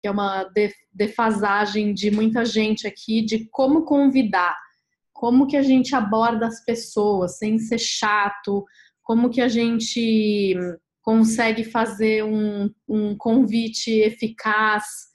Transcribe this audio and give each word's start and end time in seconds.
que 0.00 0.08
é 0.08 0.10
uma 0.10 0.50
defasagem 0.92 1.92
de 1.92 2.10
muita 2.10 2.44
gente 2.44 2.86
aqui, 2.86 3.22
de 3.22 3.46
como 3.50 3.84
convidar, 3.84 4.56
como 5.12 5.46
que 5.46 5.56
a 5.56 5.62
gente 5.62 5.94
aborda 5.94 6.46
as 6.46 6.64
pessoas 6.64 7.36
sem 7.36 7.58
ser 7.58 7.78
chato, 7.78 8.64
como 9.02 9.28
que 9.28 9.40
a 9.40 9.48
gente 9.48 10.54
consegue 11.02 11.64
fazer 11.64 12.24
um, 12.24 12.70
um 12.88 13.16
convite 13.16 13.90
eficaz 13.90 15.10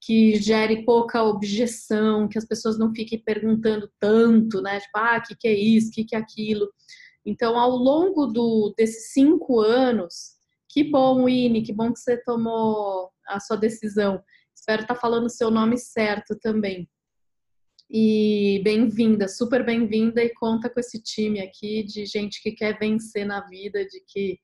que 0.00 0.36
gere 0.36 0.84
pouca 0.84 1.22
objeção, 1.24 2.28
que 2.28 2.38
as 2.38 2.46
pessoas 2.46 2.78
não 2.78 2.94
fiquem 2.94 3.18
perguntando 3.18 3.90
tanto, 3.98 4.62
né? 4.62 4.78
Tipo, 4.80 4.98
ah, 4.98 5.18
o 5.18 5.22
que, 5.26 5.36
que 5.36 5.48
é 5.48 5.54
isso, 5.54 5.88
o 5.88 5.92
que, 5.92 6.04
que 6.04 6.14
é 6.14 6.18
aquilo. 6.18 6.68
Então, 7.24 7.58
ao 7.58 7.70
longo 7.70 8.26
do, 8.26 8.72
desses 8.76 9.12
cinco 9.12 9.60
anos, 9.60 10.36
que 10.68 10.84
bom, 10.84 11.28
Ine, 11.28 11.62
que 11.62 11.72
bom 11.72 11.92
que 11.92 11.98
você 11.98 12.16
tomou 12.22 13.10
a 13.26 13.40
sua 13.40 13.56
decisão. 13.56 14.22
Espero 14.54 14.82
estar 14.82 14.94
falando 14.94 15.26
o 15.26 15.30
seu 15.30 15.50
nome 15.50 15.76
certo 15.76 16.38
também. 16.38 16.88
E 17.88 18.60
bem-vinda, 18.64 19.28
super 19.28 19.64
bem-vinda 19.64 20.22
e 20.22 20.34
conta 20.34 20.68
com 20.68 20.80
esse 20.80 21.00
time 21.00 21.40
aqui 21.40 21.84
de 21.84 22.04
gente 22.04 22.42
que 22.42 22.50
quer 22.50 22.78
vencer 22.78 23.24
na 23.24 23.46
vida, 23.46 23.84
de 23.86 24.00
que 24.06 24.40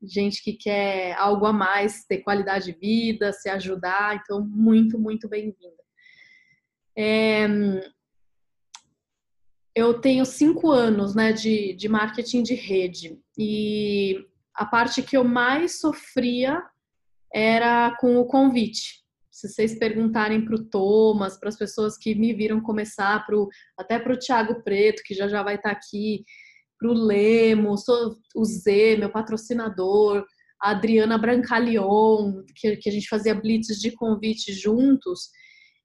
gente 0.00 0.42
que 0.42 0.52
quer 0.52 1.14
algo 1.14 1.46
a 1.46 1.52
mais, 1.52 2.04
ter 2.04 2.18
qualidade 2.18 2.66
de 2.66 2.78
vida, 2.78 3.32
se 3.32 3.48
ajudar. 3.48 4.16
Então, 4.16 4.44
muito, 4.44 4.98
muito 4.98 5.28
bem-vinda. 5.28 5.82
É, 6.96 7.46
eu 9.74 10.00
tenho 10.00 10.24
cinco 10.24 10.70
anos 10.70 11.14
né, 11.14 11.32
de, 11.32 11.74
de 11.74 11.88
marketing 11.88 12.42
de 12.42 12.54
rede 12.54 13.18
e 13.36 14.24
a 14.54 14.64
parte 14.64 15.02
que 15.02 15.16
eu 15.16 15.24
mais 15.24 15.80
sofria 15.80 16.62
era 17.34 17.96
com 17.98 18.16
o 18.16 18.26
convite. 18.26 19.02
Se 19.30 19.48
vocês 19.48 19.76
perguntarem 19.76 20.44
para 20.44 20.54
o 20.54 20.64
Thomas, 20.64 21.36
para 21.36 21.48
as 21.48 21.56
pessoas 21.56 21.98
que 21.98 22.14
me 22.14 22.32
viram 22.32 22.60
começar, 22.60 23.26
pro, 23.26 23.48
até 23.76 23.98
para 23.98 24.12
o 24.12 24.18
Thiago 24.18 24.62
Preto, 24.62 25.02
que 25.04 25.12
já 25.12 25.26
já 25.26 25.42
vai 25.42 25.56
estar 25.56 25.70
tá 25.70 25.76
aqui, 25.76 26.24
para 26.78 26.88
o 26.88 26.92
Lemo, 26.92 27.74
o 28.36 28.44
Zé, 28.44 28.96
meu 28.96 29.10
patrocinador, 29.10 30.24
a 30.62 30.70
Adriana 30.70 31.18
Brancalion, 31.18 32.44
que, 32.54 32.76
que 32.76 32.88
a 32.88 32.92
gente 32.92 33.08
fazia 33.08 33.34
blitz 33.34 33.80
de 33.80 33.90
convite 33.90 34.52
juntos, 34.52 35.30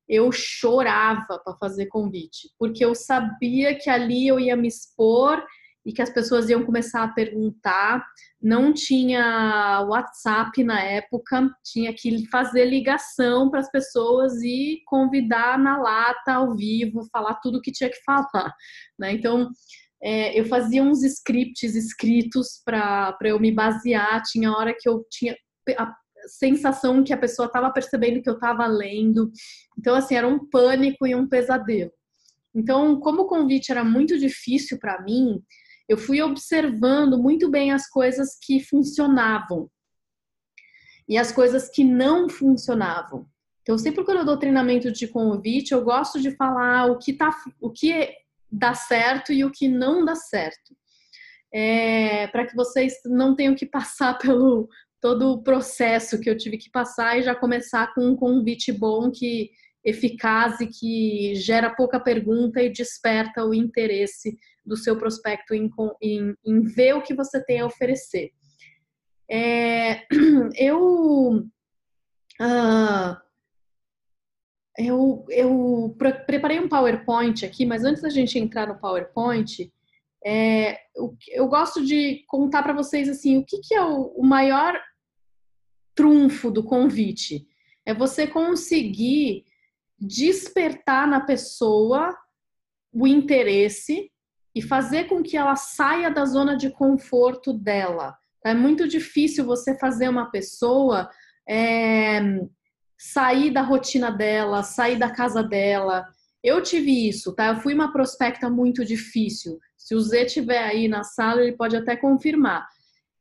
eu 0.07 0.31
chorava 0.31 1.39
para 1.43 1.57
fazer 1.57 1.87
convite, 1.87 2.49
porque 2.57 2.83
eu 2.83 2.93
sabia 2.93 3.75
que 3.75 3.89
ali 3.89 4.27
eu 4.27 4.39
ia 4.39 4.55
me 4.55 4.67
expor 4.67 5.43
e 5.85 5.93
que 5.93 6.01
as 6.01 6.09
pessoas 6.09 6.49
iam 6.49 6.65
começar 6.65 7.03
a 7.03 7.13
perguntar. 7.13 8.05
Não 8.41 8.73
tinha 8.73 9.85
WhatsApp 9.87 10.63
na 10.63 10.81
época, 10.81 11.49
tinha 11.63 11.93
que 11.93 12.27
fazer 12.29 12.65
ligação 12.65 13.49
para 13.49 13.59
as 13.59 13.71
pessoas 13.71 14.33
e 14.43 14.81
convidar 14.85 15.57
na 15.57 15.77
lata, 15.77 16.33
ao 16.33 16.55
vivo, 16.55 17.07
falar 17.11 17.35
tudo 17.35 17.57
o 17.57 17.61
que 17.61 17.71
tinha 17.71 17.89
que 17.89 18.01
falar. 18.03 18.53
Né? 18.97 19.13
Então, 19.13 19.49
é, 20.01 20.39
eu 20.39 20.45
fazia 20.45 20.83
uns 20.83 21.03
scripts 21.03 21.75
escritos 21.75 22.61
para 22.65 23.17
eu 23.23 23.39
me 23.39 23.51
basear. 23.51 24.21
Tinha 24.23 24.51
hora 24.51 24.75
que 24.77 24.87
eu 24.87 25.05
tinha 25.09 25.35
a 25.77 25.93
sensação 26.27 27.03
que 27.03 27.13
a 27.13 27.17
pessoa 27.17 27.47
estava 27.47 27.71
percebendo 27.71 28.21
que 28.21 28.29
eu 28.29 28.35
estava 28.35 28.65
lendo. 28.67 29.31
Então, 29.77 29.95
assim, 29.95 30.15
era 30.15 30.27
um 30.27 30.49
pânico 30.49 31.07
e 31.07 31.15
um 31.15 31.27
pesadelo. 31.27 31.91
Então, 32.53 32.99
como 32.99 33.23
o 33.23 33.27
convite 33.27 33.71
era 33.71 33.83
muito 33.83 34.17
difícil 34.17 34.79
para 34.79 35.01
mim, 35.03 35.41
eu 35.89 35.97
fui 35.97 36.21
observando 36.21 37.17
muito 37.17 37.49
bem 37.49 37.71
as 37.71 37.89
coisas 37.89 38.37
que 38.39 38.59
funcionavam 38.63 39.67
e 41.07 41.17
as 41.17 41.31
coisas 41.31 41.67
que 41.67 41.83
não 41.83 42.29
funcionavam. 42.29 43.27
Então, 43.63 43.75
sempre 43.75 44.05
quando 44.05 44.19
eu 44.19 44.25
dou 44.25 44.37
treinamento 44.37 44.91
de 44.91 45.07
convite, 45.07 45.71
eu 45.71 45.83
gosto 45.83 46.21
de 46.21 46.29
falar 46.35 46.85
o 46.85 46.99
que 46.99 47.13
tá, 47.13 47.31
o 47.59 47.71
que 47.71 48.13
dá 48.51 48.75
certo 48.75 49.33
e 49.33 49.43
o 49.43 49.51
que 49.51 49.67
não 49.67 50.05
dá 50.05 50.13
certo. 50.13 50.77
É, 51.51 52.27
para 52.27 52.45
que 52.45 52.55
vocês 52.55 52.93
não 53.05 53.35
tenham 53.35 53.55
que 53.55 53.65
passar 53.65 54.15
pelo 54.19 54.69
todo 55.01 55.31
o 55.31 55.41
processo 55.41 56.19
que 56.19 56.29
eu 56.29 56.37
tive 56.37 56.57
que 56.57 56.69
passar 56.69 57.17
e 57.17 57.23
já 57.23 57.33
começar 57.33 57.95
com 57.95 58.05
um 58.05 58.15
convite 58.15 58.71
bom 58.71 59.09
que 59.09 59.49
eficaz 59.83 60.59
e 60.59 60.67
que 60.67 61.33
gera 61.35 61.73
pouca 61.73 61.99
pergunta 61.99 62.61
e 62.61 62.69
desperta 62.69 63.45
o 63.45 63.53
interesse 63.53 64.37
do 64.69 64.77
seu 64.77 64.97
prospecto 64.97 65.53
em, 65.53 65.69
em, 66.01 66.35
em 66.45 66.61
ver 66.61 66.93
o 66.93 67.01
que 67.01 67.13
você 67.13 67.43
tem 67.43 67.59
a 67.59 67.65
oferecer. 67.65 68.31
É, 69.29 70.05
eu 70.55 71.45
uh, 72.41 73.17
eu, 74.77 75.25
eu 75.29 75.95
preparei 76.25 76.57
um 76.59 76.69
PowerPoint 76.69 77.45
aqui, 77.45 77.65
mas 77.65 77.83
antes 77.83 78.01
da 78.01 78.09
gente 78.09 78.39
entrar 78.39 78.65
no 78.65 78.79
PowerPoint, 78.79 79.69
é, 80.25 80.79
eu, 80.95 81.17
eu, 81.29 81.47
gosto 81.47 81.85
de 81.85 82.23
contar 82.27 82.63
para 82.63 82.73
vocês 82.73 83.09
assim 83.09 83.37
o 83.37 83.45
que, 83.45 83.59
que 83.59 83.73
é 83.73 83.83
o, 83.83 84.13
o, 84.15 84.25
maior 84.25 84.79
trunfo 85.93 86.49
do 86.49 86.63
convite. 86.63 87.45
É 87.85 87.93
você 87.93 88.25
conseguir 88.25 89.43
despertar 89.97 91.07
na 91.07 91.19
pessoa 91.19 92.17
o 92.91 93.05
interesse 93.05 94.09
e 94.55 94.61
fazer 94.61 95.05
com 95.05 95.21
que 95.21 95.37
ela 95.37 95.55
saia 95.55 96.09
da 96.09 96.25
zona 96.25 96.57
de 96.57 96.69
conforto 96.69 97.53
dela. 97.53 98.17
É 98.45 98.53
muito 98.53 98.87
difícil 98.87 99.45
você 99.45 99.77
fazer 99.77 100.09
uma 100.09 100.31
pessoa 100.31 101.09
é, 101.47 102.21
sair 102.97 103.51
da 103.51 103.61
rotina 103.61 104.11
dela, 104.11 104.63
sair 104.63 104.97
da 104.97 105.09
casa 105.09 105.43
dela. 105.43 106.05
Eu 106.43 106.61
tive 106.61 107.07
isso, 107.07 107.33
tá? 107.33 107.47
Eu 107.47 107.57
fui 107.57 107.73
uma 107.73 107.91
prospecta 107.91 108.49
muito 108.49 108.85
difícil. 108.85 109.59
Se 109.77 109.95
o 109.95 109.99
Zé 109.99 110.23
estiver 110.23 110.63
aí 110.63 110.87
na 110.87 111.03
sala, 111.03 111.41
ele 111.41 111.55
pode 111.55 111.75
até 111.75 111.95
confirmar. 111.95 112.67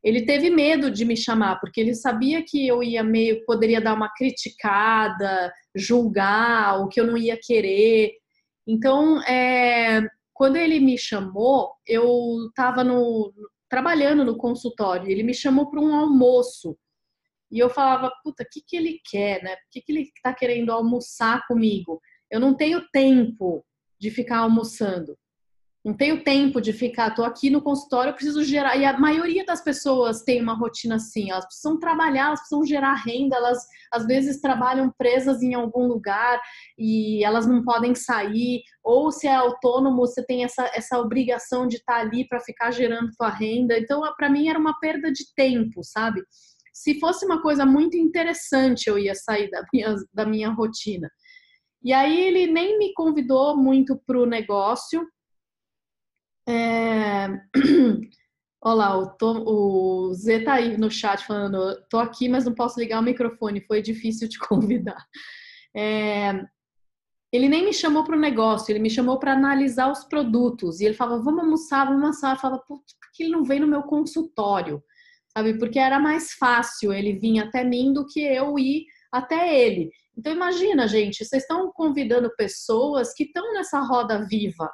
Ele 0.03 0.25
teve 0.25 0.50
medo 0.50 0.91
de 0.91 1.05
me 1.05 1.16
chamar, 1.16 1.59
porque 1.60 1.81
ele 1.81 1.95
sabia 1.95 2.43
que 2.45 2.66
eu 2.66 2.83
ia 2.83 3.03
meio, 3.03 3.45
poderia 3.45 3.81
dar 3.81 3.95
uma 3.95 4.12
criticada, 4.12 5.53
julgar, 5.75 6.81
o 6.81 6.89
que 6.89 7.00
eu 7.00 7.06
não 7.06 7.16
ia 7.16 7.39
querer. 7.41 8.12
Então, 8.66 9.21
é, 9.22 10.03
quando 10.38 10.54
ele 10.54 10.78
me 10.78 10.97
chamou, 10.97 11.75
eu 11.84 12.47
estava 12.47 12.84
no, 12.84 13.34
trabalhando 13.69 14.25
no 14.25 14.37
consultório. 14.37 15.10
Ele 15.10 15.25
me 15.25 15.34
chamou 15.34 15.69
para 15.69 15.81
um 15.81 15.93
almoço. 15.93 16.78
E 17.50 17.59
eu 17.59 17.69
falava, 17.69 18.12
puta, 18.22 18.44
o 18.44 18.47
que, 18.48 18.62
que 18.65 18.77
ele 18.77 19.00
quer, 19.10 19.43
né? 19.43 19.56
Por 19.56 19.65
que, 19.72 19.81
que 19.81 19.91
ele 19.91 20.03
está 20.03 20.32
querendo 20.32 20.71
almoçar 20.71 21.44
comigo? 21.48 22.00
Eu 22.31 22.38
não 22.38 22.56
tenho 22.56 22.87
tempo 22.93 23.66
de 23.98 24.12
ficar 24.12 24.38
almoçando. 24.38 25.19
Não 25.88 25.97
tenho 25.97 26.22
tempo 26.22 26.60
de 26.60 26.71
ficar, 26.71 27.15
tô 27.15 27.25
aqui 27.25 27.49
no 27.49 27.62
consultório, 27.62 28.10
eu 28.10 28.15
preciso 28.15 28.44
gerar. 28.44 28.76
E 28.76 28.84
a 28.84 28.99
maioria 28.99 29.43
das 29.43 29.65
pessoas 29.65 30.21
tem 30.21 30.38
uma 30.38 30.53
rotina 30.53 30.97
assim, 30.97 31.31
elas 31.31 31.47
precisam 31.47 31.78
trabalhar, 31.78 32.26
elas 32.26 32.41
precisam 32.41 32.66
gerar 32.66 32.93
renda, 32.93 33.37
elas 33.37 33.66
às 33.91 34.04
vezes 34.04 34.38
trabalham 34.38 34.93
presas 34.98 35.43
em 35.43 35.54
algum 35.54 35.87
lugar 35.87 36.38
e 36.78 37.25
elas 37.25 37.47
não 37.47 37.65
podem 37.65 37.94
sair, 37.94 38.60
ou 38.84 39.10
se 39.10 39.27
é 39.27 39.34
autônomo, 39.34 39.97
você 39.97 40.22
tem 40.27 40.44
essa, 40.44 40.71
essa 40.75 40.98
obrigação 40.98 41.66
de 41.66 41.77
estar 41.77 41.94
tá 41.94 42.00
ali 42.00 42.28
para 42.28 42.41
ficar 42.41 42.71
gerando 42.71 43.10
sua 43.15 43.31
renda. 43.31 43.78
Então, 43.78 44.03
para 44.15 44.28
mim 44.28 44.47
era 44.47 44.59
uma 44.59 44.78
perda 44.78 45.10
de 45.10 45.25
tempo, 45.34 45.82
sabe? 45.82 46.22
Se 46.71 47.00
fosse 47.00 47.25
uma 47.25 47.41
coisa 47.41 47.65
muito 47.65 47.97
interessante, 47.97 48.88
eu 48.88 48.98
ia 48.98 49.15
sair 49.15 49.48
da 49.48 49.65
minha, 49.72 49.94
da 50.12 50.27
minha 50.27 50.50
rotina. 50.50 51.09
E 51.82 51.94
aí 51.94 52.21
ele 52.21 52.47
nem 52.47 52.77
me 52.77 52.93
convidou 52.93 53.56
muito 53.56 53.98
para 54.06 54.21
o 54.21 54.27
negócio. 54.27 55.06
É... 56.48 57.28
Olá, 58.64 58.97
o, 58.97 59.10
Tom, 59.16 59.44
o 59.47 60.14
Zé 60.14 60.41
tá 60.41 60.54
aí 60.54 60.76
no 60.78 60.91
chat 60.91 61.25
falando, 61.25 61.76
tô 61.88 61.98
aqui, 61.98 62.28
mas 62.28 62.44
não 62.44 62.54
posso 62.54 62.80
ligar 62.80 63.00
o 63.00 63.04
microfone, 63.04 63.60
foi 63.66 63.83
difícil 63.83 64.28
te 64.28 64.39
convidar. 64.48 65.04
É... 65.77 66.45
Ele 67.30 67.48
nem 67.48 67.65
me 67.65 67.74
chamou 67.74 68.04
para 68.04 68.16
o 68.16 68.21
negócio, 68.21 68.72
ele 68.72 68.78
me 68.78 68.89
chamou 68.89 69.18
para 69.18 69.34
analisar 69.34 69.92
os 69.92 70.04
produtos. 70.04 70.80
E 70.80 70.86
ele 70.86 70.95
falava, 70.95 71.22
vamos 71.22 71.41
almoçar, 71.41 71.84
vamos 71.84 72.03
almoçar. 72.03 72.34
Eu 72.34 72.41
falava, 72.41 72.62
por 72.66 72.80
que 73.15 73.24
ele 73.24 73.33
não 73.33 73.45
vem 73.45 73.60
no 73.60 73.66
meu 73.66 73.83
consultório? 73.83 74.83
sabe? 75.39 75.59
Porque 75.59 75.78
era 75.78 75.98
mais 75.98 76.33
fácil 76.33 76.92
ele 76.92 77.18
vir 77.18 77.39
até 77.41 77.65
mim 77.65 77.92
do 77.92 78.06
que 78.06 78.21
eu 78.21 78.59
ir 78.59 78.86
até 79.12 79.62
ele. 79.62 79.91
Então 80.16 80.33
imagina, 80.33 80.89
gente, 80.89 81.24
vocês 81.24 81.42
estão 81.42 81.71
convidando 81.72 82.34
pessoas 82.36 83.15
que 83.15 83.24
estão 83.24 83.53
nessa 83.53 83.80
roda 83.80 84.27
viva, 84.27 84.68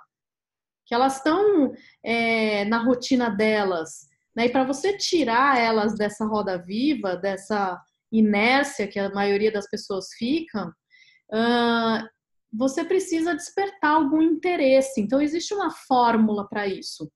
que 0.87 0.95
elas 0.95 1.17
estão 1.17 1.73
é, 2.03 2.65
na 2.67 2.83
rotina 2.83 3.31
delas, 3.31 4.09
né? 4.37 4.47
E 4.47 4.49
para 4.51 4.65
você 4.65 4.97
tirar 4.97 5.59
elas 5.59 5.95
dessa 5.97 6.27
roda 6.27 6.59
viva, 6.59 7.17
dessa 7.17 7.81
inércia 8.11 8.89
que 8.89 8.99
a 8.99 9.11
maioria 9.11 9.53
das 9.53 9.69
pessoas 9.69 10.13
ficam, 10.19 10.69
uh, 10.69 12.09
você 12.53 12.85
precisa 12.85 13.35
despertar 13.35 13.93
algum 13.93 14.23
interesse. 14.23 15.01
Então 15.01 15.21
existe 15.21 15.53
uma 15.55 15.71
fórmula 15.71 16.49
para 16.49 16.67
isso. 16.67 17.11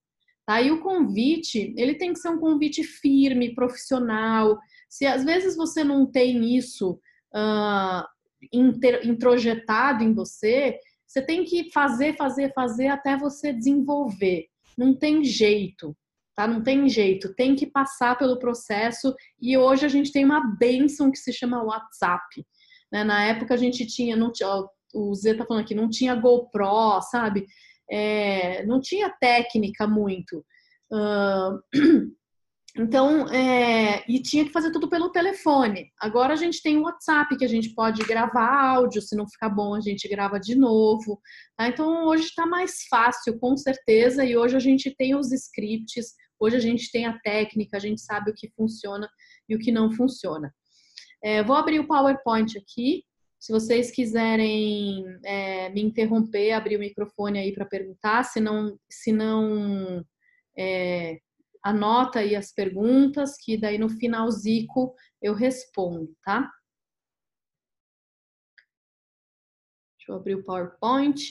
Tá? 0.45 0.61
E 0.61 0.71
o 0.71 0.81
convite, 0.81 1.75
ele 1.77 1.95
tem 1.95 2.13
que 2.13 2.19
ser 2.19 2.31
um 2.31 2.39
convite 2.39 2.83
firme, 2.83 3.55
profissional. 3.55 4.59
Se 4.89 5.07
às 5.07 5.25
vezes 5.25 5.57
você 5.57 5.85
não 5.85 6.07
tem 6.07 6.57
isso 6.57 6.99
uh, 7.35 8.05
introjetado 9.05 10.03
em 10.03 10.15
você, 10.15 10.79
você 11.09 11.23
tem 11.23 11.43
que 11.43 11.73
fazer, 11.73 12.15
fazer, 12.17 12.53
fazer 12.53 12.89
até 12.89 13.17
você 13.17 13.51
desenvolver. 13.51 14.47
Não 14.77 14.95
tem 14.95 15.25
jeito, 15.25 15.97
tá? 16.37 16.47
Não 16.47 16.63
tem 16.63 16.87
jeito. 16.87 17.35
Tem 17.35 17.57
que 17.57 17.67
passar 17.67 18.19
pelo 18.19 18.39
processo. 18.39 19.15
E 19.41 19.57
hoje 19.57 19.87
a 19.87 19.89
gente 19.89 20.13
tem 20.13 20.23
uma 20.23 20.55
benção 20.59 21.11
que 21.11 21.19
se 21.19 21.33
chama 21.33 21.65
WhatsApp. 21.65 22.45
Né? 22.93 23.05
Na 23.05 23.25
época 23.25 23.55
a 23.55 23.57
gente 23.57 23.87
tinha, 23.87 24.15
não 24.15 24.31
tinha, 24.31 24.49
o 24.95 25.15
Zé 25.15 25.33
tá 25.33 25.47
falando 25.47 25.63
aqui, 25.63 25.75
não 25.75 25.89
tinha 25.89 26.15
GoPro, 26.15 27.01
sabe? 27.11 27.47
É, 27.91 28.67
não 28.67 28.79
tinha 28.79 29.09
técnica 29.09 29.87
muito. 29.87 30.45
Uh, 30.93 31.59
Então, 32.79 33.29
é, 33.29 34.05
e 34.09 34.23
tinha 34.23 34.45
que 34.45 34.53
fazer 34.53 34.71
tudo 34.71 34.89
pelo 34.89 35.11
telefone. 35.11 35.91
Agora 35.99 36.35
a 36.35 36.37
gente 36.37 36.63
tem 36.63 36.77
o 36.77 36.83
WhatsApp 36.83 37.37
que 37.37 37.45
a 37.45 37.49
gente 37.49 37.71
pode 37.71 38.05
gravar 38.05 38.77
áudio, 38.77 39.03
se 39.03 39.17
não 39.17 39.29
ficar 39.29 39.49
bom 39.49 39.75
a 39.75 39.81
gente 39.81 40.07
grava 40.07 40.39
de 40.39 40.55
novo. 40.55 41.21
Tá? 41.57 41.67
Então 41.67 42.05
hoje 42.05 42.27
está 42.27 42.47
mais 42.47 42.85
fácil, 42.89 43.37
com 43.41 43.57
certeza, 43.57 44.25
e 44.25 44.37
hoje 44.37 44.55
a 44.55 44.61
gente 44.61 44.95
tem 44.95 45.17
os 45.17 45.33
scripts, 45.33 46.15
hoje 46.39 46.55
a 46.55 46.61
gente 46.61 46.89
tem 46.93 47.05
a 47.05 47.19
técnica, 47.19 47.77
a 47.77 47.81
gente 47.81 48.01
sabe 48.01 48.31
o 48.31 48.35
que 48.35 48.49
funciona 48.51 49.09
e 49.49 49.57
o 49.57 49.59
que 49.59 49.73
não 49.73 49.91
funciona. 49.91 50.55
É, 51.21 51.43
vou 51.43 51.57
abrir 51.57 51.81
o 51.81 51.87
PowerPoint 51.87 52.57
aqui. 52.57 53.03
Se 53.41 53.53
vocês 53.53 53.91
quiserem 53.91 55.05
é, 55.25 55.69
me 55.71 55.83
interromper, 55.83 56.53
abrir 56.53 56.77
o 56.77 56.81
microfone 56.81 57.41
aí 57.41 57.53
para 57.53 57.67
perguntar, 57.67 58.23
se 58.23 58.39
não, 58.39 58.79
se 58.89 59.11
não 59.11 60.05
é, 60.57 61.19
anota 61.69 62.21
aí 62.21 62.35
as 62.35 62.53
perguntas, 62.53 63.37
que 63.37 63.57
daí 63.59 63.79
no 63.79 63.89
finalzico 63.89 64.95
eu 65.21 65.35
respondo, 65.35 66.15
tá? 66.25 66.51
Deixa 69.99 70.13
eu 70.13 70.17
abrir 70.17 70.35
o 70.37 70.45
PowerPoint. 70.45 71.31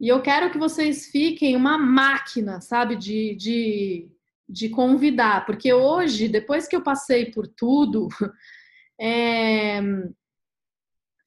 E 0.00 0.08
eu 0.08 0.22
quero 0.22 0.50
que 0.50 0.58
vocês 0.58 1.06
fiquem 1.06 1.56
uma 1.56 1.76
máquina, 1.78 2.60
sabe, 2.60 2.96
de, 2.96 3.34
de, 3.36 4.10
de 4.48 4.68
convidar, 4.68 5.44
porque 5.46 5.72
hoje, 5.72 6.28
depois 6.28 6.66
que 6.66 6.74
eu 6.74 6.82
passei 6.82 7.30
por 7.30 7.46
tudo, 7.46 8.08
é, 9.00 9.80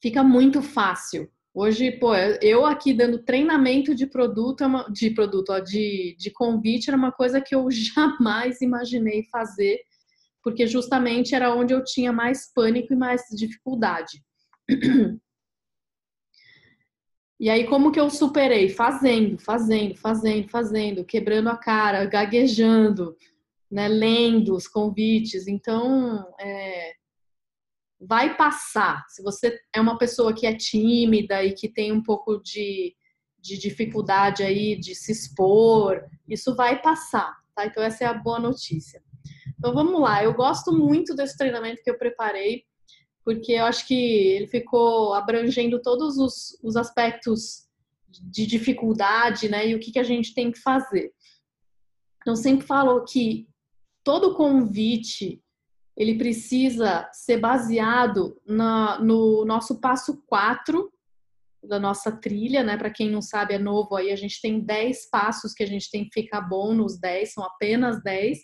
fica 0.01 0.23
muito 0.23 0.61
fácil. 0.61 1.31
Hoje, 1.59 1.91
pô, 1.93 2.13
eu 2.39 2.67
aqui 2.67 2.93
dando 2.93 3.23
treinamento 3.23 3.95
de 3.95 4.05
produto, 4.05 4.63
é 4.63 4.91
de 4.91 5.09
produto, 5.09 5.49
ó, 5.49 5.59
de, 5.59 6.15
de 6.19 6.29
convite, 6.29 6.87
era 6.87 6.95
uma 6.95 7.11
coisa 7.11 7.41
que 7.41 7.55
eu 7.55 7.65
jamais 7.73 8.61
imaginei 8.61 9.23
fazer, 9.31 9.79
porque 10.43 10.67
justamente 10.67 11.33
era 11.33 11.55
onde 11.55 11.73
eu 11.73 11.83
tinha 11.83 12.13
mais 12.13 12.53
pânico 12.53 12.93
e 12.93 12.95
mais 12.95 13.23
dificuldade. 13.35 14.23
E 17.39 17.51
aí, 17.51 17.67
como 17.67 17.91
que 17.91 17.99
eu 17.99 18.09
superei? 18.09 18.67
Fazendo, 18.67 19.37
fazendo, 19.37 19.95
fazendo, 19.95 20.49
fazendo, 20.49 21.05
quebrando 21.05 21.49
a 21.49 21.55
cara, 21.55 22.03
gaguejando, 22.03 23.15
né, 23.69 23.87
lendo 23.87 24.55
os 24.55 24.67
convites. 24.67 25.47
Então, 25.47 26.27
é, 26.39 26.93
vai 27.99 28.35
passar. 28.35 29.05
Se 29.09 29.23
você 29.23 29.59
é 29.73 29.81
uma 29.81 29.97
pessoa 29.97 30.33
que 30.33 30.45
é 30.45 30.55
tímida 30.55 31.43
e 31.43 31.53
que 31.53 31.67
tem 31.67 31.91
um 31.91 32.01
pouco 32.01 32.39
de, 32.41 32.95
de 33.39 33.57
dificuldade 33.57 34.43
aí 34.43 34.77
de 34.79 34.93
se 34.93 35.11
expor, 35.11 36.03
isso 36.27 36.55
vai 36.55 36.81
passar, 36.81 37.35
tá? 37.55 37.65
Então 37.65 37.83
essa 37.83 38.03
é 38.03 38.07
a 38.07 38.13
boa 38.13 38.39
notícia. 38.39 39.01
Então 39.57 39.73
vamos 39.73 39.99
lá, 39.99 40.23
eu 40.23 40.33
gosto 40.33 40.71
muito 40.71 41.15
desse 41.15 41.35
treinamento 41.37 41.81
que 41.83 41.89
eu 41.89 41.97
preparei, 41.97 42.63
porque 43.23 43.53
eu 43.53 43.65
acho 43.65 43.87
que 43.87 43.93
ele 43.93 44.47
ficou 44.47 45.13
abrangendo 45.13 45.81
todos 45.81 46.17
os, 46.17 46.57
os 46.63 46.75
aspectos 46.75 47.67
de 48.07 48.45
dificuldade, 48.45 49.49
né? 49.49 49.67
E 49.67 49.75
o 49.75 49.79
que, 49.79 49.91
que 49.91 49.99
a 49.99 50.03
gente 50.03 50.33
tem 50.33 50.51
que 50.51 50.59
fazer. 50.59 51.11
Então 52.21 52.35
sempre 52.35 52.65
falo 52.65 53.03
que 53.03 53.47
todo 54.03 54.35
convite 54.35 55.41
ele 55.97 56.15
precisa 56.15 57.09
ser 57.11 57.37
baseado 57.37 58.39
na, 58.45 58.99
no 58.99 59.43
nosso 59.45 59.81
passo 59.81 60.21
4 60.27 60.93
da 61.63 61.79
nossa 61.79 62.11
trilha, 62.11 62.63
né? 62.63 62.77
Para 62.77 62.91
quem 62.91 63.09
não 63.09 63.21
sabe, 63.21 63.55
é 63.55 63.57
novo 63.57 63.95
aí, 63.95 64.11
a 64.11 64.15
gente 64.15 64.39
tem 64.39 64.59
10 64.59 65.09
passos 65.09 65.53
que 65.53 65.63
a 65.63 65.67
gente 65.67 65.89
tem 65.89 66.05
que 66.07 66.21
ficar 66.21 66.41
bom 66.41 66.73
nos 66.73 66.99
10, 66.99 67.33
são 67.33 67.43
apenas 67.43 68.01
10. 68.03 68.37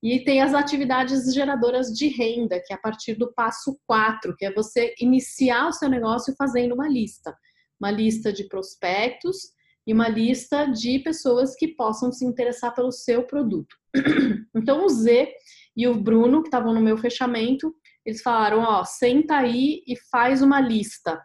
E 0.00 0.20
tem 0.20 0.40
as 0.40 0.54
atividades 0.54 1.34
geradoras 1.34 1.88
de 1.88 2.06
renda, 2.06 2.62
que 2.64 2.72
é 2.72 2.76
a 2.76 2.80
partir 2.80 3.14
do 3.14 3.32
passo 3.32 3.76
4, 3.84 4.36
que 4.36 4.46
é 4.46 4.54
você 4.54 4.94
iniciar 5.00 5.68
o 5.68 5.72
seu 5.72 5.88
negócio 5.88 6.34
fazendo 6.38 6.72
uma 6.72 6.88
lista. 6.88 7.36
Uma 7.80 7.90
lista 7.90 8.32
de 8.32 8.46
prospectos 8.46 9.36
e 9.84 9.92
uma 9.92 10.08
lista 10.08 10.66
de 10.66 11.00
pessoas 11.00 11.56
que 11.56 11.68
possam 11.68 12.12
se 12.12 12.24
interessar 12.24 12.72
pelo 12.74 12.92
seu 12.92 13.24
produto. 13.24 13.74
Então, 14.54 14.86
o 14.86 14.88
Z 14.88 15.28
e 15.76 15.86
o 15.86 15.94
Bruno, 15.94 16.42
que 16.42 16.48
estavam 16.48 16.72
no 16.72 16.80
meu 16.80 16.96
fechamento, 16.96 17.74
eles 18.04 18.22
falaram: 18.22 18.60
ó, 18.60 18.84
senta 18.84 19.36
aí 19.36 19.82
e 19.86 19.94
faz 20.10 20.40
uma 20.40 20.60
lista. 20.60 21.20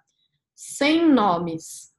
100 0.56 1.10
nomes. 1.12 1.92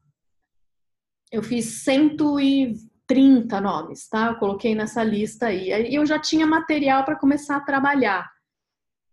Eu 1.30 1.42
fiz 1.42 1.82
130 1.84 3.60
nomes, 3.60 4.08
tá? 4.08 4.28
Eu 4.28 4.36
coloquei 4.36 4.74
nessa 4.74 5.02
lista 5.02 5.46
aí. 5.46 5.72
Aí 5.72 5.94
eu 5.94 6.04
já 6.04 6.18
tinha 6.18 6.46
material 6.46 7.04
para 7.04 7.18
começar 7.18 7.56
a 7.56 7.64
trabalhar. 7.64 8.30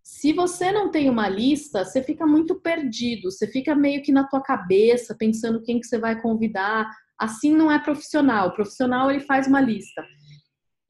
Se 0.04 0.34
você 0.34 0.72
não 0.72 0.92
tem 0.92 1.10
uma 1.10 1.30
lista, 1.30 1.86
você 1.86 2.04
fica 2.04 2.26
muito 2.26 2.60
perdido, 2.60 3.32
você 3.32 3.48
fica 3.48 3.76
meio 3.76 4.02
que 4.02 4.12
na 4.12 4.28
tua 4.28 4.42
cabeça, 4.42 5.16
pensando 5.16 5.62
quem 5.62 5.80
que 5.80 5.88
você 5.88 5.98
vai 5.98 6.20
convidar. 6.22 6.90
Assim 7.18 7.56
não 7.56 7.72
é 7.72 7.80
profissional. 7.80 8.50
O 8.50 8.54
profissional 8.54 9.10
ele 9.10 9.22
faz 9.22 9.48
uma 9.48 9.62
lista. 9.62 10.04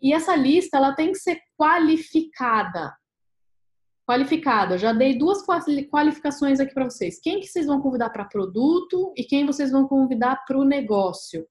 E 0.01 0.13
essa 0.13 0.35
lista 0.35 0.77
ela 0.77 0.93
tem 0.93 1.11
que 1.11 1.19
ser 1.19 1.39
qualificada. 1.57 2.93
Qualificada. 4.07 4.77
já 4.77 4.91
dei 4.91 5.17
duas 5.17 5.45
qualificações 5.45 6.59
aqui 6.59 6.73
para 6.73 6.89
vocês. 6.89 7.19
Quem 7.21 7.39
que 7.39 7.47
vocês 7.47 7.67
vão 7.67 7.79
convidar 7.79 8.09
para 8.09 8.25
produto 8.25 9.13
e 9.15 9.23
quem 9.23 9.45
vocês 9.45 9.71
vão 9.71 9.87
convidar 9.87 10.43
para 10.47 10.57
o 10.57 10.65
negócio. 10.65 11.45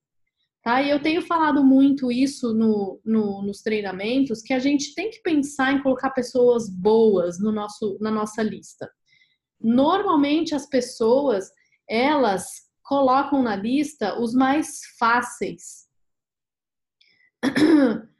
Tá? 0.62 0.82
E 0.82 0.90
eu 0.90 1.00
tenho 1.00 1.22
falado 1.22 1.64
muito 1.64 2.10
isso 2.10 2.52
no, 2.52 3.00
no, 3.04 3.42
nos 3.42 3.62
treinamentos, 3.62 4.42
que 4.42 4.52
a 4.52 4.58
gente 4.58 4.92
tem 4.94 5.08
que 5.08 5.22
pensar 5.22 5.72
em 5.72 5.82
colocar 5.82 6.10
pessoas 6.10 6.68
boas 6.68 7.38
no 7.38 7.52
nosso, 7.52 7.96
na 8.00 8.10
nossa 8.10 8.42
lista. 8.42 8.90
Normalmente 9.60 10.54
as 10.54 10.66
pessoas, 10.66 11.48
elas 11.88 12.68
colocam 12.82 13.42
na 13.42 13.54
lista 13.54 14.20
os 14.20 14.34
mais 14.34 14.80
fáceis. 14.98 15.86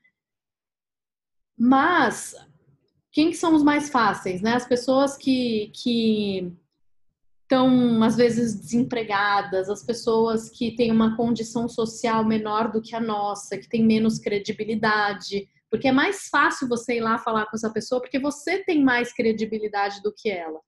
Mas 1.58 2.34
quem 3.10 3.30
que 3.30 3.36
são 3.36 3.54
os 3.54 3.62
mais 3.62 3.90
fáceis, 3.90 4.40
né? 4.40 4.54
As 4.54 4.66
pessoas 4.66 5.16
que 5.16 5.72
que 5.74 6.52
estão 7.42 8.02
às 8.02 8.14
vezes 8.14 8.60
desempregadas, 8.60 9.70
as 9.70 9.82
pessoas 9.82 10.50
que 10.50 10.76
têm 10.76 10.92
uma 10.92 11.16
condição 11.16 11.66
social 11.66 12.24
menor 12.24 12.70
do 12.70 12.82
que 12.82 12.94
a 12.94 13.00
nossa, 13.00 13.56
que 13.56 13.68
tem 13.68 13.82
menos 13.84 14.18
credibilidade, 14.18 15.48
porque 15.70 15.88
é 15.88 15.92
mais 15.92 16.28
fácil 16.28 16.68
você 16.68 16.98
ir 16.98 17.00
lá 17.00 17.18
falar 17.18 17.46
com 17.46 17.56
essa 17.56 17.72
pessoa 17.72 18.00
porque 18.00 18.18
você 18.18 18.62
tem 18.64 18.84
mais 18.84 19.12
credibilidade 19.12 20.02
do 20.02 20.12
que 20.14 20.30
ela. 20.30 20.60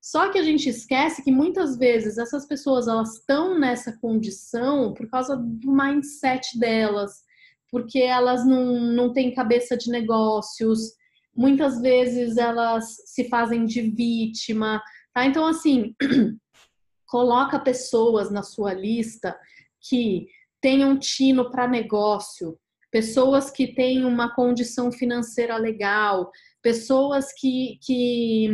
Só 0.00 0.30
que 0.30 0.38
a 0.38 0.42
gente 0.42 0.68
esquece 0.68 1.24
que 1.24 1.32
muitas 1.32 1.76
vezes 1.76 2.16
essas 2.16 2.46
pessoas 2.46 2.86
elas 2.86 3.14
estão 3.14 3.58
nessa 3.58 3.92
condição 3.98 4.94
por 4.94 5.08
causa 5.10 5.36
do 5.36 5.72
mindset 5.72 6.56
delas, 6.60 7.25
porque 7.70 7.98
elas 8.00 8.46
não, 8.46 8.80
não 8.80 9.12
têm 9.12 9.34
cabeça 9.34 9.76
de 9.76 9.90
negócios, 9.90 10.92
muitas 11.34 11.80
vezes 11.80 12.36
elas 12.36 12.96
se 13.06 13.28
fazem 13.28 13.64
de 13.66 13.82
vítima, 13.82 14.82
tá? 15.12 15.26
Então, 15.26 15.46
assim, 15.46 15.94
coloca 17.06 17.58
pessoas 17.58 18.30
na 18.30 18.42
sua 18.42 18.72
lista 18.72 19.36
que 19.80 20.26
tenham 20.60 20.98
tino 20.98 21.50
para 21.50 21.68
negócio, 21.68 22.58
pessoas 22.90 23.50
que 23.50 23.74
têm 23.74 24.04
uma 24.04 24.34
condição 24.34 24.90
financeira 24.90 25.56
legal, 25.56 26.30
pessoas 26.62 27.32
que, 27.38 27.78
que 27.82 28.48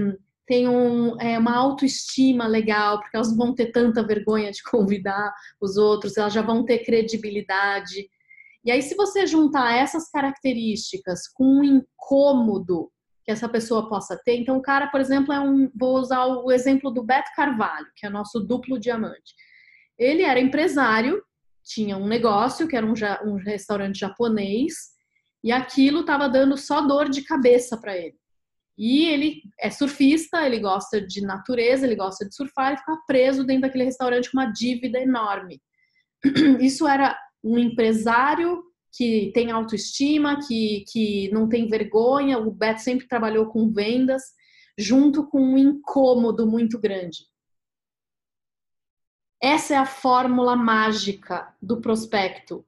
tenham 0.46 1.16
é, 1.20 1.38
uma 1.38 1.56
autoestima 1.56 2.46
legal, 2.46 3.00
porque 3.00 3.16
elas 3.16 3.34
vão 3.34 3.54
ter 3.54 3.72
tanta 3.72 4.06
vergonha 4.06 4.50
de 4.50 4.62
convidar 4.68 5.32
os 5.60 5.76
outros, 5.76 6.16
elas 6.16 6.32
já 6.32 6.42
vão 6.42 6.64
ter 6.64 6.84
credibilidade. 6.84 8.10
E 8.64 8.70
aí, 8.70 8.80
se 8.80 8.94
você 8.94 9.26
juntar 9.26 9.76
essas 9.76 10.08
características 10.08 11.28
com 11.34 11.44
um 11.44 11.64
incômodo 11.64 12.90
que 13.24 13.30
essa 13.30 13.48
pessoa 13.48 13.88
possa 13.88 14.20
ter, 14.24 14.36
então 14.36 14.56
o 14.56 14.62
cara, 14.62 14.88
por 14.88 15.00
exemplo, 15.00 15.32
é 15.32 15.40
um. 15.40 15.70
Vou 15.74 15.98
usar 15.98 16.24
o 16.26 16.50
exemplo 16.50 16.90
do 16.90 17.02
Beto 17.02 17.30
Carvalho, 17.34 17.86
que 17.96 18.06
é 18.06 18.10
nosso 18.10 18.40
duplo 18.40 18.78
diamante. 18.78 19.34
Ele 19.98 20.22
era 20.22 20.40
empresário, 20.40 21.22
tinha 21.64 21.96
um 21.96 22.06
negócio 22.06 22.66
que 22.68 22.76
era 22.76 22.86
um, 22.86 22.94
um 23.24 23.36
restaurante 23.36 23.98
japonês, 23.98 24.74
e 25.44 25.50
aquilo 25.50 26.00
estava 26.00 26.28
dando 26.28 26.56
só 26.56 26.80
dor 26.80 27.08
de 27.08 27.22
cabeça 27.22 27.76
para 27.76 27.96
ele. 27.96 28.16
E 28.78 29.06
ele 29.06 29.42
é 29.60 29.70
surfista, 29.70 30.46
ele 30.46 30.58
gosta 30.58 31.00
de 31.00 31.20
natureza, 31.20 31.84
ele 31.84 31.96
gosta 31.96 32.26
de 32.26 32.34
surfar 32.34 32.72
e 32.72 32.76
ficar 32.76 32.96
preso 33.06 33.44
dentro 33.44 33.62
daquele 33.62 33.84
restaurante 33.84 34.30
com 34.30 34.38
uma 34.38 34.50
dívida 34.50 34.98
enorme. 34.98 35.60
Isso 36.60 36.86
era 36.86 37.16
um 37.42 37.58
empresário 37.58 38.62
que 38.92 39.30
tem 39.34 39.50
autoestima, 39.50 40.38
que, 40.46 40.84
que 40.90 41.30
não 41.32 41.48
tem 41.48 41.68
vergonha. 41.68 42.38
O 42.38 42.50
Beto 42.50 42.82
sempre 42.82 43.08
trabalhou 43.08 43.46
com 43.46 43.72
vendas, 43.72 44.22
junto 44.78 45.26
com 45.26 45.40
um 45.40 45.58
incômodo 45.58 46.46
muito 46.46 46.78
grande. 46.78 47.26
Essa 49.42 49.74
é 49.74 49.76
a 49.76 49.86
fórmula 49.86 50.54
mágica 50.54 51.52
do 51.60 51.80
prospecto. 51.80 52.64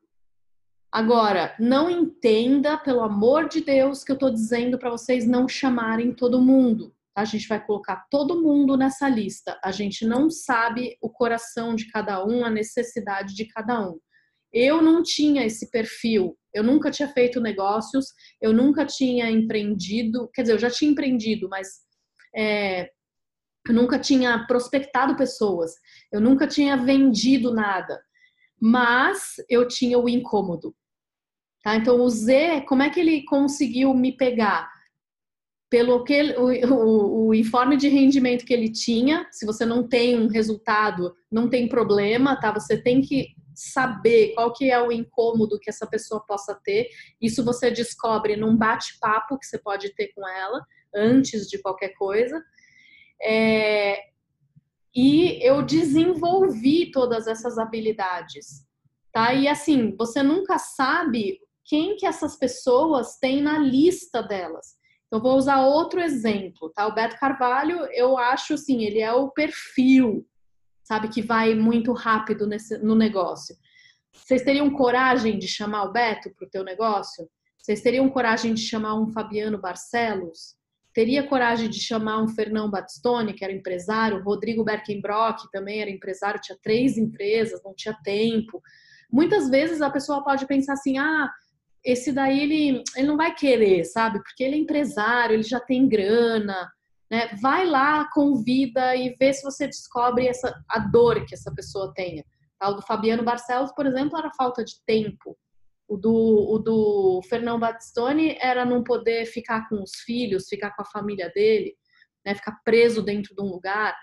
Agora, 0.90 1.54
não 1.59 1.90
entenda, 1.90 2.78
pelo 2.78 3.00
amor 3.00 3.49
de 3.49 3.61
Deus, 3.61 4.02
que 4.02 4.12
eu 4.12 4.14
estou 4.14 4.31
dizendo 4.31 4.78
para 4.78 4.90
vocês 4.90 5.26
não 5.26 5.47
chamarem 5.47 6.12
todo 6.12 6.40
mundo. 6.40 6.95
Tá? 7.14 7.23
A 7.23 7.25
gente 7.25 7.47
vai 7.47 7.64
colocar 7.64 8.07
todo 8.11 8.40
mundo 8.40 8.76
nessa 8.76 9.09
lista. 9.09 9.59
A 9.62 9.71
gente 9.71 10.07
não 10.07 10.31
sabe 10.31 10.97
o 11.00 11.09
coração 11.09 11.75
de 11.75 11.90
cada 11.90 12.25
um, 12.25 12.45
a 12.45 12.50
necessidade 12.50 13.35
de 13.35 13.45
cada 13.47 13.88
um. 13.88 13.99
Eu 14.54 14.80
não 14.80 15.02
tinha 15.02 15.44
esse 15.44 15.68
perfil. 15.70 16.38
Eu 16.54 16.62
nunca 16.62 16.88
tinha 16.90 17.08
feito 17.08 17.40
negócios, 17.40 18.06
eu 18.40 18.52
nunca 18.52 18.87
tinha 18.87 19.28
empreendido. 19.28 20.30
Quer 20.32 20.42
dizer, 20.42 20.54
eu 20.54 20.58
já 20.58 20.70
tinha 20.70 20.92
empreendido, 20.92 21.49
mas 21.49 21.66
é, 22.34 22.88
eu 23.66 23.75
nunca 23.75 23.99
tinha 23.99 24.46
prospectado 24.46 25.16
pessoas, 25.16 25.73
eu 26.12 26.20
nunca 26.20 26.46
tinha 26.46 26.76
vendido 26.76 27.52
nada, 27.52 28.00
mas 28.61 29.37
eu 29.49 29.66
tinha 29.66 29.99
o 29.99 30.08
incômodo. 30.08 30.75
Tá? 31.62 31.76
Então, 31.76 32.00
o 32.00 32.08
Z, 32.08 32.62
como 32.68 32.82
é 32.82 32.90
que 32.90 33.00
ele 33.00 33.25
conseguiu 33.25 33.94
me 33.94 34.12
pegar? 34.12 34.70
Pelo 35.70 36.04
que 36.04 36.20
o, 36.37 36.73
o, 36.73 37.28
o, 37.28 37.34
informe 37.34 37.76
de 37.76 37.88
rendimento 37.88 38.44
que 38.44 38.52
ele 38.52 38.70
tinha, 38.70 39.26
se 39.32 39.46
você 39.46 39.64
não 39.64 39.88
tem 39.88 40.16
um 40.20 40.28
resultado, 40.28 41.16
não 41.32 41.49
tem 41.49 41.66
problema, 41.66 42.38
tá? 42.38 42.52
Você 42.52 42.80
tem 42.80 43.00
que 43.00 43.28
saber 43.54 44.34
qual 44.34 44.52
que 44.52 44.70
é 44.70 44.80
o 44.80 44.92
incômodo 44.92 45.58
que 45.58 45.70
essa 45.70 45.87
pessoa 45.87 46.25
possa 46.26 46.54
ter. 46.64 46.88
Isso 47.20 47.44
você 47.44 47.70
descobre 47.70 48.37
num 48.37 48.56
bate-papo 48.56 49.38
que 49.38 49.46
você 49.46 49.58
pode 49.58 49.94
ter 49.94 50.12
com 50.14 50.26
ela 50.28 50.64
antes 50.94 51.49
de 51.49 51.58
qualquer 51.58 51.90
coisa. 51.90 52.42
É, 53.23 54.02
e 54.94 55.38
eu 55.42 55.62
desenvolvi 55.62 56.90
todas 56.90 57.26
essas 57.26 57.58
habilidades, 57.58 58.64
tá? 59.12 59.34
E 59.34 59.49
assim, 59.49 59.94
você 59.96 60.23
nunca 60.23 60.58
sabe 60.58 61.40
quem 61.64 61.96
que 61.96 62.06
essas 62.06 62.37
pessoas 62.37 63.16
têm 63.16 63.42
na 63.42 63.58
lista 63.58 64.23
delas. 64.23 64.76
Então, 65.06 65.20
vou 65.20 65.37
usar 65.37 65.64
outro 65.64 66.00
exemplo, 66.00 66.70
tá? 66.70 66.87
O 66.87 66.94
Beto 66.94 67.18
Carvalho, 67.18 67.87
eu 67.92 68.18
acho 68.18 68.54
assim, 68.54 68.84
ele 68.84 69.00
é 69.00 69.12
o 69.12 69.30
perfil, 69.30 70.26
sabe, 70.85 71.09
que 71.09 71.23
vai 71.23 71.55
muito 71.55 71.93
rápido 71.93 72.47
nesse, 72.47 72.79
no 72.79 72.95
negócio. 72.95 73.57
Vocês 74.12 74.43
teriam 74.43 74.71
coragem 74.71 75.38
de 75.38 75.49
chamar 75.49 75.85
o 75.85 75.93
Beto 75.93 76.31
para 76.35 76.47
o 76.47 76.50
teu 76.50 76.62
negócio? 76.62 77.29
Vocês 77.59 77.81
teriam 77.81 78.09
coragem 78.09 78.55
de 78.55 78.61
chamar 78.61 78.95
um 78.95 79.09
Fabiano 79.09 79.61
Barcelos? 79.61 80.57
teria 80.95 81.26
coragem 81.26 81.69
de 81.69 81.81
chamar 81.81 82.23
um 82.23 82.29
Fernão 82.29 82.71
Batistoni, 82.71 83.35
que 83.35 83.45
era 83.45 83.53
empresário, 83.53 84.23
Rodrigo 84.23 84.64
Berkenbrock, 84.64 85.50
também 85.50 85.81
era 85.83 85.91
empresário, 85.91 86.41
tinha 86.41 86.57
três 86.62 86.97
empresas, 86.97 87.61
não 87.64 87.75
tinha 87.75 87.99
tempo. 88.05 88.62
Muitas 89.12 89.50
vezes 89.50 89.83
a 89.83 89.91
pessoa 89.91 90.23
pode 90.23 90.47
pensar 90.47 90.75
assim: 90.75 90.97
ah, 90.97 91.29
esse 91.85 92.12
daí 92.12 92.41
ele, 92.41 92.83
ele 92.97 93.07
não 93.09 93.17
vai 93.17 93.35
querer, 93.35 93.85
sabe? 93.85 94.23
Porque 94.23 94.45
ele 94.45 94.55
é 94.55 94.59
empresário, 94.59 95.35
ele 95.35 95.43
já 95.43 95.59
tem 95.59 95.88
grana. 95.88 96.71
Né? 97.14 97.28
Vai 97.40 97.64
lá, 97.64 98.11
convida 98.11 98.97
e 98.97 99.14
vê 99.21 99.33
se 99.33 99.44
você 99.44 99.68
descobre 99.68 100.26
essa, 100.26 100.52
a 100.68 100.80
dor 100.80 101.25
que 101.25 101.33
essa 101.33 101.54
pessoa 101.54 101.94
tenha. 101.94 102.25
O 102.61 102.73
do 102.73 102.83
Fabiano 102.83 103.23
Barcelos, 103.23 103.71
por 103.73 103.87
exemplo, 103.87 104.18
era 104.18 104.33
falta 104.37 104.64
de 104.64 104.83
tempo. 104.85 105.38
O 105.87 105.97
do, 105.97 106.12
o 106.12 106.59
do 106.59 107.21
Fernão 107.28 107.56
Battistoni 107.56 108.37
era 108.40 108.64
não 108.64 108.83
poder 108.83 109.26
ficar 109.26 109.68
com 109.68 109.80
os 109.80 109.92
filhos, 110.04 110.49
ficar 110.49 110.75
com 110.75 110.83
a 110.83 110.87
família 110.87 111.30
dele, 111.33 111.76
né, 112.26 112.35
ficar 112.35 112.59
preso 112.64 113.00
dentro 113.00 113.33
de 113.33 113.40
um 113.40 113.47
lugar. 113.47 113.94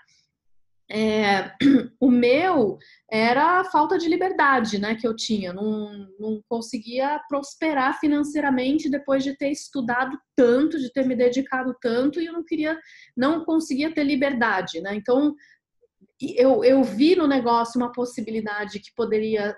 É, 0.90 1.52
o 2.00 2.10
meu 2.10 2.78
era 3.10 3.60
a 3.60 3.64
falta 3.64 3.96
de 3.96 4.08
liberdade 4.08 4.78
né, 4.78 4.94
que 4.94 5.06
eu 5.06 5.16
tinha, 5.16 5.52
não, 5.52 6.08
não 6.18 6.42
conseguia 6.48 7.20
prosperar 7.28 7.98
financeiramente 7.98 8.90
depois 8.90 9.24
de 9.24 9.36
ter 9.36 9.50
estudado 9.50 10.18
tanto, 10.36 10.78
de 10.78 10.92
ter 10.92 11.06
me 11.06 11.16
dedicado 11.16 11.74
tanto, 11.80 12.20
e 12.20 12.26
eu 12.26 12.32
não 12.32 12.44
queria, 12.44 12.78
não 13.16 13.44
conseguia 13.44 13.92
ter 13.94 14.04
liberdade. 14.04 14.80
Né? 14.80 14.94
Então, 14.94 15.34
eu, 16.20 16.64
eu 16.64 16.82
vi 16.82 17.16
no 17.16 17.26
negócio 17.26 17.80
uma 17.80 17.92
possibilidade 17.92 18.80
que 18.80 18.94
poderia 18.94 19.56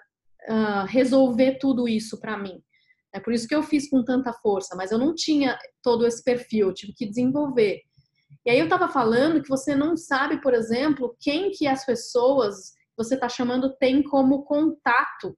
uh, 0.49 0.87
resolver 0.87 1.59
tudo 1.59 1.89
isso 1.89 2.21
para 2.21 2.39
mim. 2.39 2.63
É 3.13 3.21
por 3.21 3.33
isso 3.33 3.47
que 3.47 3.55
eu 3.55 3.63
fiz 3.63 3.89
com 3.89 4.03
tanta 4.05 4.33
força, 4.33 4.75
mas 4.75 4.91
eu 4.91 4.99
não 4.99 5.15
tinha 5.15 5.57
todo 5.83 6.07
esse 6.07 6.23
perfil, 6.23 6.73
tive 6.73 6.93
que 6.93 7.07
desenvolver. 7.07 7.81
E 8.47 8.51
aí 8.51 8.59
eu 8.59 8.65
estava 8.65 8.89
falando 8.89 9.43
que 9.43 9.49
você 9.49 9.75
não 9.75 9.97
sabe, 9.97 10.41
por 10.41 10.53
exemplo, 10.53 11.17
quem 11.19 11.51
que 11.51 11.67
as 11.67 11.85
pessoas 11.85 12.75
você 12.97 13.15
está 13.15 13.29
chamando 13.29 13.75
tem 13.77 14.03
como 14.03 14.45
contato. 14.45 15.37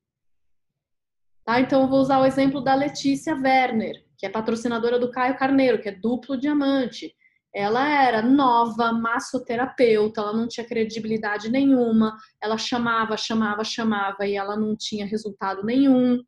Tá? 1.45 1.61
Então 1.61 1.83
eu 1.83 1.89
vou 1.89 2.01
usar 2.01 2.19
o 2.19 2.27
exemplo 2.27 2.61
da 2.61 2.75
Letícia 2.75 3.35
Werner, 3.35 4.05
que 4.19 4.27
é 4.27 4.29
patrocinadora 4.29 4.99
do 4.99 5.11
Caio 5.11 5.39
Carneiro, 5.39 5.81
que 5.81 5.89
é 5.89 5.93
duplo 5.93 6.37
diamante. 6.37 7.15
Ela 7.55 7.89
era 7.89 8.21
nova, 8.21 8.93
massoterapeuta, 8.93 10.21
ela 10.21 10.33
não 10.35 10.47
tinha 10.47 10.67
credibilidade 10.67 11.51
nenhuma, 11.51 12.15
ela 12.43 12.59
chamava, 12.59 13.17
chamava, 13.17 13.65
chamava 13.65 14.27
e 14.27 14.35
ela 14.35 14.57
não 14.57 14.77
tinha 14.77 15.07
resultado 15.07 15.65
nenhum, 15.65 16.23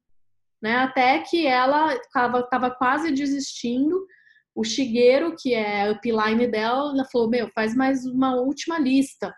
né? 0.63 0.77
Até 0.77 1.19
que 1.19 1.47
ela 1.47 1.95
estava 1.95 2.71
quase 2.71 3.13
desistindo. 3.13 4.07
O 4.59 4.65
Shigeru, 4.65 5.37
que 5.39 5.55
é 5.55 5.89
upline 5.89 6.49
dela, 6.49 6.91
ela 6.93 7.05
falou: 7.13 7.31
Meu, 7.31 7.49
faz 7.55 7.77
mais 7.77 8.05
uma 8.05 8.35
última 8.35 8.77
lista. 8.77 9.33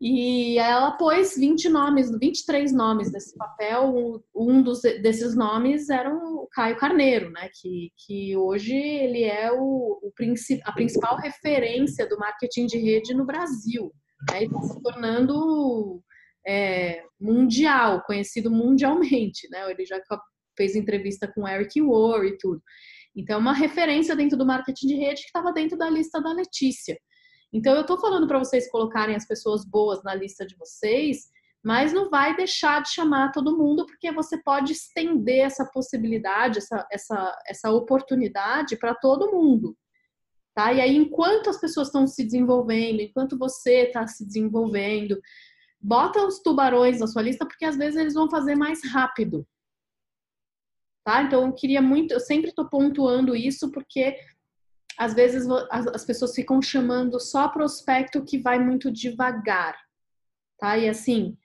E 0.00 0.56
ela 0.56 0.92
pôs 0.92 1.34
20 1.36 1.68
nomes, 1.68 2.16
23 2.16 2.72
nomes 2.72 3.10
nesse 3.10 3.36
papel. 3.36 4.22
Um 4.32 4.62
dos, 4.62 4.82
desses 4.82 5.34
nomes 5.34 5.90
era 5.90 6.14
o 6.14 6.48
Caio 6.52 6.76
Carneiro, 6.76 7.28
né? 7.32 7.50
Que, 7.60 7.90
que 8.06 8.36
hoje 8.36 8.72
ele 8.72 9.24
é 9.24 9.50
o, 9.50 9.98
o 10.00 10.12
a 10.64 10.72
principal 10.72 11.16
referência 11.16 12.08
do 12.08 12.16
marketing 12.16 12.66
de 12.66 12.78
rede 12.78 13.12
no 13.12 13.26
Brasil. 13.26 13.92
Né? 14.30 14.44
Está 14.44 14.62
se 14.62 14.80
tornando 14.80 16.00
é, 16.46 17.02
mundial, 17.20 18.04
conhecido 18.06 18.48
mundialmente, 18.48 19.50
né? 19.50 19.68
Ele 19.72 19.84
já 19.84 20.00
fez 20.56 20.76
entrevista 20.76 21.26
com 21.34 21.48
Eric 21.48 21.82
Ward 21.82 22.28
e 22.28 22.38
tudo. 22.38 22.62
Então, 23.20 23.36
é 23.36 23.38
uma 23.38 23.52
referência 23.52 24.16
dentro 24.16 24.36
do 24.36 24.46
marketing 24.46 24.86
de 24.86 24.94
rede 24.94 25.22
que 25.22 25.28
estava 25.28 25.52
dentro 25.52 25.76
da 25.76 25.88
lista 25.88 26.20
da 26.20 26.32
Letícia. 26.32 26.98
Então, 27.52 27.74
eu 27.74 27.82
estou 27.82 27.98
falando 27.98 28.26
para 28.26 28.38
vocês 28.38 28.70
colocarem 28.70 29.14
as 29.14 29.26
pessoas 29.26 29.64
boas 29.64 30.02
na 30.02 30.14
lista 30.14 30.46
de 30.46 30.56
vocês, 30.56 31.28
mas 31.62 31.92
não 31.92 32.08
vai 32.08 32.34
deixar 32.34 32.82
de 32.82 32.90
chamar 32.90 33.32
todo 33.32 33.56
mundo, 33.56 33.84
porque 33.84 34.10
você 34.10 34.38
pode 34.42 34.72
estender 34.72 35.44
essa 35.44 35.64
possibilidade, 35.66 36.58
essa, 36.58 36.86
essa, 36.90 37.38
essa 37.46 37.70
oportunidade 37.70 38.76
para 38.76 38.94
todo 38.94 39.30
mundo. 39.30 39.76
Tá? 40.54 40.72
E 40.72 40.80
aí, 40.80 40.96
enquanto 40.96 41.50
as 41.50 41.60
pessoas 41.60 41.88
estão 41.88 42.06
se 42.06 42.24
desenvolvendo, 42.24 43.00
enquanto 43.00 43.36
você 43.36 43.88
está 43.88 44.06
se 44.06 44.24
desenvolvendo, 44.24 45.20
bota 45.80 46.24
os 46.24 46.40
tubarões 46.40 47.00
na 47.00 47.06
sua 47.06 47.22
lista, 47.22 47.46
porque 47.46 47.64
às 47.64 47.76
vezes 47.76 47.98
eles 47.98 48.14
vão 48.14 48.30
fazer 48.30 48.54
mais 48.54 48.80
rápido. 48.90 49.46
Tá? 51.10 51.24
Então, 51.24 51.44
eu 51.44 51.52
queria 51.52 51.82
muito, 51.82 52.12
eu 52.12 52.20
sempre 52.20 52.50
estou 52.50 52.68
pontuando 52.68 53.34
isso, 53.34 53.72
porque 53.72 54.16
às 54.96 55.12
vezes 55.12 55.44
as 55.68 56.04
pessoas 56.04 56.32
ficam 56.32 56.62
chamando 56.62 57.18
só 57.18 57.48
prospecto 57.48 58.24
que 58.24 58.38
vai 58.38 58.60
muito 58.60 58.92
devagar, 58.92 59.76
tá? 60.56 60.78
E 60.78 60.88
assim, 60.88 61.36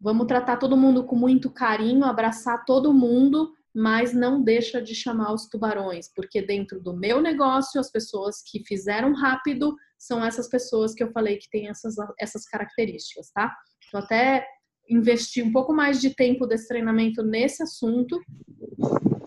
vamos 0.00 0.26
tratar 0.26 0.56
todo 0.56 0.76
mundo 0.76 1.04
com 1.04 1.14
muito 1.14 1.48
carinho, 1.48 2.04
abraçar 2.04 2.64
todo 2.64 2.92
mundo, 2.92 3.52
mas 3.72 4.12
não 4.12 4.42
deixa 4.42 4.82
de 4.82 4.92
chamar 4.92 5.32
os 5.32 5.46
tubarões, 5.46 6.12
porque 6.12 6.42
dentro 6.42 6.80
do 6.80 6.92
meu 6.92 7.20
negócio, 7.20 7.80
as 7.80 7.92
pessoas 7.92 8.42
que 8.42 8.64
fizeram 8.64 9.14
rápido 9.14 9.76
são 9.96 10.24
essas 10.24 10.48
pessoas 10.48 10.94
que 10.94 11.04
eu 11.04 11.12
falei 11.12 11.36
que 11.36 11.48
têm 11.48 11.68
essas, 11.68 11.94
essas 12.18 12.44
características, 12.44 13.30
tá? 13.30 13.54
Então, 13.86 14.00
até 14.00 14.44
investir 14.88 15.44
um 15.44 15.52
pouco 15.52 15.72
mais 15.72 16.00
de 16.00 16.14
tempo 16.14 16.46
desse 16.46 16.68
treinamento 16.68 17.22
nesse 17.22 17.62
assunto 17.62 18.20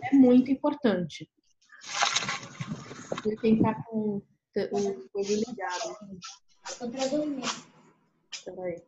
é 0.03 0.15
muito 0.15 0.51
importante. 0.51 1.29
Tem 3.23 3.35
que 3.35 3.47
estar 3.47 3.83
com 3.85 4.21
o 4.71 4.77
olho 5.15 5.35
ligado. 5.35 5.97
Tô 6.77 6.89
pra 6.89 7.07
dormir. 7.07 7.43
Peraí. 8.45 8.83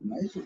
Mais 0.00 0.36
um. 0.36 0.44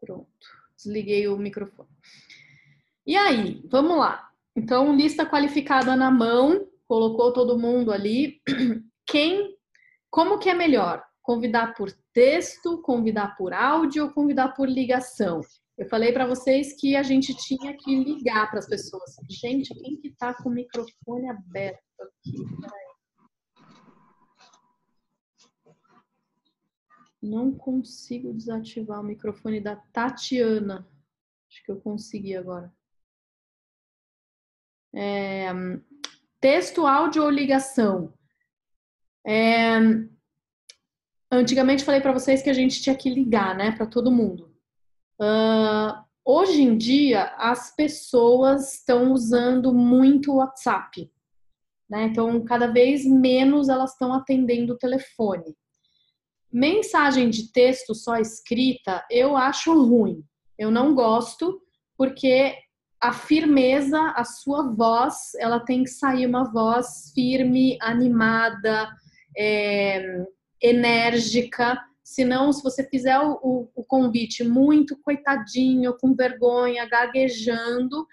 Pronto. 0.00 0.28
Desliguei 0.76 1.28
o 1.28 1.36
microfone. 1.36 1.90
E 3.06 3.16
aí, 3.16 3.62
vamos 3.70 3.98
lá. 3.98 4.30
Então, 4.56 4.96
lista 4.96 5.26
qualificada 5.26 5.94
na 5.94 6.10
mão, 6.10 6.66
colocou 6.86 7.32
todo 7.32 7.58
mundo 7.58 7.92
ali. 7.92 8.40
Quem, 9.06 9.56
como 10.10 10.38
que 10.38 10.50
é 10.50 10.54
melhor? 10.54 11.04
Convidar 11.22 11.74
por 11.74 11.92
texto, 12.12 12.82
convidar 12.82 13.36
por 13.36 13.52
áudio 13.52 14.04
ou 14.04 14.12
convidar 14.12 14.48
por 14.54 14.68
ligação? 14.68 15.40
Eu 15.78 15.88
falei 15.88 16.12
para 16.12 16.26
vocês 16.26 16.78
que 16.78 16.96
a 16.96 17.02
gente 17.02 17.34
tinha 17.36 17.74
que 17.76 18.04
ligar 18.04 18.50
para 18.50 18.58
as 18.58 18.66
pessoas. 18.66 19.16
Gente, 19.30 19.72
quem 19.74 19.96
que 19.96 20.10
tá 20.10 20.34
com 20.34 20.50
o 20.50 20.52
microfone 20.52 21.30
aberto 21.30 21.80
aqui? 22.00 22.36
Não 27.22 27.54
consigo 27.54 28.32
desativar 28.34 29.00
o 29.00 29.04
microfone 29.04 29.60
da 29.60 29.76
Tatiana. 29.76 30.88
Acho 31.48 31.64
que 31.64 31.72
eu 31.72 31.80
consegui 31.80 32.36
agora. 32.36 32.72
É, 34.92 35.50
texto, 36.40 36.86
áudio 36.86 37.22
ou 37.22 37.30
ligação? 37.30 38.12
É, 39.26 39.78
antigamente 41.30 41.84
falei 41.84 42.00
para 42.00 42.12
vocês 42.12 42.42
que 42.42 42.50
a 42.50 42.54
gente 42.54 42.80
tinha 42.80 42.96
que 42.96 43.10
ligar, 43.10 43.56
né, 43.56 43.72
para 43.72 43.86
todo 43.86 44.10
mundo. 44.10 44.50
Uh, 45.20 46.02
hoje 46.24 46.62
em 46.62 46.76
dia, 46.76 47.24
as 47.36 47.74
pessoas 47.74 48.74
estão 48.74 49.12
usando 49.12 49.72
muito 49.72 50.32
o 50.32 50.36
WhatsApp. 50.36 51.10
Né? 51.88 52.04
Então, 52.04 52.42
cada 52.44 52.68
vez 52.68 53.04
menos 53.04 53.68
elas 53.68 53.92
estão 53.92 54.12
atendendo 54.14 54.74
o 54.74 54.78
telefone. 54.78 55.56
Mensagem 56.52 57.30
de 57.30 57.52
texto 57.52 57.94
só 57.94 58.16
escrita, 58.16 59.04
eu 59.10 59.36
acho 59.36 59.72
ruim. 59.72 60.24
Eu 60.58 60.70
não 60.70 60.94
gosto, 60.94 61.60
porque 61.96 62.54
a 63.00 63.12
firmeza, 63.12 63.98
a 64.16 64.24
sua 64.24 64.74
voz, 64.74 65.32
ela 65.38 65.60
tem 65.60 65.84
que 65.84 65.90
sair 65.90 66.26
uma 66.26 66.44
voz 66.50 67.12
firme, 67.14 67.78
animada, 67.80 68.90
é, 69.36 70.24
enérgica. 70.60 71.80
Senão, 72.02 72.52
se 72.52 72.62
você 72.62 72.82
fizer 72.82 73.18
o, 73.18 73.38
o, 73.42 73.68
o 73.74 73.84
convite 73.84 74.42
muito 74.42 74.98
coitadinho, 75.00 75.96
com 75.98 76.14
vergonha, 76.14 76.88
gaguejando, 76.88 78.06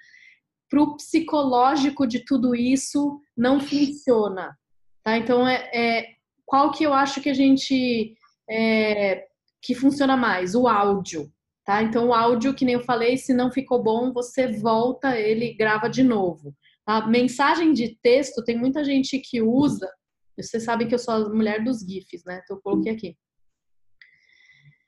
para 0.70 0.82
o 0.82 0.96
psicológico 0.96 2.06
de 2.06 2.24
tudo 2.26 2.56
isso 2.56 3.20
não 3.36 3.60
funciona. 3.60 4.58
Tá? 5.04 5.18
Então, 5.18 5.48
é, 5.48 5.70
é, 5.74 6.08
qual 6.46 6.72
que 6.72 6.84
eu 6.84 6.94
acho 6.94 7.22
que 7.22 7.30
a 7.30 7.34
gente 7.34 8.16
é, 8.50 9.26
que 9.62 9.74
funciona 9.74 10.18
mais? 10.18 10.56
O 10.56 10.68
áudio. 10.68 11.32
Tá? 11.66 11.82
Então, 11.84 12.08
o 12.08 12.14
áudio, 12.14 12.54
que 12.54 12.66
nem 12.66 12.76
eu 12.76 12.84
falei, 12.84 13.18
se 13.18 13.34
não 13.34 13.52
ficou 13.52 13.82
bom, 13.82 14.14
você 14.14 14.48
volta, 14.48 15.18
ele 15.18 15.54
grava 15.54 15.90
de 15.90 16.04
novo. 16.04 16.56
A 16.86 17.06
mensagem 17.06 17.74
de 17.74 17.98
texto, 18.02 18.44
tem 18.44 18.58
muita 18.58 18.84
gente 18.84 19.20
que 19.20 19.42
usa. 19.42 19.90
Você 20.44 20.60
sabe 20.60 20.86
que 20.86 20.94
eu 20.94 21.00
sou 21.00 21.14
a 21.14 21.30
mulher 21.30 21.64
dos 21.64 21.80
GIFs, 21.80 22.24
né? 22.26 22.42
Então, 22.44 22.58
eu 22.58 22.62
coloquei 22.62 22.92
aqui. 22.92 23.18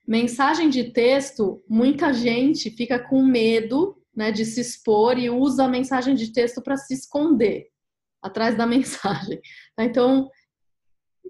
Mensagem 0.08 0.70
de 0.70 0.92
texto, 0.92 1.64
muita 1.70 2.14
gente 2.14 2.72
fica 2.72 3.00
com 3.00 3.24
medo 3.24 3.96
né, 4.16 4.32
de 4.32 4.44
se 4.44 4.60
expor 4.60 5.18
e 5.18 5.30
usa 5.30 5.66
a 5.66 5.70
mensagem 5.70 6.16
de 6.16 6.34
texto 6.34 6.62
para 6.62 6.76
se 6.76 6.94
esconder 6.94 7.68
atrás 8.22 8.58
da 8.58 8.66
mensagem. 8.68 9.40
Então, 9.80 10.30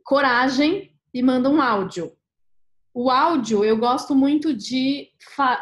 coragem 0.04 0.96
e 1.14 1.22
manda 1.22 1.50
um 1.50 1.62
áudio. 1.62 2.16
O 2.94 3.10
áudio, 3.10 3.64
eu 3.64 3.78
gosto 3.78 4.16
muito 4.16 4.54
de. 4.54 5.10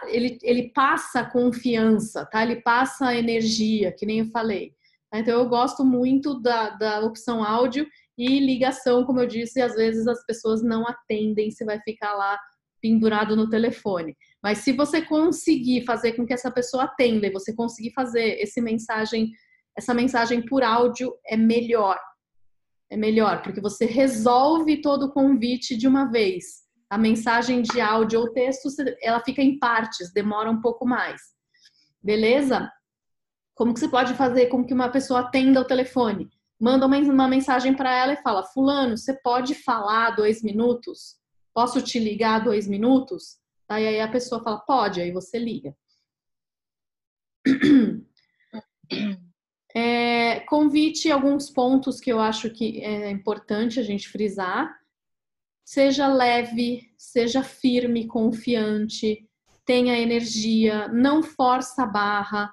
Ele, 0.07 0.37
ele 0.41 0.71
passa 0.71 1.25
confiança, 1.25 2.25
tá? 2.25 2.41
Ele 2.41 2.61
passa 2.61 3.15
energia, 3.15 3.91
que 3.91 4.05
nem 4.05 4.19
eu 4.19 4.25
falei. 4.27 4.73
Então, 5.13 5.39
eu 5.39 5.47
gosto 5.47 5.83
muito 5.83 6.39
da, 6.39 6.69
da 6.71 6.99
opção 7.01 7.43
áudio 7.43 7.87
e 8.17 8.39
ligação, 8.39 9.05
como 9.05 9.19
eu 9.19 9.27
disse, 9.27 9.61
às 9.61 9.75
vezes 9.75 10.07
as 10.07 10.25
pessoas 10.25 10.63
não 10.63 10.87
atendem, 10.87 11.51
você 11.51 11.63
vai 11.63 11.79
ficar 11.81 12.13
lá 12.13 12.37
pendurado 12.81 13.35
no 13.35 13.49
telefone. 13.49 14.15
Mas 14.41 14.59
se 14.59 14.71
você 14.71 15.01
conseguir 15.01 15.85
fazer 15.85 16.13
com 16.13 16.25
que 16.25 16.33
essa 16.33 16.51
pessoa 16.51 16.85
atenda 16.85 17.27
e 17.27 17.31
você 17.31 17.53
conseguir 17.53 17.91
fazer 17.93 18.39
esse 18.39 18.61
mensagem, 18.61 19.31
essa 19.77 19.93
mensagem 19.93 20.43
por 20.45 20.63
áudio 20.63 21.13
é 21.27 21.37
melhor. 21.37 21.99
É 22.89 22.95
melhor, 22.95 23.41
porque 23.43 23.59
você 23.59 23.85
resolve 23.85 24.81
todo 24.81 25.07
o 25.07 25.11
convite 25.11 25.75
de 25.75 25.87
uma 25.87 26.09
vez. 26.09 26.65
A 26.89 26.97
mensagem 26.97 27.61
de 27.61 27.81
áudio 27.81 28.21
ou 28.21 28.31
texto, 28.31 28.69
ela 29.01 29.19
fica 29.19 29.41
em 29.41 29.59
partes, 29.59 30.13
demora 30.13 30.49
um 30.49 30.61
pouco 30.61 30.85
mais. 30.85 31.21
Beleza? 32.01 32.71
Como 33.53 33.73
que 33.73 33.79
você 33.79 33.89
pode 33.89 34.13
fazer 34.13 34.47
com 34.47 34.63
que 34.63 34.73
uma 34.73 34.89
pessoa 34.89 35.19
atenda 35.19 35.59
o 35.59 35.65
telefone? 35.65 36.29
Manda 36.59 36.87
uma 36.87 37.27
mensagem 37.27 37.75
para 37.75 37.95
ela 37.95 38.13
e 38.13 38.21
fala: 38.21 38.43
Fulano, 38.43 38.97
você 38.97 39.13
pode 39.13 39.53
falar 39.53 40.11
dois 40.11 40.41
minutos? 40.41 41.17
Posso 41.53 41.81
te 41.81 41.99
ligar 41.99 42.43
dois 42.43 42.67
minutos? 42.67 43.39
Aí, 43.69 43.99
a 43.99 44.07
pessoa 44.07 44.41
fala, 44.41 44.59
pode, 44.59 45.01
aí 45.01 45.11
você 45.11 45.37
liga. 45.37 45.75
É, 49.75 50.39
convite 50.39 51.11
alguns 51.11 51.51
pontos 51.51 51.99
que 51.99 52.11
eu 52.11 52.19
acho 52.19 52.49
que 52.49 52.81
é 52.83 53.11
importante 53.11 53.79
a 53.79 53.83
gente 53.83 54.09
frisar. 54.09 54.75
Seja 55.63 56.07
leve, 56.07 56.91
seja 56.97 57.43
firme, 57.43 58.07
confiante, 58.07 59.29
tenha 59.63 59.99
energia, 59.99 60.87
não 60.87 61.21
força 61.21 61.83
a 61.83 61.85
barra. 61.85 62.51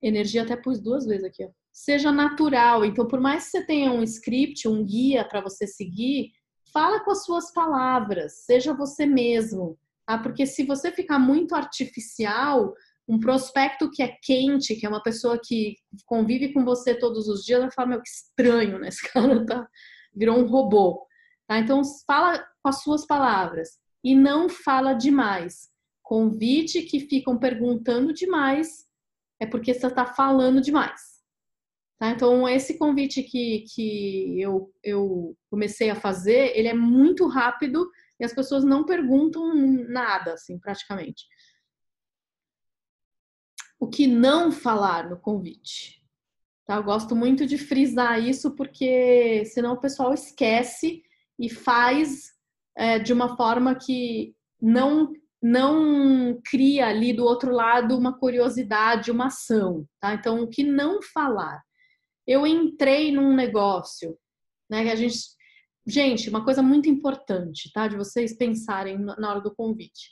Energia 0.00 0.42
até 0.42 0.54
pus 0.54 0.78
duas 0.80 1.04
vezes 1.04 1.24
aqui, 1.24 1.44
ó. 1.44 1.50
Seja 1.74 2.12
natural. 2.12 2.84
Então, 2.84 3.08
por 3.08 3.20
mais 3.20 3.46
que 3.46 3.50
você 3.50 3.66
tenha 3.66 3.90
um 3.90 4.04
script, 4.04 4.68
um 4.68 4.84
guia 4.84 5.24
para 5.24 5.40
você 5.40 5.66
seguir, 5.66 6.30
fala 6.72 7.00
com 7.00 7.10
as 7.10 7.24
suas 7.24 7.52
palavras, 7.52 8.44
seja 8.44 8.72
você 8.72 9.04
mesmo, 9.04 9.76
tá? 10.06 10.16
Porque 10.16 10.46
se 10.46 10.64
você 10.64 10.92
ficar 10.92 11.18
muito 11.18 11.52
artificial, 11.52 12.72
um 13.08 13.18
prospecto 13.18 13.90
que 13.90 14.04
é 14.04 14.16
quente, 14.22 14.76
que 14.76 14.86
é 14.86 14.88
uma 14.88 15.02
pessoa 15.02 15.36
que 15.42 15.74
convive 16.06 16.52
com 16.52 16.64
você 16.64 16.94
todos 16.94 17.26
os 17.26 17.44
dias, 17.44 17.60
vai 17.60 17.72
falar, 17.72 17.88
meu, 17.88 18.02
que 18.02 18.08
estranho, 18.08 18.78
né? 18.78 18.86
Esse 18.94 19.12
cara 19.12 19.44
tá, 19.44 19.68
virou 20.14 20.38
um 20.38 20.46
robô. 20.46 21.04
Tá? 21.48 21.58
Então, 21.58 21.82
fala 22.06 22.38
com 22.62 22.68
as 22.68 22.82
suas 22.82 23.04
palavras 23.04 23.80
e 24.02 24.14
não 24.14 24.48
fala 24.48 24.94
demais. 24.94 25.68
Convite 26.04 26.82
que 26.82 27.00
ficam 27.00 27.36
perguntando 27.36 28.14
demais 28.14 28.86
é 29.40 29.46
porque 29.46 29.74
você 29.74 29.88
está 29.88 30.06
falando 30.06 30.60
demais. 30.60 31.13
Tá? 31.98 32.10
Então, 32.10 32.48
esse 32.48 32.76
convite 32.76 33.22
que, 33.22 33.64
que 33.72 34.40
eu, 34.40 34.72
eu 34.82 35.36
comecei 35.50 35.90
a 35.90 35.94
fazer, 35.94 36.56
ele 36.56 36.68
é 36.68 36.74
muito 36.74 37.26
rápido 37.26 37.88
e 38.18 38.24
as 38.24 38.32
pessoas 38.32 38.64
não 38.64 38.84
perguntam 38.84 39.54
nada, 39.88 40.34
assim, 40.34 40.58
praticamente. 40.58 41.26
O 43.78 43.88
que 43.88 44.06
não 44.06 44.50
falar 44.50 45.08
no 45.08 45.18
convite? 45.18 46.02
Tá? 46.66 46.76
Eu 46.76 46.84
gosto 46.84 47.14
muito 47.14 47.46
de 47.46 47.58
frisar 47.58 48.20
isso 48.20 48.54
porque 48.54 49.44
senão 49.46 49.74
o 49.74 49.80
pessoal 49.80 50.14
esquece 50.14 51.02
e 51.38 51.50
faz 51.50 52.32
é, 52.76 52.98
de 52.98 53.12
uma 53.12 53.36
forma 53.36 53.74
que 53.74 54.34
não 54.60 55.12
não 55.46 56.40
cria 56.42 56.86
ali 56.86 57.12
do 57.12 57.22
outro 57.22 57.52
lado 57.52 57.98
uma 57.98 58.18
curiosidade, 58.18 59.10
uma 59.10 59.26
ação, 59.26 59.86
tá? 60.00 60.14
Então, 60.14 60.42
o 60.42 60.48
que 60.48 60.64
não 60.64 61.02
falar? 61.02 61.62
Eu 62.26 62.46
entrei 62.46 63.12
num 63.12 63.34
negócio, 63.34 64.16
né? 64.68 64.90
A 64.90 64.94
gente, 64.94 65.18
gente, 65.86 66.28
uma 66.28 66.44
coisa 66.44 66.62
muito 66.62 66.88
importante, 66.88 67.70
tá? 67.72 67.88
De 67.88 67.96
vocês 67.96 68.36
pensarem 68.36 68.98
na 68.98 69.30
hora 69.30 69.40
do 69.40 69.54
convite. 69.54 70.10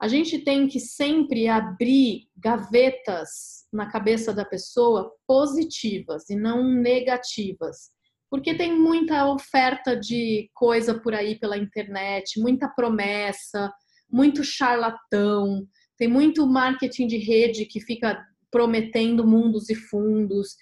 A 0.00 0.08
gente 0.08 0.38
tem 0.38 0.66
que 0.66 0.80
sempre 0.80 1.46
abrir 1.46 2.28
gavetas 2.36 3.66
na 3.70 3.90
cabeça 3.90 4.32
da 4.32 4.44
pessoa 4.44 5.12
positivas 5.26 6.30
e 6.30 6.36
não 6.36 6.64
negativas. 6.64 7.90
Porque 8.30 8.54
tem 8.54 8.78
muita 8.78 9.30
oferta 9.30 9.94
de 9.94 10.48
coisa 10.54 10.98
por 10.98 11.14
aí 11.14 11.38
pela 11.38 11.58
internet, 11.58 12.40
muita 12.40 12.68
promessa, 12.68 13.70
muito 14.10 14.42
charlatão, 14.42 15.66
tem 15.98 16.08
muito 16.08 16.46
marketing 16.46 17.06
de 17.06 17.18
rede 17.18 17.66
que 17.66 17.78
fica 17.78 18.24
prometendo 18.50 19.26
mundos 19.26 19.68
e 19.68 19.74
fundos. 19.74 20.56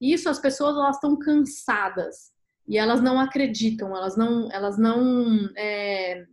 Isso 0.00 0.28
as 0.28 0.38
pessoas 0.38 0.76
elas 0.76 0.96
estão 0.96 1.18
cansadas 1.18 2.32
e 2.66 2.78
elas 2.78 3.02
não 3.02 3.20
acreditam, 3.20 3.96
elas 3.96 4.16
não, 4.16 4.50
elas 4.52 4.78
não, 4.78 5.50
é, 5.56 6.24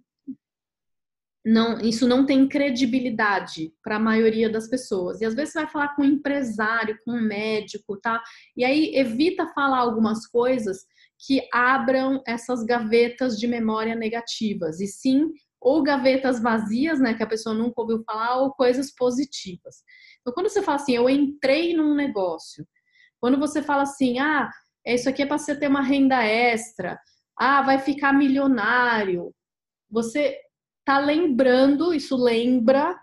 não, 1.45 1.79
isso 1.79 2.07
não 2.07 2.25
tem 2.25 2.47
credibilidade 2.47 3.73
para 3.83 3.95
a 3.95 3.99
maioria 3.99 4.49
das 4.49 4.67
pessoas. 4.67 5.19
E 5.19 5.25
às 5.25 5.33
vezes 5.33 5.53
você 5.53 5.59
vai 5.61 5.71
falar 5.71 5.95
com 5.95 6.03
um 6.03 6.05
empresário, 6.05 6.97
com 7.03 7.11
um 7.11 7.21
médico, 7.21 7.97
tá? 7.97 8.21
E 8.55 8.63
aí 8.63 8.95
evita 8.95 9.47
falar 9.47 9.79
algumas 9.79 10.27
coisas 10.27 10.85
que 11.17 11.47
abram 11.51 12.21
essas 12.27 12.63
gavetas 12.63 13.39
de 13.39 13.47
memória 13.47 13.95
negativas 13.95 14.79
e 14.79 14.87
sim 14.87 15.31
ou 15.59 15.81
gavetas 15.81 16.39
vazias, 16.39 16.99
né, 16.99 17.15
que 17.15 17.23
a 17.23 17.27
pessoa 17.27 17.55
nunca 17.55 17.81
ouviu 17.81 18.03
falar, 18.03 18.37
ou 18.37 18.51
coisas 18.51 18.93
positivas. 18.93 19.83
Então, 20.21 20.31
quando 20.33 20.49
você 20.49 20.61
fala 20.61 20.75
assim, 20.75 20.95
eu 20.95 21.09
entrei 21.09 21.75
num 21.75 21.95
negócio, 21.95 22.65
quando 23.19 23.37
você 23.37 23.61
fala 23.61 23.83
assim, 23.83 24.19
ah, 24.19 24.49
isso 24.85 25.09
aqui 25.09 25.23
é 25.23 25.25
para 25.25 25.37
você 25.37 25.55
ter 25.55 25.67
uma 25.67 25.81
renda 25.81 26.23
extra, 26.23 26.99
ah, 27.37 27.61
vai 27.61 27.79
ficar 27.79 28.13
milionário, 28.13 29.33
você 29.89 30.37
tá 30.85 30.99
lembrando, 30.99 31.93
isso 31.93 32.15
lembra 32.15 32.97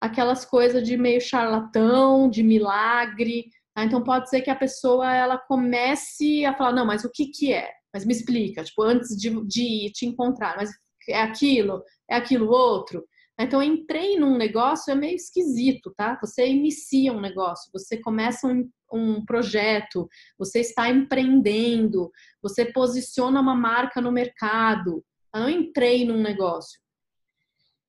aquelas 0.00 0.44
coisas 0.44 0.86
de 0.86 0.96
meio 0.96 1.20
charlatão, 1.20 2.28
de 2.28 2.42
milagre. 2.42 3.46
Tá? 3.74 3.84
Então 3.84 4.02
pode 4.02 4.30
ser 4.30 4.40
que 4.40 4.50
a 4.50 4.56
pessoa 4.56 5.14
ela 5.14 5.38
comece 5.38 6.44
a 6.44 6.54
falar, 6.54 6.72
não, 6.72 6.86
mas 6.86 7.04
o 7.04 7.10
que 7.10 7.26
que 7.26 7.52
é? 7.52 7.70
Mas 7.92 8.04
me 8.04 8.12
explica, 8.12 8.62
tipo, 8.62 8.82
antes 8.82 9.16
de, 9.16 9.30
de 9.46 9.90
te 9.92 10.06
encontrar, 10.06 10.56
mas 10.56 10.70
é 11.08 11.20
aquilo, 11.20 11.82
é 12.10 12.16
aquilo 12.16 12.50
outro. 12.50 13.04
Então, 13.40 13.62
entrei 13.62 14.18
num 14.18 14.36
negócio 14.36 14.90
é 14.90 14.94
meio 14.96 15.14
esquisito, 15.14 15.92
tá? 15.96 16.18
Você 16.20 16.48
inicia 16.48 17.12
um 17.12 17.20
negócio, 17.20 17.70
você 17.72 17.96
começa 17.96 18.48
um, 18.48 18.68
um 18.92 19.24
projeto, 19.24 20.08
você 20.38 20.60
está 20.60 20.88
empreendendo, 20.88 22.10
você 22.42 22.64
posiciona 22.64 23.40
uma 23.40 23.54
marca 23.54 24.00
no 24.00 24.12
mercado. 24.12 25.04
Eu 25.34 25.40
não 25.40 25.50
entrei 25.50 26.04
num 26.04 26.20
negócio. 26.20 26.80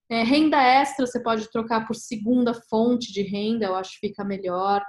É, 0.10 0.24
renda 0.24 0.62
extra 0.62 1.06
você 1.06 1.22
pode 1.22 1.50
trocar 1.52 1.86
por 1.86 1.96
segunda 1.96 2.54
fonte 2.54 3.14
de 3.14 3.22
renda, 3.22 3.68
eu 3.68 3.76
acho 3.76 3.92
que 4.00 4.08
fica 4.08 4.24
melhor. 4.24 4.84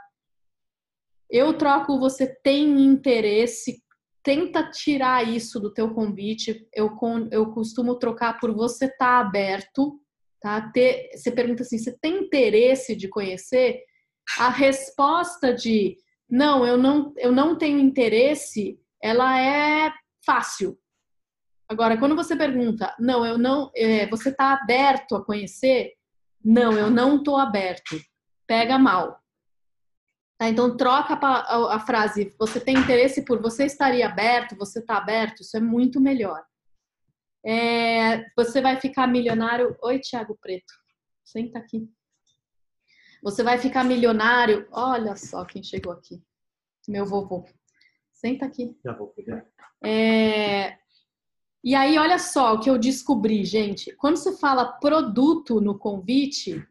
Eu 1.30 1.56
troco 1.56 2.00
você 2.00 2.26
tem 2.42 2.80
interesse, 2.84 3.82
tenta 4.22 4.70
tirar 4.70 5.28
isso 5.28 5.60
do 5.60 5.72
teu 5.72 5.92
convite. 5.92 6.66
Eu, 6.74 6.96
eu 7.30 7.52
costumo 7.52 7.96
trocar 7.96 8.40
por 8.40 8.52
você 8.54 8.88
tá 8.88 9.20
aberto, 9.20 10.00
tá? 10.40 10.70
Ter, 10.72 11.10
você 11.14 11.30
pergunta 11.30 11.62
assim, 11.62 11.78
você 11.78 11.96
tem 12.00 12.24
interesse 12.24 12.96
de 12.96 13.06
conhecer? 13.06 13.84
A 14.38 14.48
resposta 14.48 15.52
de 15.54 15.96
não, 16.28 16.64
eu 16.64 16.76
não, 16.76 17.12
eu 17.16 17.32
não 17.32 17.56
tenho 17.56 17.78
interesse, 17.78 18.78
ela 19.02 19.40
é 19.40 19.92
fácil. 20.24 20.78
Agora, 21.68 21.96
quando 21.98 22.16
você 22.16 22.36
pergunta, 22.36 22.94
não, 22.98 23.24
eu 23.24 23.38
não, 23.38 23.70
é, 23.74 24.06
você 24.08 24.30
está 24.30 24.52
aberto 24.52 25.16
a 25.16 25.24
conhecer? 25.24 25.92
Não, 26.44 26.72
eu 26.72 26.90
não 26.90 27.16
estou 27.16 27.36
aberto. 27.36 27.96
Pega 28.46 28.78
mal. 28.78 29.20
Tá, 30.38 30.48
então 30.48 30.76
troca 30.76 31.14
a, 31.14 31.76
a, 31.76 31.80
frase. 31.80 32.34
Você 32.38 32.58
tem 32.58 32.76
interesse 32.76 33.24
por 33.24 33.42
você 33.42 33.66
estaria 33.66 34.06
aberto? 34.06 34.56
Você 34.56 34.78
está 34.78 34.96
aberto? 34.96 35.42
Isso 35.42 35.56
é 35.56 35.60
muito 35.60 36.00
melhor. 36.00 36.42
É, 37.44 38.24
você 38.36 38.60
vai 38.60 38.80
ficar 38.80 39.06
milionário. 39.06 39.76
Oi, 39.82 39.98
Tiago 39.98 40.38
Preto. 40.40 40.72
Senta 41.22 41.58
aqui. 41.58 41.88
Você 43.22 43.42
vai 43.42 43.58
ficar 43.58 43.84
milionário. 43.84 44.66
Olha 44.70 45.16
só 45.16 45.44
quem 45.44 45.62
chegou 45.62 45.92
aqui. 45.92 46.22
Meu 46.88 47.04
vovô. 47.04 47.44
Senta 48.12 48.46
aqui. 48.46 48.76
Já 48.84 48.92
vou 48.92 49.08
pegar. 49.08 49.46
É, 49.82 50.76
e 51.62 51.74
aí, 51.74 51.98
olha 51.98 52.18
só 52.18 52.54
o 52.54 52.60
que 52.60 52.70
eu 52.70 52.78
descobri, 52.78 53.44
gente. 53.44 53.94
Quando 53.96 54.16
você 54.16 54.36
fala 54.36 54.72
produto 54.72 55.60
no 55.60 55.78
convite, 55.78 56.66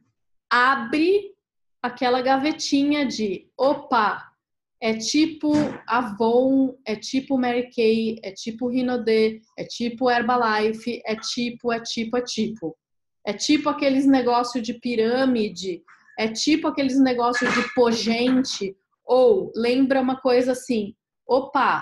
abre 0.50 1.36
aquela 1.80 2.22
gavetinha 2.22 3.06
de 3.06 3.48
opa, 3.56 4.30
é 4.82 4.98
tipo 4.98 5.52
Avon, 5.86 6.76
é 6.86 6.96
tipo 6.96 7.38
Mary 7.38 7.70
Kay, 7.70 8.20
é 8.24 8.32
tipo 8.32 8.68
Rinode, 8.68 9.42
é 9.56 9.64
tipo 9.64 10.10
Herbalife, 10.10 11.02
é 11.06 11.16
tipo, 11.16 11.72
é 11.72 11.80
tipo, 11.80 12.18
é 12.18 12.22
tipo. 12.22 12.78
É 13.24 13.34
tipo 13.34 13.70
aqueles 13.70 14.08
negócios 14.08 14.64
de 14.64 14.74
pirâmide, 14.74 15.84
é 16.20 16.28
tipo 16.28 16.68
aqueles 16.68 17.00
negócios 17.00 17.50
de 17.54 17.74
pogente, 17.74 18.76
ou 19.06 19.54
lembra 19.56 20.02
uma 20.02 20.20
coisa 20.20 20.52
assim, 20.52 20.94
opa, 21.26 21.82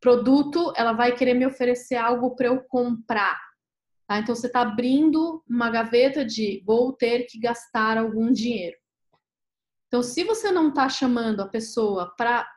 produto, 0.00 0.72
ela 0.76 0.92
vai 0.92 1.16
querer 1.16 1.34
me 1.34 1.44
oferecer 1.44 1.96
algo 1.96 2.36
para 2.36 2.46
eu 2.46 2.62
comprar. 2.62 3.36
Tá? 4.06 4.18
Então 4.20 4.36
você 4.36 4.46
está 4.46 4.60
abrindo 4.60 5.42
uma 5.48 5.68
gaveta 5.68 6.24
de 6.24 6.62
vou 6.64 6.92
ter 6.92 7.24
que 7.24 7.40
gastar 7.40 7.98
algum 7.98 8.30
dinheiro. 8.30 8.76
Então, 9.88 10.00
se 10.00 10.22
você 10.22 10.52
não 10.52 10.68
está 10.68 10.88
chamando 10.88 11.40
a 11.40 11.48
pessoa 11.48 12.14
para 12.16 12.48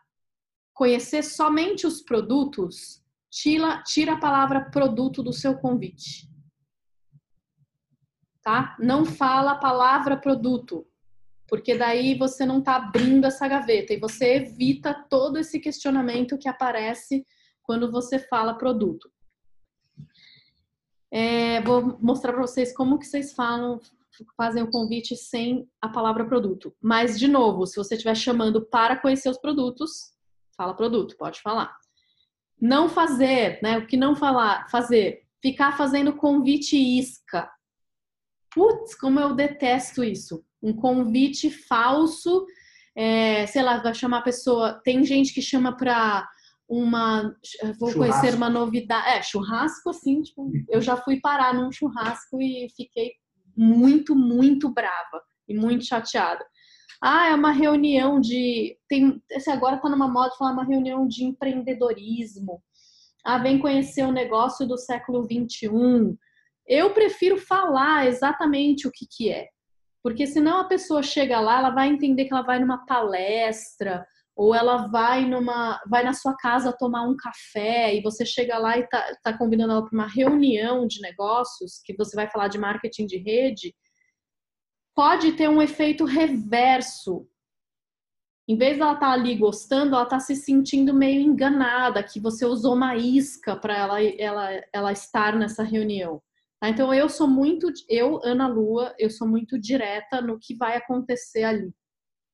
conhecer 0.75 1.23
somente 1.23 1.87
os 1.87 2.03
produtos, 2.03 3.03
tira, 3.31 3.81
tira 3.81 4.13
a 4.13 4.19
palavra 4.19 4.69
produto 4.69 5.23
do 5.23 5.33
seu 5.33 5.57
convite. 5.57 6.29
Tá? 8.43 8.77
Não 8.79 9.05
fala 9.05 9.53
a 9.53 9.57
palavra 9.57 10.15
produto, 10.15 10.88
porque 11.49 11.75
daí 11.75 12.17
você 12.17 12.45
não 12.45 12.59
está 12.59 12.75
abrindo 12.75 13.25
essa 13.25 13.47
gaveta 13.47 13.93
e 13.93 13.99
você 13.99 14.35
evita 14.35 14.93
todo 15.09 15.37
esse 15.37 15.59
questionamento 15.59 16.37
que 16.37 16.47
aparece 16.47 17.25
quando 17.63 17.91
você 17.91 18.19
fala 18.19 18.57
produto. 18.57 19.11
É, 21.11 21.59
vou 21.61 21.97
mostrar 21.99 22.33
para 22.33 22.41
vocês 22.41 22.75
como 22.75 22.99
que 22.99 23.05
vocês 23.05 23.33
falam, 23.33 23.79
fazem 24.37 24.61
o 24.61 24.69
convite 24.69 25.15
sem 25.15 25.67
a 25.81 25.89
palavra 25.89 26.25
produto. 26.25 26.73
Mas, 26.79 27.17
de 27.17 27.27
novo, 27.27 27.65
se 27.65 27.75
você 27.75 27.95
estiver 27.95 28.15
chamando 28.15 28.65
para 28.65 28.95
conhecer 28.95 29.29
os 29.29 29.39
produtos, 29.39 30.13
fala 30.55 30.75
produto, 30.75 31.17
pode 31.17 31.41
falar. 31.41 31.75
Não 32.61 32.89
fazer, 32.89 33.59
né? 33.63 33.77
O 33.77 33.87
que 33.87 33.97
não 33.97 34.15
falar, 34.15 34.69
fazer, 34.69 35.25
ficar 35.41 35.75
fazendo 35.75 36.15
convite 36.15 36.77
isca. 36.77 37.49
Putz, 38.53 38.93
como 38.95 39.19
eu 39.19 39.33
detesto 39.33 40.03
isso. 40.03 40.43
Um 40.61 40.73
convite 40.73 41.49
falso, 41.49 42.45
é, 42.95 43.45
sei 43.47 43.63
lá, 43.63 43.77
vai 43.77 43.93
chamar 43.93 44.19
a 44.19 44.23
pessoa. 44.23 44.81
Tem 44.83 45.03
gente 45.03 45.33
que 45.33 45.41
chama 45.41 45.75
para 45.75 46.27
uma. 46.67 47.33
Vou 47.79 47.91
churrasco. 47.91 47.99
conhecer 47.99 48.35
uma 48.35 48.49
novidade. 48.49 49.07
É, 49.07 49.21
churrasco, 49.21 49.89
assim, 49.89 50.21
tipo, 50.21 50.51
eu 50.69 50.81
já 50.81 50.97
fui 50.97 51.19
parar 51.19 51.53
num 51.53 51.71
churrasco 51.71 52.41
e 52.41 52.67
fiquei 52.75 53.13
muito, 53.55 54.15
muito 54.15 54.69
brava 54.69 55.21
e 55.47 55.55
muito 55.55 55.85
chateada. 55.85 56.45
Ah, 57.01 57.27
é 57.29 57.35
uma 57.35 57.51
reunião 57.51 58.19
de. 58.19 58.77
Tem, 58.87 59.21
esse 59.31 59.49
agora 59.49 59.77
tá 59.77 59.89
numa 59.89 60.07
moda 60.07 60.35
falar 60.37 60.51
uma 60.51 60.65
reunião 60.65 61.07
de 61.07 61.23
empreendedorismo. 61.23 62.61
Ah, 63.25 63.37
vem 63.37 63.59
conhecer 63.59 64.03
o 64.03 64.11
negócio 64.11 64.67
do 64.67 64.77
século 64.77 65.23
XXI. 65.23 66.17
Eu 66.67 66.93
prefiro 66.93 67.37
falar 67.37 68.07
exatamente 68.07 68.87
o 68.87 68.91
que, 68.91 69.05
que 69.09 69.31
é. 69.31 69.47
Porque 70.03 70.25
senão 70.25 70.61
a 70.61 70.65
pessoa 70.65 71.03
chega 71.03 71.39
lá, 71.39 71.59
ela 71.59 71.69
vai 71.71 71.89
entender 71.89 72.25
que 72.25 72.33
ela 72.33 72.43
vai 72.43 72.59
numa 72.59 72.85
palestra, 72.85 74.05
ou 74.39 74.55
ela 74.55 74.87
vai 74.87 75.25
numa 75.25 75.81
vai 75.85 76.01
na 76.01 76.13
sua 76.13 76.33
casa 76.37 76.71
tomar 76.71 77.01
um 77.01 77.17
café 77.17 77.93
e 77.93 78.01
você 78.01 78.25
chega 78.25 78.57
lá 78.57 78.77
e 78.77 78.87
tá, 78.87 79.17
tá 79.21 79.37
combinando 79.37 79.73
ela 79.73 79.85
para 79.85 79.93
uma 79.93 80.07
reunião 80.07 80.87
de 80.87 81.01
negócios 81.01 81.81
que 81.83 81.93
você 81.97 82.15
vai 82.15 82.29
falar 82.29 82.47
de 82.47 82.57
marketing 82.57 83.05
de 83.05 83.17
rede, 83.17 83.75
pode 84.95 85.33
ter 85.33 85.49
um 85.49 85.61
efeito 85.61 86.05
reverso. 86.05 87.27
Em 88.47 88.57
vez 88.57 88.77
dela 88.77 88.93
estar 88.93 89.07
tá 89.07 89.11
ali 89.11 89.35
gostando, 89.35 89.93
ela 89.93 90.03
está 90.03 90.21
se 90.21 90.35
sentindo 90.37 90.93
meio 90.93 91.19
enganada 91.19 92.01
que 92.01 92.19
você 92.19 92.45
usou 92.45 92.75
uma 92.75 92.95
isca 92.95 93.57
para 93.57 93.77
ela, 93.77 94.01
ela, 94.01 94.49
ela 94.71 94.91
estar 94.93 95.35
nessa 95.35 95.63
reunião. 95.63 96.21
Tá? 96.59 96.69
Então 96.69 96.93
eu 96.93 97.07
sou 97.07 97.27
muito, 97.27 97.71
eu 97.87 98.19
Ana 98.23 98.47
Lua, 98.47 98.93
eu 98.99 99.09
sou 99.09 99.27
muito 99.27 99.57
direta 99.57 100.21
no 100.21 100.39
que 100.39 100.55
vai 100.55 100.75
acontecer 100.75 101.43
ali. 101.43 101.73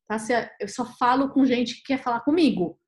Tá? 0.08 0.18
Se 0.18 0.34
eu 0.60 0.68
só 0.68 0.86
falo 0.98 1.30
com 1.30 1.46
gente 1.46 1.76
que 1.76 1.84
quer 1.84 2.02
falar 2.02 2.22
comigo. 2.22 2.80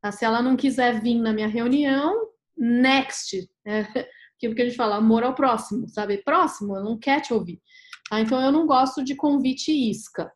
Tá? 0.00 0.10
Se 0.10 0.24
ela 0.24 0.42
não 0.42 0.56
quiser 0.56 1.00
vir 1.00 1.20
na 1.20 1.32
minha 1.32 1.48
reunião, 1.48 2.30
next. 2.56 3.48
É 3.66 3.80
aquilo 4.36 4.54
que 4.54 4.62
a 4.62 4.64
gente 4.64 4.76
fala, 4.76 4.96
amor 4.96 5.22
ao 5.22 5.34
próximo, 5.34 5.88
sabe? 5.88 6.18
Próximo, 6.18 6.78
não 6.80 6.98
quer 6.98 7.20
te 7.20 7.34
ouvir. 7.34 7.60
Tá? 8.08 8.20
Então 8.20 8.40
eu 8.40 8.50
não 8.50 8.66
gosto 8.66 9.04
de 9.04 9.14
convite 9.14 9.72
isca. 9.72 10.32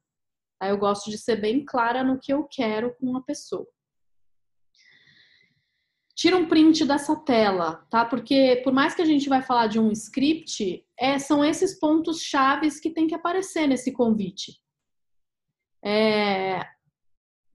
Tá? 0.58 0.68
Eu 0.68 0.78
gosto 0.78 1.10
de 1.10 1.16
ser 1.16 1.36
bem 1.36 1.64
clara 1.64 2.04
no 2.04 2.18
que 2.18 2.32
eu 2.32 2.44
quero 2.44 2.94
com 2.96 3.06
uma 3.06 3.24
pessoa. 3.24 3.66
Tira 6.20 6.36
um 6.36 6.46
print 6.46 6.84
dessa 6.84 7.16
tela, 7.16 7.76
tá? 7.88 8.04
Porque 8.04 8.60
por 8.62 8.74
mais 8.74 8.94
que 8.94 9.00
a 9.00 9.06
gente 9.06 9.26
vai 9.26 9.40
falar 9.40 9.68
de 9.68 9.80
um 9.80 9.90
script, 9.90 10.84
é, 10.98 11.18
são 11.18 11.42
esses 11.42 11.80
pontos 11.80 12.20
chaves 12.20 12.78
que 12.78 12.90
tem 12.90 13.06
que 13.06 13.14
aparecer 13.14 13.66
nesse 13.66 13.90
convite. 13.90 14.60
É, 15.82 16.60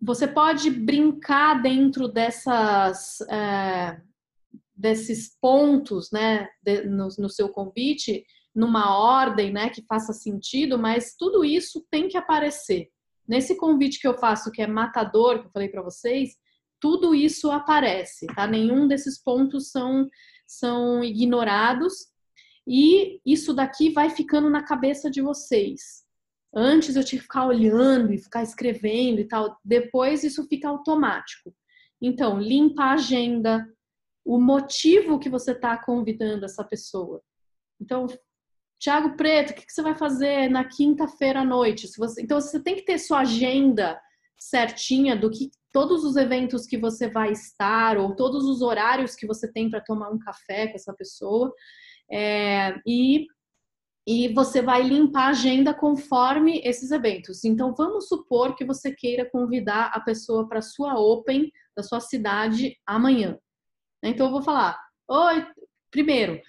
você 0.02 0.28
pode 0.28 0.72
brincar 0.72 1.62
dentro 1.62 2.08
dessas, 2.08 3.22
é, 3.30 4.02
desses 4.76 5.38
pontos, 5.40 6.10
né, 6.12 6.50
de, 6.60 6.86
no, 6.86 7.10
no, 7.20 7.30
seu 7.30 7.50
convite, 7.50 8.26
numa 8.56 8.98
ordem, 8.98 9.54
né, 9.54 9.70
que 9.70 9.86
faça 9.86 10.12
sentido, 10.12 10.80
mas 10.80 11.16
tudo 11.16 11.46
isso 11.46 11.86
tem 11.92 12.08
que 12.08 12.18
aparecer. 12.18 12.90
Nesse 13.28 13.56
convite 13.58 14.00
que 14.00 14.08
eu 14.08 14.18
faço, 14.18 14.52
que 14.52 14.64
é 14.64 14.66
matador, 14.66 15.42
que 15.42 15.46
eu 15.46 15.52
falei 15.52 15.70
para 15.70 15.84
vocês, 15.84 16.32
tudo 16.86 17.16
isso 17.16 17.50
aparece, 17.50 18.28
tá? 18.28 18.46
Nenhum 18.46 18.88
desses 18.88 19.18
pontos 19.18 19.72
são, 19.72 20.08
são 20.46 21.04
ignorados. 21.04 22.12
E 22.68 23.20
isso 23.26 23.56
daqui 23.56 23.90
vai 23.90 24.12
ficando 24.12 24.52
na 24.52 24.62
cabeça 24.62 25.10
de 25.10 25.20
vocês. 25.20 26.06
Antes 26.54 26.96
eu 26.96 27.04
tinha 27.04 27.18
que 27.18 27.24
ficar 27.24 27.48
olhando 27.48 28.14
e 28.14 28.20
ficar 28.20 28.44
escrevendo 28.44 29.20
e 29.20 29.28
tal. 29.28 29.58
Depois 29.66 30.24
isso 30.24 30.48
fica 30.48 30.70
automático. 30.70 31.52
Então, 32.00 32.40
limpa 32.40 32.84
a 32.84 32.94
agenda, 32.94 33.68
o 34.24 34.40
motivo 34.40 35.18
que 35.18 35.28
você 35.28 35.54
está 35.54 35.76
convidando 35.76 36.46
essa 36.46 36.64
pessoa. 36.64 37.20
Então, 37.82 38.06
Tiago 38.78 39.18
Preto, 39.18 39.54
o 39.54 39.54
que, 39.56 39.66
você 39.68 39.82
vai 39.82 39.96
fazer 39.96 40.52
na 40.52 40.64
quinta-feira 40.64 41.40
à 41.40 41.44
noite? 41.44 41.90
Você... 41.98 42.22
Então, 42.22 42.40
você 42.40 42.62
tem 42.62 42.76
que 42.76 42.86
ter 42.86 43.00
sua 43.00 43.22
agenda 43.22 44.00
certinha 44.38 45.16
do 45.16 45.30
que 45.30 45.50
todos 45.72 46.04
os 46.06 46.16
eventos 46.16 46.66
que 46.66 46.78
você 46.78 47.10
vai 47.10 47.32
estar 47.32 47.98
ou 47.98 48.16
todos 48.16 48.46
os 48.46 48.62
horários 48.62 49.16
que 49.16 49.28
você 49.28 49.52
tem 49.52 49.70
para 49.70 49.82
tomar 49.82 50.10
um 50.10 50.20
café 50.20 50.68
com 50.68 50.76
essa 50.76 50.94
pessoa. 50.94 51.54
É, 52.10 52.76
e, 52.86 53.26
e 54.08 54.34
você 54.34 54.62
vai 54.62 54.84
limpar 54.84 55.26
a 55.26 55.30
agenda 55.30 55.74
conforme 55.74 56.62
esses 56.64 56.92
eventos. 56.92 57.44
Então, 57.44 57.74
vamos 57.76 58.08
supor 58.08 58.56
que 58.56 58.64
você 58.64 58.94
queira 58.94 59.30
convidar 59.30 59.92
a 59.94 60.00
pessoa 60.00 60.48
para 60.48 60.62
sua 60.62 60.98
Open 60.98 61.52
da 61.76 61.84
sua 61.84 62.00
cidade 62.00 62.78
amanhã. 62.86 63.38
Então, 64.04 64.28
eu 64.28 64.32
vou 64.32 64.44
falar: 64.44 64.80
Oi, 65.10 65.46
primeiro, 65.92 66.40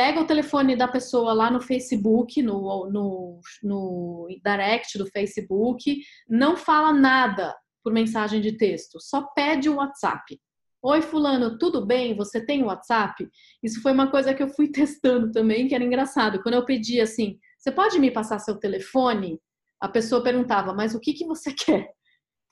pega 0.00 0.18
o 0.18 0.26
telefone 0.26 0.74
da 0.74 0.88
pessoa 0.88 1.34
lá 1.34 1.50
no 1.50 1.60
Facebook, 1.60 2.42
no, 2.42 2.88
no, 2.90 3.38
no 3.62 4.28
direct 4.42 4.96
do 4.96 5.06
Facebook, 5.06 6.00
não 6.26 6.56
fala 6.56 6.90
nada 6.90 7.54
por 7.84 7.92
mensagem 7.92 8.40
de 8.40 8.56
texto, 8.56 8.98
só 8.98 9.26
pede 9.34 9.68
o 9.68 9.74
WhatsApp. 9.74 10.40
Oi, 10.82 11.02
Fulano, 11.02 11.58
tudo 11.58 11.84
bem? 11.84 12.16
Você 12.16 12.42
tem 12.42 12.62
WhatsApp? 12.62 13.28
Isso 13.62 13.82
foi 13.82 13.92
uma 13.92 14.10
coisa 14.10 14.32
que 14.32 14.42
eu 14.42 14.48
fui 14.48 14.68
testando 14.72 15.30
também, 15.32 15.68
que 15.68 15.74
era 15.74 15.84
engraçado. 15.84 16.42
Quando 16.42 16.54
eu 16.54 16.64
pedi 16.64 16.98
assim, 16.98 17.38
você 17.58 17.70
pode 17.70 17.98
me 17.98 18.10
passar 18.10 18.38
seu 18.38 18.58
telefone? 18.58 19.38
A 19.78 19.86
pessoa 19.86 20.22
perguntava, 20.22 20.72
mas 20.72 20.94
o 20.94 20.98
que, 20.98 21.12
que 21.12 21.26
você 21.26 21.52
quer? 21.52 21.90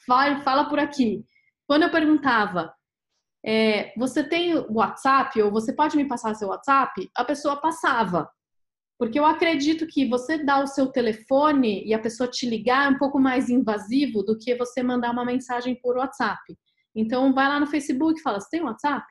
Fala, 0.07 0.43
fala 0.43 0.69
por 0.69 0.79
aqui. 0.79 1.25
Quando 1.67 1.85
eu 1.85 1.91
perguntava, 1.91 2.75
é, 3.51 3.95
você 3.97 4.23
tem 4.23 4.55
WhatsApp 4.69 5.41
ou 5.41 5.51
você 5.51 5.73
pode 5.73 5.97
me 5.97 6.07
passar 6.07 6.35
seu 6.35 6.49
WhatsApp? 6.49 7.11
A 7.17 7.25
pessoa 7.25 7.57
passava. 7.57 8.31
Porque 8.99 9.19
eu 9.19 9.25
acredito 9.25 9.87
que 9.87 10.07
você 10.07 10.45
dar 10.45 10.63
o 10.63 10.67
seu 10.67 10.89
telefone 10.89 11.83
e 11.87 11.95
a 11.95 11.99
pessoa 11.99 12.29
te 12.29 12.47
ligar 12.47 12.85
é 12.85 12.89
um 12.91 12.99
pouco 12.99 13.19
mais 13.19 13.49
invasivo 13.49 14.23
do 14.23 14.37
que 14.37 14.55
você 14.55 14.83
mandar 14.83 15.13
uma 15.13 15.25
mensagem 15.25 15.75
por 15.81 15.97
WhatsApp. 15.97 16.43
Então, 16.95 17.33
vai 17.33 17.49
lá 17.49 17.59
no 17.59 17.67
Facebook 17.67 18.21
e 18.21 18.23
fala: 18.23 18.39
Você 18.39 18.51
tem 18.51 18.61
WhatsApp? 18.61 19.07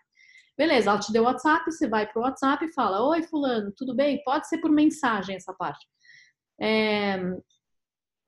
Beleza, 0.55 0.91
ela 0.91 0.99
te 0.99 1.11
deu 1.11 1.23
WhatsApp, 1.23 1.71
você 1.71 1.87
vai 1.87 2.05
pro 2.05 2.21
WhatsApp 2.21 2.63
e 2.63 2.73
fala: 2.73 3.07
Oi, 3.09 3.23
Fulano, 3.23 3.73
tudo 3.75 3.95
bem? 3.95 4.21
Pode 4.23 4.47
ser 4.47 4.59
por 4.59 4.69
mensagem 4.69 5.35
essa 5.35 5.53
parte. 5.53 5.83
É, 6.61 7.17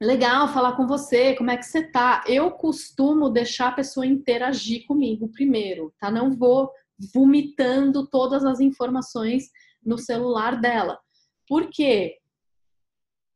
legal 0.01 0.47
falar 0.47 0.73
com 0.73 0.87
você, 0.87 1.35
como 1.35 1.51
é 1.51 1.57
que 1.57 1.65
você 1.65 1.83
tá? 1.83 2.23
Eu 2.27 2.51
costumo 2.51 3.29
deixar 3.29 3.69
a 3.69 3.73
pessoa 3.73 4.05
interagir 4.05 4.85
comigo 4.85 5.27
primeiro, 5.29 5.93
tá? 5.99 6.09
Não 6.09 6.31
vou 6.31 6.71
vomitando 7.13 8.07
todas 8.07 8.45
as 8.45 8.59
informações 8.59 9.49
no 9.83 9.97
celular 9.97 10.59
dela. 10.59 10.99
Por 11.47 11.69
quê? 11.69 12.17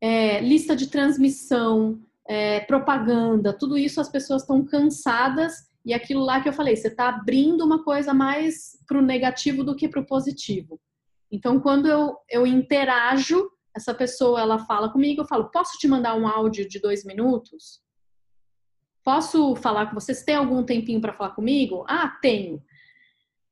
É, 0.01 0.39
lista 0.41 0.75
de 0.75 0.87
transmissão, 0.87 2.01
é, 2.27 2.61
propaganda, 2.61 3.57
tudo 3.57 3.77
isso 3.77 3.99
as 3.99 4.09
pessoas 4.09 4.41
estão 4.41 4.63
cansadas 4.65 5.53
e 5.85 5.93
aquilo 5.93 6.23
lá 6.23 6.41
que 6.41 6.47
eu 6.47 6.53
falei, 6.53 6.75
você 6.75 6.87
está 6.87 7.09
abrindo 7.09 7.65
uma 7.65 7.83
coisa 7.83 8.13
mais 8.13 8.77
para 8.87 8.97
o 8.97 9.01
negativo 9.01 9.63
do 9.63 9.75
que 9.75 9.87
para 9.87 9.99
o 9.99 10.05
positivo. 10.05 10.79
Então, 11.31 11.59
quando 11.59 11.87
eu, 11.87 12.15
eu 12.29 12.47
interajo, 12.47 13.49
essa 13.75 13.93
pessoa 13.93 14.39
ela 14.39 14.59
fala 14.59 14.91
comigo, 14.91 15.21
eu 15.21 15.27
falo, 15.27 15.49
posso 15.49 15.77
te 15.77 15.87
mandar 15.87 16.15
um 16.15 16.27
áudio 16.27 16.67
de 16.67 16.79
dois 16.79 17.03
minutos? 17.03 17.81
Posso 19.03 19.55
falar 19.55 19.87
com 19.87 19.95
você? 19.95 20.13
Você 20.13 20.25
tem 20.25 20.35
algum 20.35 20.63
tempinho 20.63 21.01
para 21.01 21.13
falar 21.13 21.31
comigo? 21.31 21.83
Ah, 21.87 22.17
tenho. 22.21 22.57
O 22.57 22.61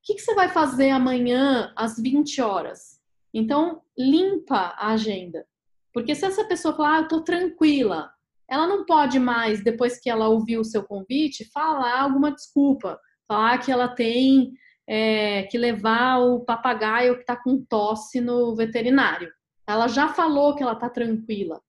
que, 0.03 0.15
que 0.15 0.21
você 0.21 0.33
vai 0.33 0.49
fazer 0.49 0.89
amanhã 0.89 1.73
às 1.75 1.97
20 1.97 2.41
horas? 2.41 3.01
Então, 3.33 3.81
limpa 3.97 4.73
a 4.77 4.91
agenda. 4.91 5.45
Porque 5.93 6.15
se 6.15 6.25
essa 6.25 6.45
pessoa 6.45 6.75
falar, 6.75 6.95
ah, 6.95 7.01
eu 7.01 7.07
tô 7.07 7.21
tranquila, 7.21 8.09
ela 8.49 8.65
não 8.67 8.85
pode 8.85 9.19
mais, 9.19 9.63
depois 9.63 9.99
que 9.99 10.09
ela 10.09 10.27
ouviu 10.29 10.61
o 10.61 10.65
seu 10.65 10.83
convite, 10.83 11.49
falar 11.51 12.01
alguma 12.01 12.31
desculpa. 12.31 12.99
Falar 13.27 13.57
que 13.59 13.71
ela 13.71 13.87
tem 13.87 14.53
é, 14.87 15.43
que 15.43 15.57
levar 15.57 16.19
o 16.19 16.41
papagaio 16.43 17.15
que 17.15 17.21
está 17.21 17.35
com 17.35 17.63
tosse 17.63 18.19
no 18.19 18.55
veterinário. 18.55 19.31
Ela 19.71 19.87
já 19.87 20.09
falou 20.09 20.55
que 20.55 20.63
ela 20.63 20.73
está 20.73 20.89
tranquila. 20.89 21.61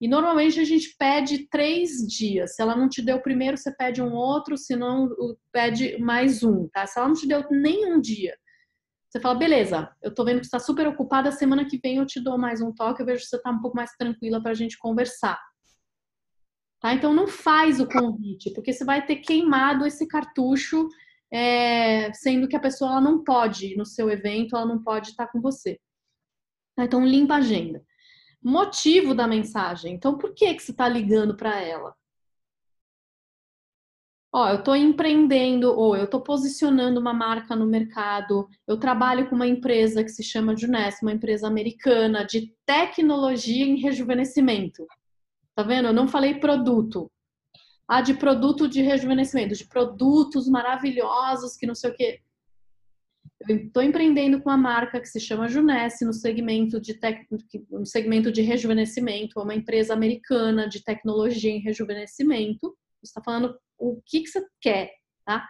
E 0.00 0.06
normalmente 0.06 0.60
a 0.60 0.64
gente 0.64 0.94
pede 0.98 1.48
três 1.48 2.06
dias. 2.06 2.54
Se 2.54 2.62
ela 2.62 2.76
não 2.76 2.88
te 2.88 3.00
deu 3.00 3.16
o 3.16 3.22
primeiro, 3.22 3.56
você 3.56 3.74
pede 3.74 4.02
um 4.02 4.12
outro, 4.12 4.56
se 4.56 4.76
não, 4.76 5.08
pede 5.50 5.98
mais 5.98 6.42
um, 6.42 6.68
tá? 6.68 6.86
Se 6.86 6.98
ela 6.98 7.08
não 7.08 7.14
te 7.14 7.26
deu 7.26 7.44
nenhum 7.50 8.00
dia, 8.00 8.36
você 9.08 9.20
fala, 9.20 9.38
beleza, 9.38 9.90
eu 10.02 10.14
tô 10.14 10.24
vendo 10.24 10.40
que 10.40 10.44
está 10.44 10.58
super 10.58 10.86
ocupada, 10.86 11.32
semana 11.32 11.64
que 11.64 11.78
vem 11.78 11.96
eu 11.96 12.04
te 12.04 12.20
dou 12.20 12.36
mais 12.36 12.60
um 12.60 12.70
toque, 12.72 13.00
eu 13.00 13.06
vejo 13.06 13.22
que 13.22 13.28
você 13.28 13.40
tá 13.40 13.50
um 13.50 13.60
pouco 13.60 13.76
mais 13.76 13.92
tranquila 13.92 14.42
para 14.42 14.50
a 14.50 14.54
gente 14.54 14.76
conversar. 14.76 15.40
Tá? 16.80 16.92
Então 16.92 17.14
não 17.14 17.26
faz 17.26 17.80
o 17.80 17.88
convite, 17.88 18.52
porque 18.52 18.74
você 18.74 18.84
vai 18.84 19.06
ter 19.06 19.16
queimado 19.16 19.86
esse 19.86 20.06
cartucho, 20.06 20.88
é, 21.32 22.12
sendo 22.12 22.46
que 22.46 22.56
a 22.56 22.60
pessoa 22.60 22.90
ela 22.90 23.00
não 23.00 23.24
pode 23.24 23.72
ir 23.72 23.76
no 23.76 23.86
seu 23.86 24.10
evento, 24.10 24.54
ela 24.54 24.66
não 24.66 24.82
pode 24.82 25.08
estar 25.08 25.28
com 25.28 25.40
você. 25.40 25.80
Tá? 26.76 26.84
Então, 26.84 27.04
limpa 27.04 27.34
a 27.34 27.38
agenda. 27.38 27.82
Motivo 28.42 29.14
da 29.14 29.26
mensagem. 29.26 29.94
Então, 29.94 30.16
por 30.16 30.34
que, 30.34 30.54
que 30.54 30.62
você 30.62 30.70
está 30.70 30.88
ligando 30.88 31.36
para 31.36 31.60
ela? 31.60 31.94
Ó, 34.32 34.48
eu 34.50 34.56
estou 34.58 34.76
empreendendo 34.76 35.72
ou 35.74 35.96
eu 35.96 36.04
estou 36.04 36.20
posicionando 36.20 37.00
uma 37.00 37.14
marca 37.14 37.56
no 37.56 37.66
mercado. 37.66 38.46
Eu 38.66 38.78
trabalho 38.78 39.28
com 39.28 39.34
uma 39.34 39.46
empresa 39.46 40.04
que 40.04 40.10
se 40.10 40.22
chama 40.22 40.54
Juness, 40.54 41.00
uma 41.00 41.12
empresa 41.12 41.46
americana 41.48 42.24
de 42.24 42.54
tecnologia 42.66 43.64
em 43.64 43.80
rejuvenescimento. 43.80 44.86
Tá 45.54 45.62
vendo? 45.62 45.88
Eu 45.88 45.94
não 45.94 46.06
falei 46.06 46.38
produto. 46.38 47.10
Ah, 47.88 48.02
de 48.02 48.14
produto 48.14 48.68
de 48.68 48.82
rejuvenescimento, 48.82 49.54
de 49.54 49.66
produtos 49.66 50.48
maravilhosos 50.48 51.56
que 51.56 51.66
não 51.66 51.74
sei 51.74 51.90
o 51.90 51.94
quê. 51.94 52.20
Eu 53.40 53.56
estou 53.56 53.82
empreendendo 53.82 54.40
com 54.40 54.48
uma 54.48 54.56
marca 54.56 55.00
que 55.00 55.08
se 55.08 55.20
chama 55.20 55.48
Junesse 55.48 56.04
no 56.04 56.12
segmento 56.12 56.80
de 56.80 56.94
tec... 56.94 57.26
no 57.70 57.84
segmento 57.84 58.32
de 58.32 58.40
rejuvenescimento, 58.40 59.38
é 59.38 59.42
uma 59.42 59.54
empresa 59.54 59.92
americana 59.92 60.68
de 60.68 60.82
tecnologia 60.82 61.50
em 61.50 61.60
rejuvenescimento. 61.60 62.76
Você 63.02 63.10
está 63.10 63.22
falando 63.22 63.58
o 63.78 64.00
que, 64.04 64.22
que 64.22 64.28
você 64.28 64.44
quer, 64.60 64.90
tá? 65.24 65.46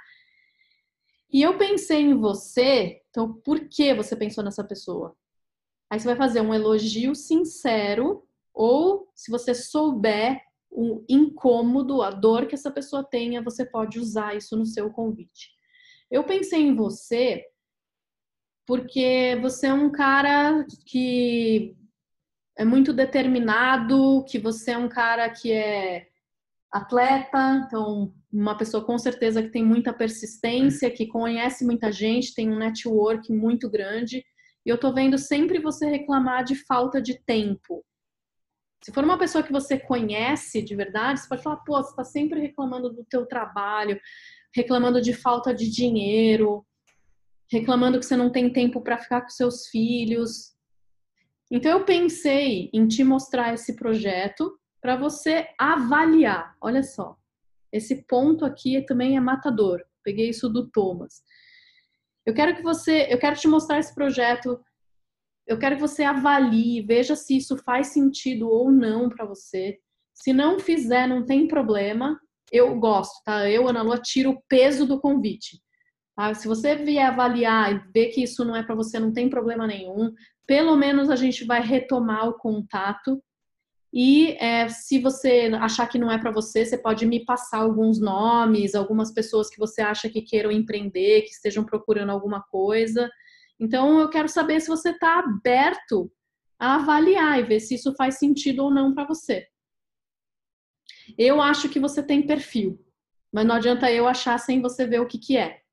E 1.33 1.42
eu 1.42 1.57
pensei 1.59 2.01
em 2.01 2.14
você, 2.14 3.01
então 3.11 3.33
por 3.44 3.68
que 3.68 3.94
você 3.94 4.16
pensou 4.16 4.42
nessa 4.42 4.64
pessoa? 4.64 5.16
Aí 5.88 6.01
você 6.01 6.07
vai 6.07 6.16
fazer 6.16 6.40
um 6.40 6.53
elogio 6.53 7.14
sincero, 7.14 8.27
ou 8.53 9.09
se 9.14 9.31
você 9.31 9.55
souber 9.55 10.40
o 10.70 11.05
incômodo, 11.09 12.03
a 12.03 12.11
dor 12.11 12.46
que 12.46 12.55
essa 12.55 12.70
pessoa 12.70 13.05
tenha, 13.05 13.42
você 13.42 13.64
pode 13.64 13.99
usar 13.99 14.37
isso 14.37 14.57
no 14.57 14.66
seu 14.66 14.90
convite. 14.90 15.51
Eu 16.11 16.25
pensei 16.25 16.61
em 16.61 16.75
você 16.75 17.44
porque 18.66 19.38
você 19.40 19.68
é 19.68 19.72
um 19.72 19.90
cara 19.90 20.66
que 20.85 21.76
é 22.59 22.64
muito 22.64 22.92
determinado, 22.92 24.24
que 24.24 24.38
você 24.38 24.72
é 24.72 24.79
um 24.79 24.88
cara 24.88 25.31
que 25.31 25.52
é 25.52 26.09
atleta, 26.72 27.64
então 27.64 28.12
uma 28.33 28.57
pessoa 28.57 28.85
com 28.85 28.98
certeza 28.98 29.42
que 29.42 29.50
tem 29.50 29.64
muita 29.64 29.92
persistência, 29.92 30.90
que 30.90 31.07
conhece 31.07 31.64
muita 31.64 31.92
gente, 31.92 32.35
tem 32.35 32.50
um 32.50 32.59
network 32.59 33.33
muito 33.33 33.70
grande. 33.70 34.24
E 34.64 34.68
eu 34.68 34.76
tô 34.76 34.92
vendo 34.92 35.16
sempre 35.16 35.61
você 35.61 35.87
reclamar 35.87 36.44
de 36.44 36.57
falta 36.57 37.00
de 37.00 37.22
tempo. 37.24 37.85
Se 38.83 38.92
for 38.92 39.05
uma 39.05 39.18
pessoa 39.18 39.42
que 39.42 39.52
você 39.52 39.79
conhece 39.79 40.61
de 40.61 40.74
verdade, 40.74 41.20
você 41.20 41.29
pode 41.29 41.42
falar, 41.42 41.57
pô, 41.59 41.76
você 41.76 41.90
está 41.90 42.05
sempre 42.05 42.40
reclamando 42.40 42.90
do 42.90 43.05
teu 43.05 43.26
trabalho, 43.26 43.98
reclamando 44.55 45.00
de 45.00 45.12
falta 45.12 45.55
de 45.55 45.70
dinheiro, 45.70 46.66
reclamando 47.50 47.98
que 47.98 48.06
você 48.06 48.16
não 48.16 48.30
tem 48.30 48.52
tempo 48.52 48.80
para 48.80 48.98
ficar 48.98 49.22
com 49.22 49.28
seus 49.28 49.66
filhos. 49.68 50.54
Então 51.50 51.70
eu 51.70 51.85
pensei 51.85 52.70
em 52.72 52.87
te 52.88 53.04
mostrar 53.04 53.54
esse 53.54 53.76
projeto 53.76 54.59
para 54.80 54.96
você 54.96 55.48
avaliar. 55.59 56.56
Olha 56.61 56.82
só, 56.82 57.16
esse 57.72 58.04
ponto 58.06 58.44
aqui 58.44 58.85
também 58.87 59.16
é 59.16 59.20
matador. 59.20 59.82
Peguei 60.02 60.30
isso 60.30 60.48
do 60.48 60.68
Thomas. 60.68 61.22
Eu 62.24 62.35
quero 62.35 62.56
que 62.56 62.62
você, 62.62 63.06
eu 63.09 63.18
quero 63.18 63.37
te 63.37 63.46
mostrar 63.46 63.78
esse 63.78 63.94
projeto. 63.94 64.61
Eu 65.46 65.59
quero 65.59 65.76
que 65.76 65.80
você 65.80 66.02
avalie, 66.02 66.82
veja 66.82 67.14
se 67.14 67.37
isso 67.37 67.56
faz 67.59 67.88
sentido 67.88 68.48
ou 68.48 68.70
não 68.70 69.09
para 69.09 69.24
você. 69.24 69.78
Se 70.12 70.32
não 70.32 70.59
fizer, 70.59 71.06
não 71.06 71.24
tem 71.24 71.46
problema. 71.46 72.18
Eu 72.50 72.76
gosto, 72.78 73.22
tá? 73.24 73.48
Eu, 73.48 73.68
Ana 73.68 73.82
Lua, 73.82 73.98
tiro 73.98 74.30
o 74.30 74.42
peso 74.48 74.87
do 74.87 75.00
convite. 75.00 75.61
Tá? 76.16 76.33
Se 76.33 76.48
você 76.48 76.74
vier 76.76 77.07
avaliar 77.07 77.72
e 77.74 77.92
ver 77.92 78.07
que 78.07 78.22
isso 78.22 78.44
não 78.44 78.57
é 78.57 78.62
para 78.62 78.74
você, 78.74 78.98
não 78.98 79.12
tem 79.12 79.29
problema 79.29 79.66
nenhum. 79.66 80.12
pelo 80.46 80.76
menos 80.76 81.11
a 81.11 81.16
gente 81.16 81.44
vai 81.44 81.61
retomar 81.61 82.29
o 82.29 82.38
contato. 82.38 83.20
E 83.92 84.37
é, 84.40 84.68
se 84.68 85.00
você 85.00 85.50
achar 85.61 85.88
que 85.88 85.98
não 85.98 86.11
é 86.11 86.18
para 86.18 86.31
você, 86.31 86.64
você 86.64 86.79
pode 86.79 87.05
me 87.07 87.24
passar 87.24 87.59
alguns 87.59 88.00
nomes, 88.00 88.74
algumas 88.74 89.12
pessoas 89.12 89.50
que 89.50 89.59
você 89.59 89.83
acha 89.83 90.09
que 90.09 90.22
queiram 90.22 90.50
empreender, 90.50 91.22
que 91.22 91.31
estejam 91.31 91.64
procurando 91.64 92.11
alguma 92.11 92.42
coisa. 92.42 93.11
Então, 93.59 93.98
eu 93.98 94.09
quero 94.09 94.29
saber 94.29 94.61
se 94.61 94.68
você 94.68 94.90
está 94.90 95.18
aberto 95.18 96.12
a 96.59 96.76
avaliar 96.76 97.40
e 97.40 97.44
ver 97.44 97.61
se 97.61 97.74
isso 97.74 97.94
faz 97.96 98.18
sentido 98.18 98.64
ou 98.64 98.70
não 98.70 98.94
para 98.94 99.07
você. 99.07 99.46
Eu 101.18 101.40
acho 101.40 101.68
que 101.68 101.81
você 101.81 102.02
tem 102.02 102.26
perfil, 102.26 102.79
mas 103.33 103.46
não 103.46 103.57
adianta 103.57 103.90
eu 103.90 104.07
achar 104.07 104.38
sem 104.38 104.61
você 104.61 104.87
ver 104.87 105.00
o 105.00 105.07
que, 105.07 105.18
que 105.18 105.37
é. 105.37 105.65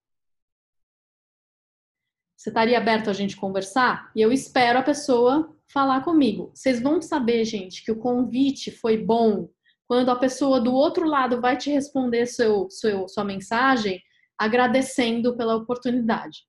Você 2.43 2.49
estaria 2.49 2.77
aberto 2.77 3.10
a 3.10 3.13
gente 3.13 3.38
conversar? 3.38 4.12
E 4.13 4.21
eu 4.21 4.29
espero 4.29 4.77
a 4.77 4.84
pessoa 4.84 5.56
falar 5.71 6.03
comigo. 6.03 6.51
Vocês 6.53 6.82
vão 6.82 7.01
saber, 7.01 7.45
gente, 7.45 7.82
que 7.86 7.89
o 7.89 7.97
convite 7.97 8.69
foi 8.69 8.97
bom 8.97 9.47
quando 9.88 10.12
a 10.12 10.15
pessoa 10.17 10.60
do 10.60 10.73
outro 10.73 11.08
lado 11.08 11.39
vai 11.39 11.56
te 11.56 11.71
responder 11.71 12.25
seu, 12.25 12.69
seu, 12.69 13.08
sua 13.08 13.23
mensagem 13.23 14.01
agradecendo 14.38 15.38
pela 15.38 15.56
oportunidade. 15.56 16.39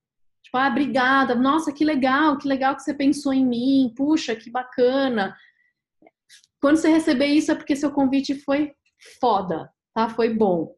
Tipo, 0.42 0.56
ah, 0.56 0.66
obrigada, 0.66 1.36
nossa, 1.36 1.72
que 1.72 1.84
legal, 1.84 2.38
que 2.38 2.48
legal 2.48 2.74
que 2.74 2.82
você 2.82 2.92
pensou 2.92 3.32
em 3.32 3.46
mim, 3.46 3.94
puxa, 3.96 4.34
que 4.34 4.50
bacana. 4.50 5.36
Quando 6.60 6.78
você 6.78 6.88
receber 6.88 7.26
isso 7.26 7.52
é 7.52 7.54
porque 7.54 7.76
seu 7.76 7.92
convite 7.92 8.34
foi 8.34 8.72
foda, 9.20 9.70
tá? 9.94 10.08
Foi 10.08 10.34
bom. 10.34 10.74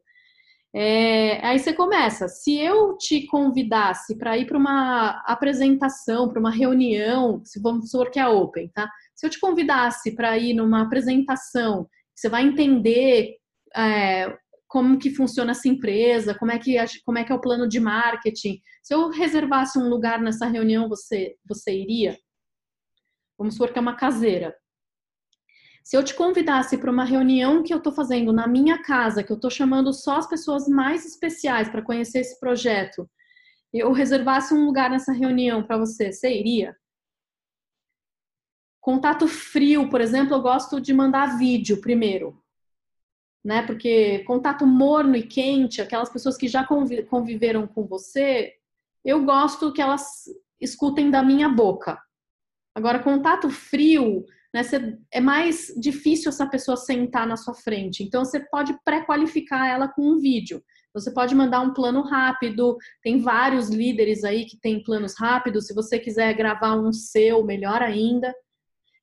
É, 0.79 1.43
aí 1.43 1.57
você 1.57 1.73
começa. 1.73 2.27
Se 2.27 2.55
eu 2.55 2.95
te 2.99 3.25
convidasse 3.25 4.15
para 4.15 4.37
ir 4.37 4.45
para 4.45 4.59
uma 4.59 5.23
apresentação, 5.25 6.29
para 6.29 6.39
uma 6.39 6.51
reunião, 6.51 7.41
se 7.43 7.59
vamos 7.59 7.89
supor 7.89 8.11
que 8.11 8.19
é 8.19 8.27
open, 8.27 8.69
tá? 8.69 8.87
Se 9.15 9.25
eu 9.25 9.29
te 9.31 9.39
convidasse 9.39 10.15
para 10.15 10.37
ir 10.37 10.53
numa 10.53 10.83
apresentação, 10.83 11.89
você 12.15 12.29
vai 12.29 12.43
entender 12.43 13.37
é, 13.75 14.37
como 14.67 14.99
que 14.99 15.09
funciona 15.09 15.49
essa 15.49 15.67
empresa, 15.67 16.35
como 16.37 16.51
é 16.51 16.59
que, 16.59 16.75
como 17.03 17.17
é, 17.17 17.23
que 17.23 17.31
é 17.31 17.35
o 17.35 17.41
plano 17.41 17.67
de 17.67 17.79
marketing. 17.79 18.61
Se 18.83 18.93
eu 18.93 19.09
reservasse 19.09 19.79
um 19.79 19.89
lugar 19.89 20.21
nessa 20.21 20.45
reunião, 20.45 20.87
você, 20.87 21.35
você 21.49 21.71
iria? 21.73 22.15
Vamos 23.35 23.55
supor 23.55 23.73
que 23.73 23.79
é 23.79 23.81
uma 23.81 23.95
caseira. 23.95 24.55
Se 25.87 25.95
eu 25.95 26.03
te 26.03 26.13
convidasse 26.13 26.77
para 26.77 26.91
uma 26.91 27.05
reunião 27.05 27.63
que 27.63 27.73
eu 27.73 27.77
estou 27.77 27.93
fazendo 27.93 28.33
na 28.33 28.45
minha 28.45 28.83
casa, 28.83 29.23
que 29.23 29.31
eu 29.31 29.37
estou 29.37 29.49
chamando 29.49 29.93
só 29.93 30.17
as 30.17 30.27
pessoas 30.27 30.67
mais 30.67 31.05
especiais 31.05 31.69
para 31.69 31.81
conhecer 31.81 32.19
esse 32.19 32.37
projeto, 32.41 33.09
eu 33.73 33.93
reservasse 33.93 34.53
um 34.53 34.65
lugar 34.65 34.89
nessa 34.89 35.13
reunião 35.13 35.63
para 35.63 35.77
você, 35.77 36.11
você 36.11 36.29
iria? 36.37 36.75
Contato 38.81 39.29
frio, 39.29 39.89
por 39.89 40.01
exemplo, 40.01 40.35
eu 40.35 40.41
gosto 40.41 40.81
de 40.81 40.93
mandar 40.93 41.37
vídeo 41.37 41.79
primeiro 41.79 42.43
né? 43.47 43.61
Porque 43.65 44.25
contato 44.25 44.67
morno 44.67 45.15
e 45.15 45.23
quente, 45.23 45.81
aquelas 45.81 46.09
pessoas 46.09 46.35
que 46.35 46.49
já 46.49 46.67
conviveram 46.67 47.65
com 47.65 47.87
você, 47.87 48.55
eu 49.05 49.23
gosto 49.23 49.71
que 49.71 49.81
elas 49.81 50.25
escutem 50.59 51.09
da 51.09 51.23
minha 51.23 51.47
boca. 51.47 51.97
Agora, 52.75 52.99
contato 52.99 53.49
frio, 53.49 54.25
né? 54.61 54.97
é 55.11 55.19
mais 55.19 55.73
difícil 55.79 56.29
essa 56.29 56.47
pessoa 56.47 56.75
sentar 56.77 57.27
na 57.27 57.37
sua 57.37 57.53
frente. 57.53 58.03
Então, 58.03 58.23
você 58.23 58.39
pode 58.39 58.77
pré-qualificar 58.83 59.67
ela 59.67 59.87
com 59.87 60.01
um 60.01 60.19
vídeo. 60.19 60.61
Você 60.93 61.11
pode 61.11 61.35
mandar 61.35 61.61
um 61.61 61.73
plano 61.73 62.01
rápido. 62.01 62.75
Tem 63.03 63.19
vários 63.19 63.69
líderes 63.69 64.23
aí 64.23 64.45
que 64.45 64.59
têm 64.59 64.83
planos 64.83 65.13
rápidos. 65.17 65.67
Se 65.67 65.73
você 65.73 65.99
quiser 65.99 66.33
gravar 66.33 66.75
um 66.75 66.91
seu, 66.91 67.43
melhor 67.43 67.81
ainda. 67.81 68.33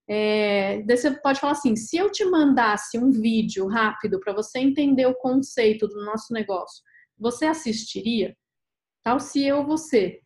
É, 0.08 0.82
daí 0.82 0.96
você 0.96 1.10
pode 1.12 1.40
falar 1.40 1.52
assim: 1.52 1.76
se 1.76 1.96
eu 1.96 2.10
te 2.10 2.24
mandasse 2.24 2.98
um 2.98 3.10
vídeo 3.10 3.66
rápido 3.68 4.20
para 4.20 4.34
você 4.34 4.58
entender 4.58 5.06
o 5.06 5.14
conceito 5.14 5.86
do 5.86 6.04
nosso 6.04 6.32
negócio, 6.32 6.82
você 7.18 7.46
assistiria? 7.46 8.36
Tal 9.02 9.20
se 9.20 9.44
eu 9.44 9.64
você. 9.64 10.18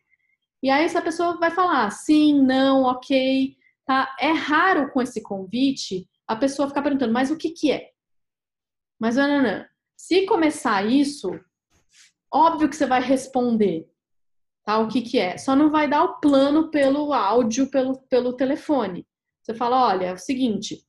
E 0.61 0.69
aí 0.69 0.83
essa 0.83 1.01
pessoa 1.01 1.37
vai 1.37 1.51
falar 1.51 1.89
sim, 1.91 2.41
não, 2.41 2.83
ok. 2.83 3.55
Tá? 3.89 4.15
É 4.19 4.31
raro 4.31 4.91
com 4.91 5.01
esse 5.01 5.19
convite 5.19 6.07
a 6.27 6.35
pessoa 6.35 6.67
ficar 6.67 6.83
perguntando, 6.83 7.11
mas 7.11 7.31
o 7.31 7.35
que, 7.35 7.49
que 7.49 7.71
é? 7.71 7.89
Mas 8.99 9.15
não. 9.15 9.65
Se 9.97 10.27
começar 10.27 10.85
isso, 10.85 11.31
óbvio 12.31 12.69
que 12.69 12.75
você 12.75 12.85
vai 12.85 13.01
responder 13.01 13.91
tá? 14.63 14.77
o 14.77 14.87
que, 14.87 15.01
que 15.01 15.17
é. 15.17 15.39
Só 15.39 15.55
não 15.55 15.71
vai 15.71 15.89
dar 15.89 16.03
o 16.03 16.19
plano 16.19 16.69
pelo 16.69 17.11
áudio, 17.11 17.71
pelo, 17.71 17.99
pelo 18.01 18.33
telefone. 18.33 19.07
Você 19.41 19.55
fala, 19.55 19.87
olha, 19.87 20.05
é 20.05 20.13
o 20.13 20.19
seguinte, 20.19 20.85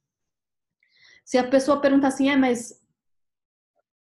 se 1.25 1.39
a 1.39 1.49
pessoa 1.49 1.81
pergunta 1.81 2.07
assim, 2.07 2.29
é, 2.29 2.37
mas 2.37 2.85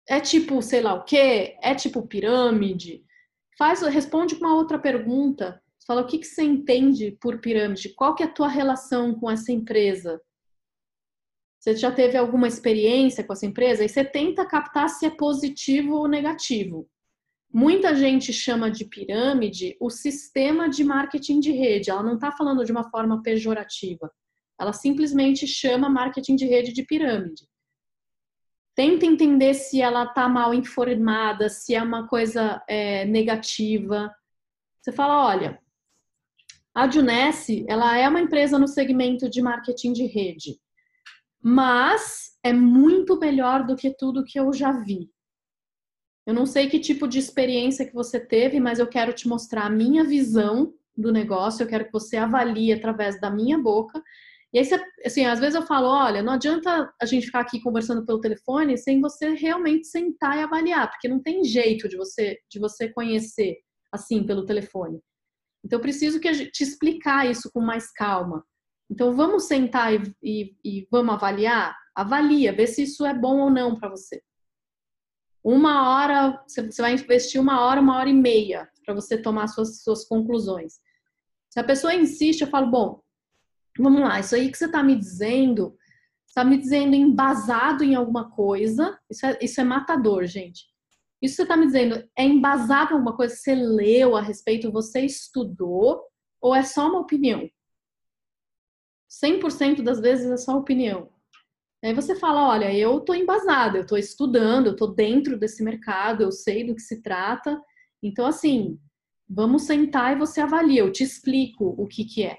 é 0.09 0.21
tipo, 0.21 0.63
sei 0.63 0.81
lá 0.81 0.95
o 0.95 1.05
quê? 1.05 1.59
É 1.61 1.75
tipo 1.75 2.07
pirâmide? 2.07 3.05
Faz, 3.59 3.83
responde 3.83 4.37
com 4.37 4.47
uma 4.47 4.57
outra 4.57 4.79
pergunta. 4.79 5.63
Fala 5.87 6.03
o 6.03 6.07
que, 6.07 6.19
que 6.19 6.27
você 6.27 6.43
entende 6.43 7.17
por 7.21 7.41
pirâmide? 7.41 7.95
Qual 7.95 8.15
que 8.15 8.23
é 8.23 8.27
a 8.27 8.33
tua 8.33 8.49
relação 8.49 9.15
com 9.15 9.31
essa 9.31 9.53
empresa? 9.53 10.21
Você 11.61 11.77
já 11.77 11.93
teve 11.93 12.17
alguma 12.17 12.49
experiência 12.49 13.23
com 13.23 13.33
essa 13.33 13.47
empresa? 13.47 13.85
E 13.85 13.89
você 13.89 14.05
tenta 14.05 14.45
captar 14.45 14.89
se 14.89 15.07
é 15.07 15.11
positivo 15.11 15.95
ou 15.95 16.09
negativo. 16.09 16.89
Muita 17.53 17.95
gente 17.95 18.33
chama 18.33 18.71
de 18.71 18.85
pirâmide 18.85 19.77
o 19.81 19.89
sistema 19.89 20.69
de 20.69 20.83
marketing 20.83 21.39
de 21.39 21.53
rede. 21.53 21.91
Ela 21.91 22.03
não 22.03 22.15
está 22.15 22.33
falando 22.33 22.65
de 22.65 22.73
uma 22.73 22.91
forma 22.91 23.23
pejorativa. 23.23 24.11
Ela 24.59 24.73
simplesmente 24.73 25.47
chama 25.47 25.89
marketing 25.89 26.35
de 26.35 26.47
rede 26.47 26.73
de 26.73 26.83
pirâmide. 26.83 27.47
Tenta 28.75 29.07
entender 29.07 29.55
se 29.55 29.81
ela 29.81 30.05
está 30.05 30.29
mal 30.29 30.53
informada, 30.53 31.49
se 31.49 31.75
é 31.75 31.83
uma 31.83 32.07
coisa 32.09 32.63
é, 32.69 33.05
negativa. 33.07 34.15
Você 34.81 34.93
fala, 34.93 35.27
olha, 35.27 35.61
a 36.77 36.91
Junesse, 36.91 37.65
ela 37.69 37.97
é 37.97 38.09
uma 38.09 38.21
empresa 38.21 38.59
no 38.59 38.69
segmento 38.69 39.31
de 39.31 39.41
marketing 39.41 39.93
de 39.93 40.05
rede, 40.05 40.59
mas 41.43 42.37
é 42.45 42.53
muito 42.53 43.19
melhor 43.19 43.67
do 43.67 43.75
que 43.75 43.97
tudo 43.97 44.25
que 44.25 44.39
eu 44.39 44.53
já 44.53 44.73
vi. 44.73 45.11
Eu 46.27 46.35
não 46.35 46.45
sei 46.45 46.69
que 46.69 46.79
tipo 46.79 47.09
de 47.09 47.19
experiência 47.19 47.87
que 47.87 47.95
você 47.95 48.21
teve, 48.21 48.61
mas 48.61 48.79
eu 48.79 48.87
quero 48.87 49.13
te 49.13 49.27
mostrar 49.27 49.67
a 49.67 49.71
minha 49.71 50.05
visão 50.05 50.75
do 50.97 51.13
negócio, 51.13 51.63
eu 51.63 51.69
quero 51.69 51.87
que 51.87 51.93
você 51.93 52.17
avalie 52.17 52.73
através 52.73 53.21
da 53.21 53.31
minha 53.31 53.59
boca 53.59 54.03
e 54.53 54.59
aí, 54.59 54.67
assim, 55.05 55.27
às 55.27 55.39
vezes 55.39 55.55
eu 55.55 55.67
falo, 55.67 55.87
olha, 55.89 56.23
não 56.23 56.33
adianta 56.33 56.91
a 57.01 57.05
gente 57.05 57.27
ficar 57.27 57.41
aqui 57.41 57.61
conversando 57.61 58.07
pelo 58.07 58.21
telefone 58.21 58.79
sem 58.79 59.01
você 59.01 59.35
realmente 59.35 59.87
sentar 59.87 60.39
e 60.39 60.43
avaliar, 60.43 60.91
porque 60.91 61.09
não 61.09 61.21
tem 61.23 61.45
jeito 61.45 61.89
de 61.89 61.97
você 61.97 62.39
de 62.51 62.59
você 62.59 62.89
conhecer 62.89 63.59
assim 63.93 64.25
pelo 64.25 64.47
telefone. 64.47 65.01
Então, 65.67 65.79
eu 65.79 65.83
preciso 65.83 66.21
que 66.21 66.29
a 66.29 66.33
gente 66.33 66.53
te 66.53 66.63
explicar 66.63 67.29
isso 67.29 67.51
com 67.53 67.61
mais 67.61 67.93
calma. 67.93 68.45
Então, 68.89 69.15
vamos 69.15 69.45
sentar 69.45 69.93
e, 69.93 70.15
e, 70.23 70.57
e 70.65 70.89
vamos 70.91 71.15
avaliar? 71.15 71.77
Avalia, 71.95 72.55
vê 72.55 72.67
se 72.67 72.85
isso 72.85 73.05
é 73.05 73.13
bom 73.13 73.41
ou 73.41 73.51
não 73.51 73.75
para 73.75 73.89
você. 73.89 74.23
Uma 75.43 75.91
hora, 75.91 76.43
você 76.47 76.81
vai 76.81 76.95
investir 76.95 77.41
uma 77.41 77.61
hora, 77.61 77.81
uma 77.81 77.97
hora 77.97 78.09
e 78.09 78.15
meia 78.15 78.69
para 78.85 78.95
você 78.95 79.21
tomar 79.21 79.49
suas, 79.49 79.83
suas 79.83 80.05
conclusões. 80.05 80.75
Se 81.51 81.59
a 81.59 81.65
pessoa 81.65 81.95
insiste, 81.95 82.43
eu 82.43 82.49
falo, 82.49 82.71
bom, 82.71 83.03
Vamos 83.79 84.01
lá, 84.01 84.19
isso 84.21 84.35
aí 84.35 84.51
que 84.51 84.57
você 84.57 84.67
está 84.67 84.83
me 84.83 84.97
dizendo, 84.97 85.77
está 86.27 86.43
me 86.43 86.57
dizendo 86.57 86.95
embasado 86.95 87.85
em 87.85 87.95
alguma 87.95 88.31
coisa. 88.31 88.99
Isso 89.11 89.27
é, 89.27 89.39
isso 89.43 89.61
é 89.61 89.65
matador, 89.65 90.25
gente. 90.25 90.67
Isso 91.23 91.35
que 91.35 91.37
você 91.37 91.43
está 91.43 91.57
me 91.57 91.67
dizendo 91.67 92.09
é 92.17 92.25
embasado 92.25 92.91
em 92.91 92.95
alguma 92.95 93.17
coisa 93.17 93.35
você 93.35 93.55
leu 93.55 94.17
a 94.17 94.21
respeito, 94.21 94.71
você 94.71 95.01
estudou, 95.01 96.03
ou 96.41 96.55
é 96.55 96.63
só 96.63 96.89
uma 96.89 97.01
opinião? 97.01 97.49
100% 99.09 99.83
das 99.83 100.01
vezes 100.01 100.31
é 100.31 100.37
só 100.37 100.57
opinião. 100.57 101.11
Aí 101.83 101.95
você 101.95 102.17
fala, 102.17 102.49
olha, 102.49 102.75
eu 102.77 102.99
estou 102.99 103.15
embasada, 103.15 103.79
eu 103.79 103.83
estou 103.83 103.97
estudando, 103.97 104.67
eu 104.67 104.73
estou 104.73 104.95
dentro 104.95 105.39
desse 105.39 105.63
mercado, 105.63 106.23
eu 106.23 106.33
sei 106.33 106.65
do 106.67 106.75
que 106.75 106.83
se 106.83 107.01
trata. 107.01 107.61
Então, 108.03 108.27
assim, 108.27 108.79
vamos 109.29 109.63
sentar 109.63 110.15
e 110.15 110.19
você 110.19 110.41
avalia, 110.41 110.81
eu 110.81 110.93
te 110.93 111.03
explico 111.03 111.75
o 111.79 111.87
que, 111.87 112.05
que 112.05 112.25
é. 112.25 112.39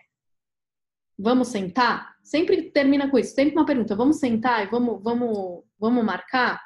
Vamos 1.17 1.47
sentar? 1.47 2.15
Sempre 2.23 2.69
termina 2.71 3.09
com 3.09 3.17
isso. 3.17 3.33
Sempre 3.33 3.55
uma 3.55 3.65
pergunta. 3.65 3.95
Vamos 3.95 4.19
sentar 4.19 4.63
e 4.63 4.69
vamos, 4.69 5.01
vamos, 5.01 5.63
vamos 5.79 6.05
marcar? 6.05 6.61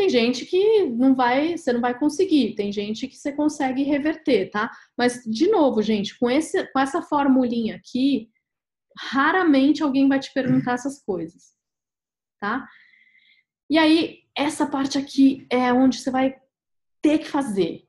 Tem 0.00 0.08
gente 0.08 0.46
que 0.46 0.86
não 0.86 1.14
vai, 1.14 1.58
você 1.58 1.74
não 1.74 1.80
vai 1.80 1.98
conseguir. 1.98 2.54
Tem 2.54 2.72
gente 2.72 3.06
que 3.06 3.16
você 3.16 3.32
consegue 3.32 3.82
reverter, 3.82 4.50
tá? 4.50 4.70
Mas 4.96 5.22
de 5.24 5.46
novo, 5.48 5.82
gente, 5.82 6.18
com 6.18 6.30
esse, 6.30 6.66
com 6.72 6.78
essa 6.78 7.02
formulinha 7.02 7.76
aqui, 7.76 8.30
raramente 8.98 9.82
alguém 9.82 10.08
vai 10.08 10.18
te 10.18 10.32
perguntar 10.32 10.72
essas 10.72 11.02
coisas, 11.02 11.54
tá? 12.40 12.66
E 13.68 13.76
aí, 13.76 14.20
essa 14.34 14.66
parte 14.66 14.96
aqui 14.96 15.46
é 15.50 15.70
onde 15.70 15.98
você 15.98 16.10
vai 16.10 16.34
ter 17.02 17.18
que 17.18 17.28
fazer. 17.28 17.86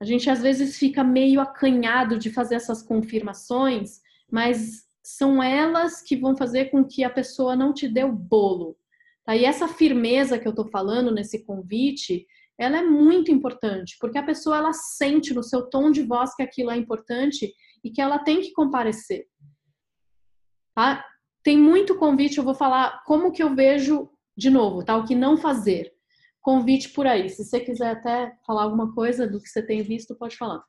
A 0.00 0.06
gente 0.06 0.30
às 0.30 0.40
vezes 0.40 0.78
fica 0.78 1.04
meio 1.04 1.38
acanhado 1.40 2.18
de 2.18 2.30
fazer 2.30 2.54
essas 2.54 2.82
confirmações 2.82 4.00
mas 4.32 4.86
são 5.04 5.42
elas 5.42 6.00
que 6.00 6.16
vão 6.16 6.34
fazer 6.34 6.70
com 6.70 6.82
que 6.82 7.04
a 7.04 7.10
pessoa 7.10 7.54
não 7.54 7.74
te 7.74 7.86
dê 7.86 8.02
o 8.02 8.10
bolo. 8.10 8.78
Tá? 9.24 9.36
E 9.36 9.44
essa 9.44 9.68
firmeza 9.68 10.38
que 10.38 10.46
eu 10.46 10.50
estou 10.50 10.68
falando 10.68 11.12
nesse 11.12 11.44
convite, 11.44 12.26
ela 12.58 12.78
é 12.78 12.82
muito 12.82 13.30
importante, 13.30 13.96
porque 14.00 14.18
a 14.18 14.22
pessoa 14.22 14.56
ela 14.56 14.72
sente 14.72 15.32
no 15.32 15.42
seu 15.42 15.68
tom 15.68 15.90
de 15.90 16.02
voz 16.02 16.34
que 16.34 16.42
aquilo 16.42 16.70
é 16.70 16.76
importante 16.76 17.52
e 17.82 17.90
que 17.90 18.00
ela 18.00 18.18
tem 18.18 18.40
que 18.40 18.52
comparecer. 18.52 19.26
Tá? 20.74 21.04
Tem 21.42 21.56
muito 21.56 21.98
convite, 21.98 22.38
eu 22.38 22.44
vou 22.44 22.54
falar 22.54 23.02
como 23.04 23.32
que 23.32 23.42
eu 23.42 23.54
vejo 23.54 24.10
de 24.36 24.48
novo, 24.48 24.84
tá? 24.84 24.96
O 24.96 25.04
que 25.04 25.14
não 25.14 25.36
fazer. 25.36 25.92
Convite 26.40 26.90
por 26.90 27.06
aí. 27.06 27.28
Se 27.28 27.44
você 27.44 27.60
quiser 27.60 27.90
até 27.90 28.36
falar 28.46 28.62
alguma 28.62 28.94
coisa 28.94 29.26
do 29.26 29.40
que 29.40 29.48
você 29.48 29.64
tem 29.64 29.82
visto, 29.82 30.16
pode 30.16 30.36
falar. 30.36 30.62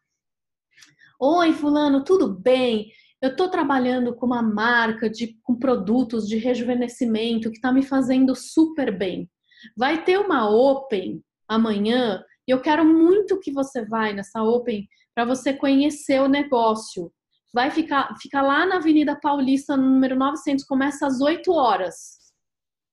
Oi, 1.20 1.54
fulano, 1.54 2.04
tudo 2.04 2.28
bem? 2.28 2.92
Eu 3.24 3.30
estou 3.30 3.48
trabalhando 3.48 4.14
com 4.14 4.26
uma 4.26 4.42
marca 4.42 5.10
de 5.10 5.40
com 5.44 5.56
produtos 5.56 6.28
de 6.28 6.36
rejuvenescimento 6.36 7.50
que 7.50 7.56
está 7.56 7.72
me 7.72 7.82
fazendo 7.82 8.36
super 8.36 8.94
bem. 8.94 9.32
Vai 9.78 10.04
ter 10.04 10.20
uma 10.20 10.50
Open 10.50 11.24
amanhã 11.48 12.22
e 12.46 12.52
eu 12.52 12.62
quero 12.62 12.84
muito 12.84 13.40
que 13.40 13.50
você 13.50 13.86
vá 13.86 14.12
nessa 14.12 14.44
Open 14.44 14.86
para 15.16 15.24
você 15.24 15.54
conhecer 15.54 16.22
o 16.22 16.28
negócio. 16.28 17.14
Vai 17.54 17.72
ficar, 17.72 18.14
fica 18.20 18.42
lá 18.42 18.66
na 18.66 18.76
Avenida 18.76 19.18
Paulista, 19.18 19.78
número 19.78 20.18
900, 20.18 20.66
começa 20.66 21.08
às 21.08 21.22
8 21.22 21.50
horas. 21.50 22.18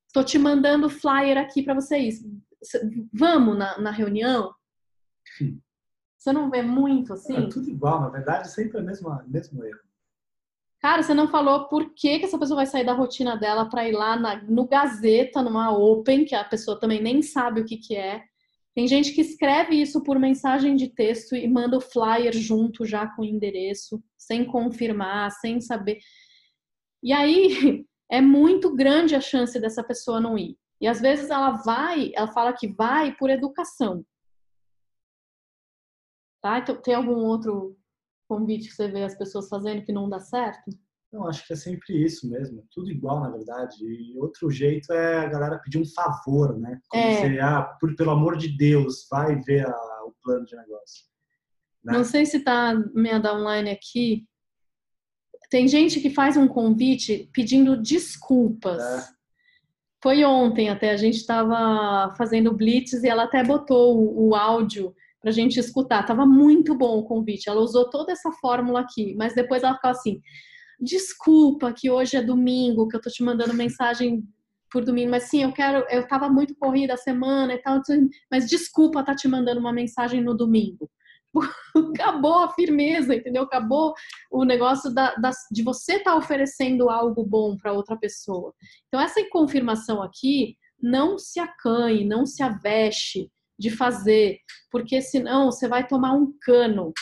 Estou 0.07 0.23
te 0.23 0.39
mandando 0.39 0.89
flyer 0.89 1.39
aqui 1.39 1.61
para 1.61 1.75
vocês. 1.75 2.25
Vamos 3.13 3.59
na, 3.59 3.81
na 3.81 3.91
reunião? 3.91 4.55
Sim. 5.37 5.61
Você 6.17 6.33
não 6.33 6.49
vê 6.49 6.63
muito 6.63 7.15
assim? 7.15 7.35
É 7.35 7.49
tudo 7.49 7.69
igual, 7.69 8.01
na 8.01 8.11
verdade, 8.11 8.49
sempre 8.49 8.79
é 8.79 8.81
o 8.81 8.85
mesmo, 8.85 9.11
mesmo 9.27 9.65
erro. 9.65 9.90
Cara, 10.81 11.03
você 11.03 11.13
não 11.13 11.29
falou 11.29 11.69
por 11.69 11.93
que, 11.95 12.19
que 12.19 12.25
essa 12.25 12.39
pessoa 12.39 12.57
vai 12.57 12.67
sair 12.67 12.85
da 12.85 12.95
rotina 12.95 13.37
dela 13.37 13.69
para 13.69 13.87
ir 13.87 13.93
lá 13.93 14.17
na, 14.17 14.43
no 14.43 14.67
Gazeta, 14.67 15.43
numa 15.43 15.77
Open, 15.77 16.25
que 16.25 16.35
a 16.35 16.43
pessoa 16.43 16.81
também 16.81 17.03
nem 17.03 17.21
sabe 17.21 17.61
o 17.61 17.65
que, 17.67 17.77
que 17.77 17.95
é. 17.95 18.25
Tem 18.75 18.89
gente 18.89 19.13
que 19.13 19.21
escreve 19.21 19.75
isso 19.75 20.03
por 20.03 20.19
mensagem 20.19 20.77
de 20.77 20.89
texto 20.89 21.37
e 21.37 21.47
manda 21.47 21.77
o 21.77 21.83
flyer 21.83 22.33
junto 22.33 22.87
já 22.87 23.07
com 23.09 23.23
o 23.23 23.25
endereço, 23.27 24.03
sem 24.17 24.43
confirmar, 24.45 25.31
sem 25.33 25.61
saber. 25.61 25.99
E 27.03 27.13
aí 27.13 27.85
é 28.11 28.23
muito 28.23 28.75
grande 28.75 29.15
a 29.15 29.21
chance 29.21 29.61
dessa 29.61 29.85
pessoa 29.85 30.19
não 30.19 30.39
ir. 30.39 30.57
E 30.81 30.89
às 30.89 30.99
vezes 30.99 31.29
ela 31.29 31.51
vai, 31.63 32.11
ela 32.15 32.29
fala 32.29 32.55
que 32.55 32.69
vai 32.69 33.15
por 33.17 33.29
educação. 33.29 34.03
Tá? 36.41 36.59
Então, 36.59 36.81
tem 36.81 36.95
algum 36.95 37.27
outro 37.27 37.77
convite 38.31 38.69
que 38.69 38.75
você 38.75 38.87
vê 38.87 39.03
as 39.03 39.19
pessoas 39.19 39.49
fazendo 39.49 39.83
que 39.83 39.93
não 39.93 40.09
dá 40.09 40.21
certo? 40.21 40.71
Não, 41.13 41.27
acho 41.27 41.45
que 41.45 41.53
é 41.53 41.57
sempre 41.57 42.05
isso 42.05 42.31
mesmo, 42.31 42.65
tudo 42.71 42.89
igual 42.89 43.21
na 43.21 43.31
verdade. 43.31 43.77
E 43.85 44.17
outro 44.17 44.49
jeito 44.49 44.93
é 44.93 45.19
a 45.19 45.29
galera 45.29 45.59
pedir 45.59 45.79
um 45.79 45.85
favor, 45.85 46.57
né? 46.57 46.81
Como 46.89 47.03
é. 47.03 47.23
Dizer, 47.23 47.41
ah, 47.41 47.63
por, 47.81 47.97
pelo 47.97 48.13
amor 48.13 48.37
de 48.37 48.57
Deus, 48.57 49.09
vai 49.11 49.35
ver 49.41 49.67
a, 49.67 50.05
o 50.07 50.15
plano 50.23 50.45
de 50.45 50.55
negócio. 50.55 51.05
Né? 51.83 51.93
Não 51.95 52.05
sei 52.05 52.25
se 52.25 52.39
tá 52.41 52.75
minha 52.95 53.19
downline 53.19 53.71
aqui. 53.71 54.25
Tem 55.51 55.67
gente 55.67 55.99
que 55.99 56.11
faz 56.11 56.37
um 56.37 56.47
convite 56.47 57.29
pedindo 57.33 57.77
desculpas. 57.77 58.81
É. 58.81 59.09
Foi 60.01 60.25
ontem 60.25 60.71
até, 60.71 60.91
a 60.91 60.97
gente 60.97 61.17
estava 61.17 62.15
fazendo 62.15 62.55
blitz 62.55 63.03
e 63.03 63.09
ela 63.09 63.25
até 63.25 63.43
botou 63.43 63.99
o, 63.99 64.29
o 64.29 64.35
áudio 64.37 64.95
para 65.21 65.31
a 65.31 65.33
gente 65.33 65.59
escutar. 65.61 66.05
Tava 66.05 66.25
muito 66.25 66.75
bom 66.75 66.99
o 66.99 67.05
convite. 67.05 67.49
Ela 67.49 67.61
usou 67.61 67.89
toda 67.91 68.13
essa 68.13 68.31
fórmula 68.33 68.81
aqui, 68.81 69.15
mas 69.17 69.35
depois 69.35 69.63
ela 69.63 69.75
ficou 69.75 69.91
assim: 69.91 70.21
desculpa 70.81 71.73
que 71.73 71.91
hoje 71.91 72.17
é 72.17 72.23
domingo, 72.23 72.89
que 72.89 72.97
eu 72.97 73.01
tô 73.01 73.11
te 73.11 73.23
mandando 73.23 73.55
mensagem 73.55 74.25
por 74.71 74.85
domingo, 74.85 75.11
mas 75.11 75.25
sim, 75.25 75.43
eu 75.43 75.53
quero, 75.53 75.85
eu 75.91 76.07
tava 76.07 76.29
muito 76.29 76.55
corrida 76.55 76.95
a 76.95 76.97
semana 76.97 77.55
e 77.55 77.59
tal, 77.59 77.81
mas 78.31 78.49
desculpa 78.49 79.05
tá 79.05 79.15
te 79.15 79.27
mandando 79.27 79.61
uma 79.61 79.73
mensagem 79.73 80.23
no 80.23 80.33
domingo. 80.33 80.89
Acabou 81.95 82.45
a 82.45 82.53
firmeza, 82.53 83.15
entendeu? 83.15 83.43
Acabou 83.43 83.95
o 84.31 84.45
negócio 84.45 84.93
da, 84.93 85.15
da 85.17 85.31
de 85.51 85.63
você 85.63 85.95
estar 85.95 86.13
tá 86.13 86.17
oferecendo 86.17 86.89
algo 86.89 87.25
bom 87.25 87.57
para 87.57 87.73
outra 87.73 87.97
pessoa. 87.97 88.55
Então, 88.89 89.01
essa 89.01 89.21
confirmação 89.29 90.03
aqui, 90.03 90.57
não 90.81 91.19
se 91.19 91.39
acanhe, 91.41 92.05
não 92.05 92.25
se 92.25 92.43
aveste 92.43 93.31
de 93.61 93.71
fazer, 93.71 94.39
porque 94.71 95.03
senão 95.03 95.53
você 95.53 95.69
vai 95.69 95.87
tomar 95.87 96.15
um 96.15 96.33
cano. 96.41 96.95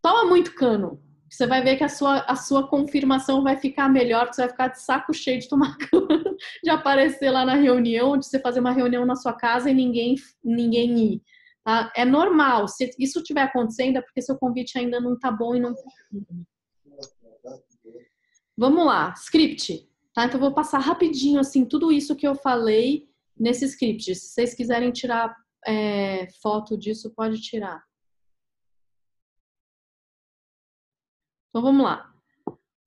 Toma 0.00 0.24
muito 0.24 0.54
cano. 0.54 1.02
Você 1.28 1.46
vai 1.46 1.62
ver 1.62 1.76
que 1.76 1.84
a 1.84 1.88
sua, 1.88 2.20
a 2.20 2.36
sua 2.36 2.68
confirmação 2.68 3.42
vai 3.42 3.56
ficar 3.56 3.88
melhor, 3.88 4.32
você 4.32 4.42
vai 4.42 4.50
ficar 4.50 4.68
de 4.68 4.80
saco 4.80 5.12
cheio 5.12 5.40
de 5.40 5.48
tomar 5.48 5.76
cano, 5.90 6.36
de 6.62 6.70
aparecer 6.70 7.30
lá 7.30 7.44
na 7.44 7.54
reunião, 7.54 8.16
de 8.16 8.24
você 8.24 8.38
fazer 8.38 8.60
uma 8.60 8.72
reunião 8.72 9.04
na 9.04 9.16
sua 9.16 9.32
casa 9.32 9.68
e 9.68 9.74
ninguém, 9.74 10.14
ninguém 10.44 11.14
ir. 11.14 11.22
Tá? 11.64 11.92
É 11.96 12.04
normal. 12.04 12.68
Se 12.68 12.88
isso 13.00 13.18
estiver 13.18 13.42
acontecendo, 13.42 13.96
é 13.98 14.00
porque 14.00 14.22
seu 14.22 14.38
convite 14.38 14.78
ainda 14.78 15.00
não 15.00 15.14
está 15.14 15.30
bom 15.30 15.56
e 15.56 15.60
não 15.60 15.74
tá 15.74 15.82
Vamos 18.56 18.86
lá, 18.86 19.12
script. 19.16 19.88
Tá? 20.14 20.24
Então, 20.24 20.36
eu 20.36 20.40
vou 20.40 20.54
passar 20.54 20.78
rapidinho 20.78 21.40
assim 21.40 21.64
tudo 21.64 21.90
isso 21.90 22.16
que 22.16 22.26
eu 22.26 22.36
falei 22.36 23.07
nesse 23.38 23.64
script. 23.66 24.14
Se 24.14 24.28
vocês 24.28 24.54
quiserem 24.54 24.90
tirar 24.92 25.34
é, 25.66 26.28
foto 26.42 26.76
disso, 26.76 27.12
pode 27.14 27.40
tirar. 27.40 27.82
Então 31.48 31.62
vamos 31.62 31.84
lá. 31.84 32.12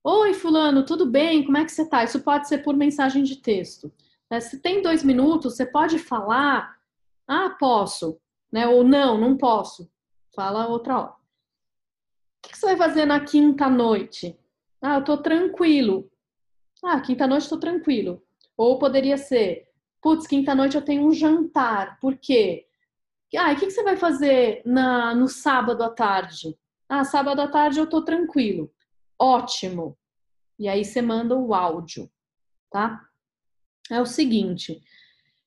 Oi, 0.04 0.34
fulano, 0.34 0.84
tudo 0.84 1.06
bem? 1.06 1.44
Como 1.44 1.56
é 1.58 1.64
que 1.64 1.70
você 1.70 1.88
tá? 1.88 2.02
Isso 2.02 2.20
pode 2.22 2.48
ser 2.48 2.58
por 2.58 2.76
mensagem 2.76 3.22
de 3.22 3.36
texto. 3.36 3.92
É, 4.30 4.40
se 4.40 4.60
tem 4.60 4.82
dois 4.82 5.04
minutos, 5.04 5.56
você 5.56 5.66
pode 5.66 5.98
falar, 5.98 6.76
ah, 7.28 7.50
posso, 7.50 8.18
né? 8.50 8.66
Ou 8.66 8.82
não, 8.82 9.18
não 9.18 9.36
posso. 9.36 9.90
Fala 10.34 10.66
outra 10.66 10.98
hora. 10.98 11.12
O 12.44 12.48
que 12.48 12.56
você 12.58 12.66
vai 12.66 12.76
fazer 12.76 13.04
na 13.04 13.20
quinta 13.20 13.68
noite? 13.68 14.38
Ah, 14.80 14.96
eu 14.96 15.04
tô 15.04 15.18
tranquilo. 15.18 16.10
Ah, 16.82 17.00
quinta 17.00 17.26
noite 17.26 17.48
tô 17.48 17.58
tranquilo. 17.58 18.22
Ou 18.56 18.78
poderia 18.78 19.16
ser, 19.16 19.68
putz, 20.02 20.26
quinta-noite 20.26 20.76
eu 20.76 20.82
tenho 20.82 21.06
um 21.06 21.12
jantar. 21.12 21.98
Por 22.00 22.16
quê? 22.18 22.66
Ah, 23.36 23.52
o 23.52 23.56
que 23.56 23.70
você 23.70 23.82
vai 23.82 23.96
fazer 23.96 24.60
na, 24.66 25.14
no 25.14 25.28
sábado 25.28 25.82
à 25.82 25.88
tarde? 25.88 26.58
Ah, 26.88 27.04
sábado 27.04 27.40
à 27.40 27.48
tarde 27.48 27.78
eu 27.78 27.88
tô 27.88 28.02
tranquilo. 28.02 28.70
Ótimo. 29.18 29.96
E 30.58 30.68
aí 30.68 30.84
você 30.84 31.00
manda 31.00 31.34
o 31.34 31.54
áudio, 31.54 32.10
tá? 32.70 33.08
É 33.90 34.00
o 34.00 34.06
seguinte, 34.06 34.82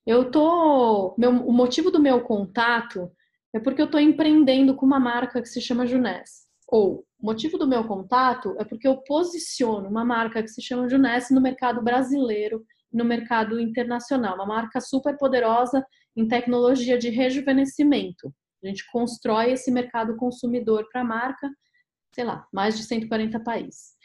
eu 0.06 0.32
tô, 0.32 1.14
meu, 1.18 1.32
o 1.32 1.52
motivo 1.52 1.92
do 1.92 2.02
meu 2.02 2.22
contato 2.22 3.12
é 3.54 3.60
porque 3.60 3.82
eu 3.82 3.90
tô 3.90 4.00
empreendendo 4.00 4.76
com 4.76 4.86
uma 4.86 5.00
marca 5.00 5.42
que 5.42 5.48
se 5.48 5.62
chama 5.62 5.86
Juness. 5.86 6.48
Ou, 6.68 7.06
o 7.20 7.26
motivo 7.26 7.58
do 7.58 7.68
meu 7.68 7.86
contato 7.86 8.56
é 8.60 8.66
porque 8.66 8.88
eu 8.88 8.98
posiciono 8.98 9.88
uma 9.88 10.04
marca 10.04 10.42
que 10.42 10.50
se 10.50 10.62
chama 10.62 10.90
Juness 10.90 11.30
no 11.30 11.42
mercado 11.42 11.82
brasileiro 11.82 12.66
no 12.96 13.04
mercado 13.04 13.60
internacional, 13.60 14.36
uma 14.36 14.46
marca 14.46 14.80
super 14.80 15.18
poderosa 15.18 15.86
em 16.16 16.28
tecnologia 16.28 16.98
de 16.98 17.10
rejuvenescimento. 17.10 18.34
A 18.64 18.68
gente 18.68 18.90
constrói 18.90 19.52
esse 19.52 19.70
mercado 19.70 20.16
consumidor 20.16 20.88
para 20.90 21.02
a 21.02 21.06
marca, 21.06 21.52
sei 22.14 22.24
lá, 22.24 22.48
mais 22.54 22.78
de 22.78 22.84
140 22.84 23.38
países. 23.42 23.96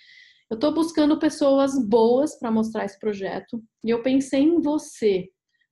Eu 0.50 0.56
estou 0.56 0.74
buscando 0.74 1.18
pessoas 1.20 1.78
boas 1.88 2.36
para 2.36 2.50
mostrar 2.50 2.84
esse 2.84 2.98
projeto 2.98 3.62
e 3.84 3.90
eu 3.90 4.02
pensei 4.02 4.42
em 4.42 4.60
você, 4.60 5.28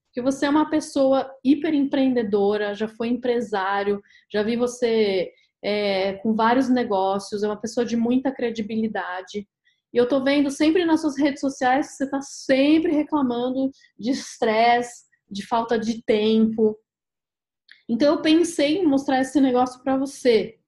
porque 0.06 0.22
você 0.22 0.46
é 0.46 0.50
uma 0.50 0.70
pessoa 0.70 1.28
hiper 1.44 1.74
empreendedora, 1.74 2.72
já 2.74 2.86
foi 2.86 3.08
empresário, 3.08 4.00
já 4.32 4.44
vi 4.44 4.56
você 4.56 5.32
é, 5.62 6.14
com 6.14 6.34
vários 6.34 6.68
negócios, 6.68 7.42
é 7.42 7.48
uma 7.48 7.60
pessoa 7.60 7.84
de 7.84 7.96
muita 7.96 8.30
credibilidade. 8.30 9.48
E 9.92 9.96
eu 9.96 10.06
tô 10.06 10.22
vendo 10.22 10.50
sempre 10.50 10.84
nas 10.84 11.00
suas 11.00 11.16
redes 11.18 11.40
sociais 11.40 11.88
que 11.88 11.94
você 11.94 12.10
tá 12.10 12.20
sempre 12.20 12.92
reclamando 12.92 13.70
de 13.98 14.10
estresse, 14.10 15.04
de 15.30 15.46
falta 15.46 15.78
de 15.78 16.02
tempo. 16.02 16.78
Então 17.88 18.14
eu 18.14 18.22
pensei 18.22 18.78
em 18.78 18.86
mostrar 18.86 19.20
esse 19.20 19.40
negócio 19.40 19.82
para 19.82 19.96
você. 19.96 20.58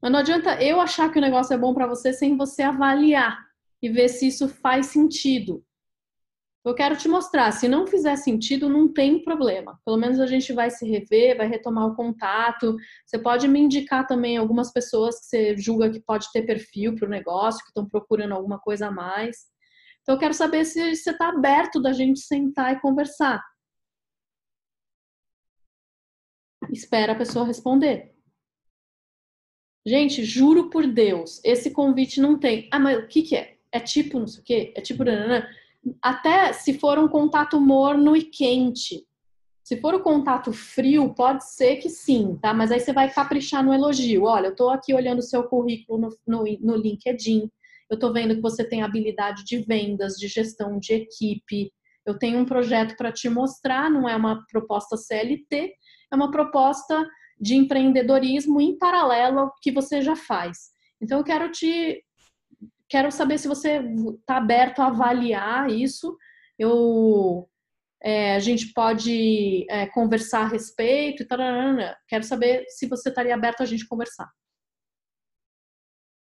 Mas 0.00 0.12
não 0.12 0.18
adianta 0.18 0.62
eu 0.62 0.80
achar 0.80 1.10
que 1.10 1.18
o 1.18 1.22
negócio 1.22 1.52
é 1.54 1.58
bom 1.58 1.74
para 1.74 1.86
você 1.86 2.12
sem 2.12 2.36
você 2.36 2.62
avaliar 2.62 3.38
e 3.82 3.88
ver 3.88 4.08
se 4.08 4.28
isso 4.28 4.48
faz 4.48 4.86
sentido. 4.86 5.64
Eu 6.64 6.74
quero 6.74 6.96
te 6.96 7.06
mostrar, 7.08 7.52
se 7.52 7.68
não 7.68 7.86
fizer 7.86 8.16
sentido, 8.16 8.70
não 8.70 8.90
tem 8.90 9.22
problema. 9.22 9.78
Pelo 9.84 9.98
menos 9.98 10.18
a 10.18 10.26
gente 10.26 10.50
vai 10.54 10.70
se 10.70 10.88
rever, 10.88 11.36
vai 11.36 11.46
retomar 11.46 11.86
o 11.86 11.94
contato. 11.94 12.76
Você 13.04 13.18
pode 13.18 13.46
me 13.46 13.60
indicar 13.60 14.06
também 14.06 14.38
algumas 14.38 14.72
pessoas 14.72 15.20
que 15.20 15.26
você 15.26 15.56
julga 15.58 15.90
que 15.90 16.00
pode 16.00 16.32
ter 16.32 16.42
perfil 16.42 16.94
para 16.96 17.06
o 17.06 17.10
negócio, 17.10 17.60
que 17.62 17.68
estão 17.68 17.86
procurando 17.86 18.32
alguma 18.32 18.58
coisa 18.58 18.86
a 18.86 18.90
mais. 18.90 19.44
Então 20.00 20.14
eu 20.14 20.18
quero 20.18 20.32
saber 20.32 20.64
se 20.64 20.96
você 20.96 21.10
está 21.10 21.28
aberto 21.28 21.82
da 21.82 21.92
gente 21.92 22.20
sentar 22.20 22.72
e 22.72 22.80
conversar. 22.80 23.42
Espera 26.72 27.12
a 27.12 27.16
pessoa 27.16 27.46
responder. 27.46 28.14
Gente, 29.86 30.24
juro 30.24 30.70
por 30.70 30.86
Deus, 30.86 31.42
esse 31.44 31.70
convite 31.70 32.22
não 32.22 32.38
tem. 32.38 32.70
Ah, 32.72 32.78
mas 32.78 32.98
o 32.98 33.06
que, 33.06 33.22
que 33.22 33.36
é? 33.36 33.58
É 33.70 33.78
tipo 33.80 34.18
não 34.18 34.26
sei 34.26 34.40
o 34.40 34.44
quê? 34.44 34.72
É 34.74 34.80
tipo. 34.80 35.04
Até 36.00 36.52
se 36.52 36.78
for 36.78 36.98
um 36.98 37.08
contato 37.08 37.60
morno 37.60 38.16
e 38.16 38.22
quente. 38.22 39.06
Se 39.62 39.80
for 39.80 39.94
o 39.94 40.02
contato 40.02 40.52
frio, 40.52 41.14
pode 41.14 41.44
ser 41.50 41.76
que 41.76 41.88
sim, 41.88 42.38
tá? 42.40 42.52
Mas 42.52 42.70
aí 42.70 42.80
você 42.80 42.92
vai 42.92 43.10
caprichar 43.10 43.64
no 43.64 43.72
elogio. 43.72 44.24
Olha, 44.24 44.48
eu 44.48 44.56
tô 44.56 44.68
aqui 44.68 44.92
olhando 44.92 45.20
o 45.20 45.22
seu 45.22 45.44
currículo 45.44 45.98
no, 45.98 46.08
no, 46.26 46.44
no 46.60 46.76
LinkedIn. 46.76 47.50
Eu 47.90 47.98
tô 47.98 48.12
vendo 48.12 48.34
que 48.34 48.42
você 48.42 48.62
tem 48.62 48.82
habilidade 48.82 49.44
de 49.44 49.58
vendas, 49.58 50.14
de 50.16 50.28
gestão 50.28 50.78
de 50.78 50.92
equipe. 50.92 51.72
Eu 52.04 52.18
tenho 52.18 52.38
um 52.38 52.44
projeto 52.44 52.94
para 52.96 53.10
te 53.10 53.28
mostrar, 53.30 53.90
não 53.90 54.06
é 54.06 54.14
uma 54.14 54.44
proposta 54.50 54.96
CLT, 54.96 55.72
é 56.12 56.16
uma 56.16 56.30
proposta 56.30 57.08
de 57.40 57.54
empreendedorismo 57.54 58.60
em 58.60 58.76
paralelo 58.76 59.38
ao 59.40 59.54
que 59.62 59.72
você 59.72 60.02
já 60.02 60.14
faz. 60.14 60.74
Então 61.00 61.18
eu 61.18 61.24
quero 61.24 61.50
te 61.50 62.02
quero 62.88 63.10
saber 63.10 63.38
se 63.38 63.48
você 63.48 63.82
está 64.20 64.36
aberto 64.36 64.80
a 64.80 64.86
avaliar 64.86 65.70
isso. 65.70 66.16
Eu 66.58 67.48
é, 68.04 68.34
a 68.34 68.38
gente 68.38 68.70
pode 68.74 69.64
é, 69.70 69.86
conversar 69.86 70.42
a 70.42 70.48
respeito 70.48 71.26
e. 71.26 71.96
Quero 72.06 72.22
saber 72.22 72.66
se 72.68 72.86
você 72.86 73.08
estaria 73.08 73.34
aberto 73.34 73.62
a 73.62 73.66
gente 73.66 73.88
conversar. 73.88 74.30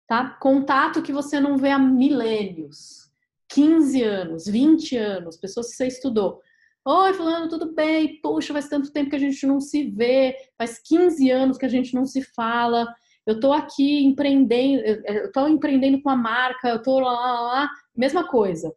Tá? 0.09 0.31
Contato 0.41 1.03
que 1.03 1.13
você 1.13 1.39
não 1.39 1.59
vê 1.59 1.71
há 1.71 1.79
milênios, 1.79 3.11
15 3.51 4.03
anos, 4.03 4.47
20 4.47 4.97
anos, 4.97 5.37
pessoas 5.37 5.69
que 5.69 5.77
você 5.77 5.87
estudou. 5.87 6.41
Oi, 6.83 7.13
fulano, 7.13 7.49
tudo 7.49 7.75
bem? 7.75 8.21
Puxa, 8.23 8.55
faz 8.55 8.69
tanto 8.69 8.91
tempo 8.91 9.11
que 9.11 9.17
a 9.17 9.19
gente 9.21 9.47
não 9.47 9.61
se 9.61 9.91
vê, 9.91 10.35
faz 10.57 10.79
15 10.79 11.31
anos 11.31 11.59
que 11.59 11.67
a 11.67 11.69
gente 11.69 11.93
não 11.95 12.07
se 12.07 12.23
fala. 12.23 12.87
Eu 13.27 13.41
tô 13.41 13.53
aqui 13.53 14.05
empreendendo, 14.05 14.83
eu 14.83 15.33
tô 15.33 15.49
empreendendo 15.49 16.01
com 16.01 16.09
a 16.09 16.17
marca, 16.17 16.69
eu 16.69 16.81
tô 16.81 17.01
lá, 17.01 17.13
lá, 17.13 17.41
lá, 17.41 17.71
mesma 17.95 18.27
coisa. 18.27 18.73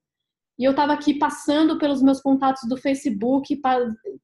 E 0.58 0.64
eu 0.64 0.76
tava 0.76 0.94
aqui 0.94 1.18
passando 1.18 1.78
pelos 1.78 2.02
meus 2.02 2.20
contatos 2.20 2.68
do 2.68 2.76
Facebook, 2.76 3.62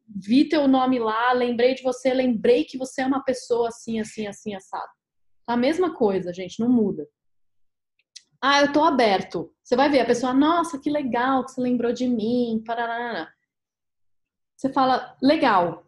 vi 0.08 0.50
teu 0.50 0.68
nome 0.68 1.00
lá, 1.00 1.32
lembrei 1.32 1.76
de 1.76 1.84
você, 1.84 2.14
lembrei 2.14 2.66
que 2.66 2.78
você 2.78 3.04
é 3.04 3.06
uma 3.06 3.24
pessoa 3.24 3.70
assim, 3.70 4.00
assim, 4.00 4.28
assim, 4.28 4.56
assado. 4.56 4.92
A 5.48 5.56
mesma 5.56 5.94
coisa, 5.94 6.34
gente, 6.34 6.60
não 6.60 6.70
muda. 6.70 7.08
Ah, 8.42 8.62
eu 8.62 8.74
tô 8.74 8.84
aberto. 8.84 9.54
Você 9.64 9.76
vai 9.76 9.90
ver 9.90 10.02
a 10.02 10.06
pessoa, 10.06 10.34
nossa, 10.34 10.80
que 10.80 10.90
legal 10.90 11.46
que 11.46 11.52
você 11.52 11.62
lembrou 11.62 11.94
de 11.94 12.08
mim, 12.08 12.62
parará 12.66 13.30
você 14.56 14.72
fala, 14.72 15.16
legal, 15.22 15.86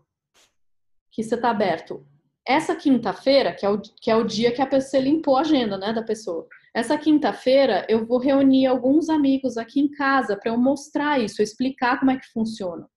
que 1.11 1.23
você 1.23 1.35
está 1.35 1.49
aberto. 1.49 2.05
Essa 2.47 2.75
quinta-feira, 2.75 3.53
que, 3.53 3.65
é 3.65 3.69
o, 3.69 3.79
que 3.79 4.09
é 4.09 4.15
o 4.15 4.23
dia 4.23 4.53
que 4.53 4.61
a 4.61 4.67
pessoa 4.67 5.03
limpou 5.03 5.35
a 5.35 5.41
agenda 5.41 5.77
né, 5.77 5.91
da 5.91 6.01
pessoa. 6.01 6.47
Essa 6.73 6.97
quinta-feira 6.97 7.85
eu 7.89 8.05
vou 8.05 8.19
reunir 8.19 8.67
alguns 8.67 9.09
amigos 9.09 9.57
aqui 9.57 9.81
em 9.81 9.91
casa 9.91 10.37
para 10.37 10.51
eu 10.51 10.57
mostrar 10.57 11.19
isso, 11.19 11.41
explicar 11.41 11.99
como 11.99 12.11
é 12.11 12.17
que 12.17 12.31
funciona. 12.31 12.89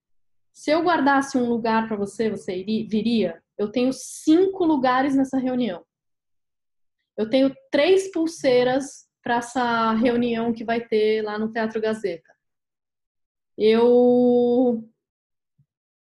Se 0.52 0.70
eu 0.70 0.82
guardasse 0.82 1.36
um 1.36 1.48
lugar 1.48 1.88
para 1.88 1.96
você, 1.96 2.30
você 2.30 2.56
iria, 2.56 2.86
viria? 2.88 3.42
Eu 3.58 3.72
tenho 3.72 3.92
cinco 3.92 4.64
lugares 4.64 5.16
nessa 5.16 5.38
reunião. 5.38 5.84
Eu 7.16 7.28
tenho 7.28 7.54
três 7.72 8.10
pulseiras 8.12 9.08
para 9.22 9.38
essa 9.38 9.92
reunião 9.94 10.52
que 10.52 10.64
vai 10.64 10.80
ter 10.80 11.22
lá 11.22 11.38
no 11.38 11.50
Teatro 11.50 11.80
Gazeta. 11.80 12.30
Eu 13.58 14.88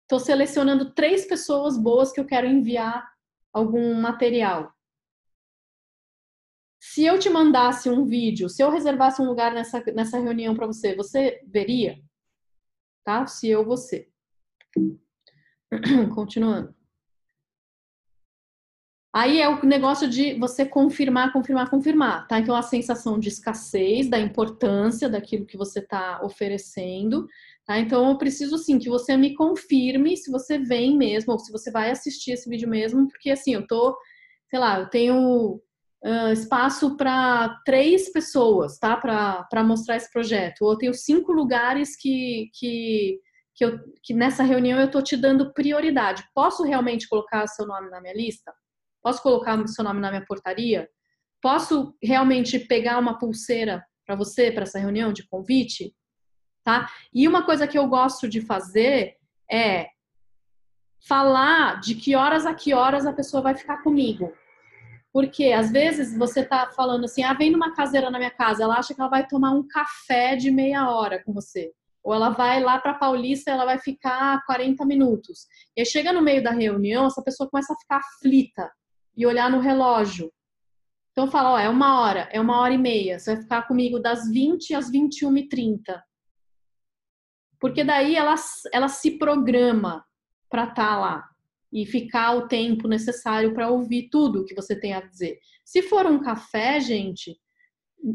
Estou 0.09 0.19
selecionando 0.19 0.91
três 0.95 1.27
pessoas 1.27 1.77
boas 1.77 2.11
que 2.11 2.19
eu 2.19 2.25
quero 2.25 2.47
enviar 2.47 3.07
algum 3.53 3.93
material. 3.93 4.73
Se 6.79 7.05
eu 7.05 7.19
te 7.19 7.29
mandasse 7.29 7.89
um 7.89 8.05
vídeo, 8.05 8.49
se 8.49 8.63
eu 8.63 8.71
reservasse 8.71 9.21
um 9.21 9.25
lugar 9.25 9.53
nessa, 9.53 9.83
nessa 9.93 10.17
reunião 10.19 10.55
para 10.55 10.67
você, 10.67 10.95
você 10.95 11.41
veria? 11.45 11.99
Tá? 13.03 13.27
Se 13.27 13.49
eu, 13.49 13.65
você. 13.65 14.09
Continuando. 16.15 16.73
Aí 19.11 19.41
é 19.41 19.49
o 19.49 19.65
negócio 19.65 20.07
de 20.07 20.35
você 20.35 20.63
confirmar, 20.65 21.33
confirmar, 21.33 21.69
confirmar, 21.69 22.27
tá? 22.27 22.39
Então 22.39 22.55
a 22.55 22.61
sensação 22.61 23.19
de 23.19 23.27
escassez, 23.27 24.07
da 24.07 24.19
importância 24.19 25.09
daquilo 25.09 25.47
que 25.47 25.57
você 25.57 25.79
está 25.79 26.23
oferecendo 26.23 27.27
Tá? 27.69 27.77
Então 27.77 28.09
eu 28.09 28.17
preciso 28.17 28.57
sim 28.57 28.79
que 28.79 28.89
você 28.89 29.15
me 29.15 29.35
confirme 29.35 30.17
se 30.17 30.31
você 30.31 30.57
vem 30.57 30.97
mesmo 30.97 31.33
ou 31.33 31.37
se 31.37 31.51
você 31.51 31.69
vai 31.69 31.91
assistir 31.91 32.31
esse 32.31 32.49
vídeo 32.49 32.67
mesmo, 32.67 33.07
porque 33.07 33.29
assim 33.29 33.53
eu 33.53 33.67
tô, 33.67 33.95
sei 34.49 34.57
lá, 34.57 34.79
eu 34.79 34.89
tenho 34.89 35.61
uh, 36.03 36.31
espaço 36.33 36.97
para 36.97 37.61
três 37.63 38.11
pessoas, 38.11 38.79
tá? 38.79 38.97
Para 38.97 39.63
mostrar 39.63 39.97
esse 39.97 40.11
projeto. 40.11 40.63
Ou 40.63 40.71
eu 40.71 40.77
tenho 40.79 40.93
cinco 40.95 41.31
lugares 41.31 41.95
que, 41.95 42.49
que, 42.55 43.19
que, 43.53 43.63
eu, 43.63 43.77
que 44.01 44.15
nessa 44.15 44.41
reunião 44.41 44.79
eu 44.79 44.89
tô 44.89 44.99
te 44.99 45.15
dando 45.15 45.53
prioridade. 45.53 46.23
Posso 46.33 46.63
realmente 46.63 47.07
colocar 47.07 47.45
seu 47.45 47.67
nome 47.67 47.91
na 47.91 48.01
minha 48.01 48.15
lista? 48.15 48.51
Posso 48.99 49.21
colocar 49.21 49.63
seu 49.67 49.83
nome 49.83 50.01
na 50.01 50.09
minha 50.09 50.25
portaria? 50.25 50.89
Posso 51.39 51.95
realmente 52.01 52.57
pegar 52.57 52.97
uma 52.97 53.19
pulseira 53.19 53.85
para 54.07 54.15
você 54.15 54.51
para 54.51 54.63
essa 54.63 54.79
reunião 54.79 55.13
de 55.13 55.27
convite? 55.27 55.93
Tá? 56.69 56.87
E 57.11 57.27
uma 57.27 57.43
coisa 57.43 57.67
que 57.67 57.77
eu 57.77 57.87
gosto 57.87 58.29
de 58.29 58.41
fazer 58.41 59.15
é 59.51 59.87
falar 61.07 61.79
de 61.79 61.95
que 61.95 62.15
horas 62.15 62.45
a 62.45 62.53
que 62.53 62.73
horas 62.73 63.07
a 63.07 63.13
pessoa 63.13 63.41
vai 63.41 63.55
ficar 63.55 63.81
comigo. 63.81 64.31
Porque 65.11 65.45
às 65.45 65.71
vezes 65.71 66.15
você 66.15 66.45
tá 66.45 66.69
falando 66.69 67.05
assim, 67.05 67.23
ah, 67.23 67.33
vem 67.33 67.49
numa 67.49 67.73
caseira 67.73 68.11
na 68.11 68.19
minha 68.19 68.29
casa, 68.29 68.63
ela 68.63 68.75
acha 68.77 68.93
que 68.93 69.01
ela 69.01 69.09
vai 69.09 69.25
tomar 69.25 69.51
um 69.51 69.67
café 69.67 70.35
de 70.35 70.51
meia 70.51 70.87
hora 70.91 71.23
com 71.23 71.33
você. 71.33 71.71
Ou 72.03 72.13
ela 72.13 72.29
vai 72.29 72.61
lá 72.61 72.79
para 72.79 72.93
Paulista, 72.93 73.49
ela 73.49 73.65
vai 73.65 73.79
ficar 73.79 74.45
40 74.45 74.85
minutos. 74.85 75.47
E 75.75 75.81
aí 75.81 75.85
chega 75.85 76.13
no 76.13 76.21
meio 76.21 76.43
da 76.43 76.51
reunião, 76.51 77.07
essa 77.07 77.23
pessoa 77.23 77.49
começa 77.49 77.73
a 77.73 77.77
ficar 77.77 77.97
aflita 77.97 78.71
e 79.17 79.25
olhar 79.25 79.49
no 79.49 79.59
relógio. 79.59 80.31
Então 81.11 81.29
fala, 81.29 81.53
ó, 81.53 81.59
é 81.59 81.67
uma 81.67 81.99
hora, 81.99 82.29
é 82.31 82.39
uma 82.39 82.59
hora 82.59 82.73
e 82.73 82.77
meia. 82.77 83.17
Você 83.17 83.33
vai 83.33 83.41
ficar 83.41 83.67
comigo 83.67 83.99
das 83.99 84.29
20 84.29 84.75
às 84.75 84.91
21h30 84.91 85.99
porque 87.59 87.83
daí 87.83 88.15
ela, 88.15 88.35
ela 88.71 88.87
se 88.87 89.17
programa 89.17 90.05
para 90.49 90.63
estar 90.63 90.75
tá 90.75 90.97
lá 90.97 91.29
e 91.71 91.85
ficar 91.85 92.35
o 92.35 92.47
tempo 92.47 92.87
necessário 92.87 93.53
para 93.53 93.69
ouvir 93.69 94.09
tudo 94.09 94.45
que 94.45 94.55
você 94.55 94.79
tem 94.79 94.93
a 94.93 95.01
dizer. 95.01 95.39
Se 95.63 95.81
for 95.83 96.05
um 96.05 96.19
café, 96.19 96.79
gente, 96.79 97.37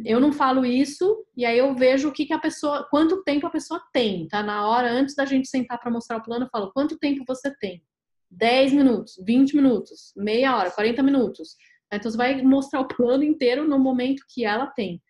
eu 0.05 0.19
não 0.19 0.33
falo 0.33 0.65
isso 0.65 1.25
e 1.37 1.45
aí 1.45 1.59
eu 1.59 1.75
vejo 1.75 2.09
o 2.09 2.13
que, 2.13 2.27
que 2.27 2.33
a 2.33 2.39
pessoa, 2.39 2.87
quanto 2.91 3.23
tempo 3.23 3.47
a 3.47 3.51
pessoa 3.51 3.81
tem, 3.93 4.27
tá? 4.27 4.43
Na 4.43 4.67
hora 4.69 4.91
antes 4.91 5.15
da 5.15 5.25
gente 5.25 5.49
sentar 5.49 5.79
para 5.79 5.91
mostrar 5.91 6.17
o 6.17 6.23
plano, 6.23 6.47
eu 6.47 6.51
falo 6.51 6.73
quanto 6.73 6.99
tempo 6.99 7.25
você 7.27 7.55
tem. 7.59 7.83
10 8.31 8.73
minutos, 8.73 9.23
20 9.25 9.55
minutos, 9.55 10.13
meia 10.17 10.57
hora, 10.57 10.71
40 10.71 11.03
minutos. 11.03 11.57
Então 11.93 12.11
você 12.11 12.17
vai 12.17 12.43
mostrar 12.43 12.81
o 12.81 12.89
plano 12.89 13.23
inteiro 13.23 13.69
no 13.69 13.79
momento 13.79 14.25
que 14.29 14.45
ela 14.45 14.67
tem. 14.67 15.01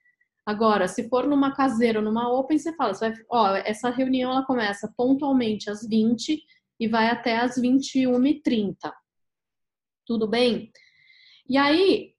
Agora, 0.47 0.86
se 0.86 1.09
for 1.09 1.26
numa 1.26 1.55
caseira 1.55 1.99
ou 1.99 2.05
numa 2.05 2.30
open, 2.30 2.59
você 2.59 2.74
fala, 2.74 2.92
você 2.92 3.11
vai, 3.11 3.24
ó, 3.30 3.57
essa 3.57 3.88
reunião 3.88 4.30
ela 4.30 4.45
começa 4.45 4.92
pontualmente 4.97 5.70
às 5.70 5.86
20 5.86 6.42
e 6.78 6.88
vai 6.88 7.09
até 7.09 7.38
às 7.38 7.57
21h30. 7.57 8.74
Tudo 10.07 10.28
bem? 10.28 10.70
E 11.49 11.57
aí, 11.57 12.14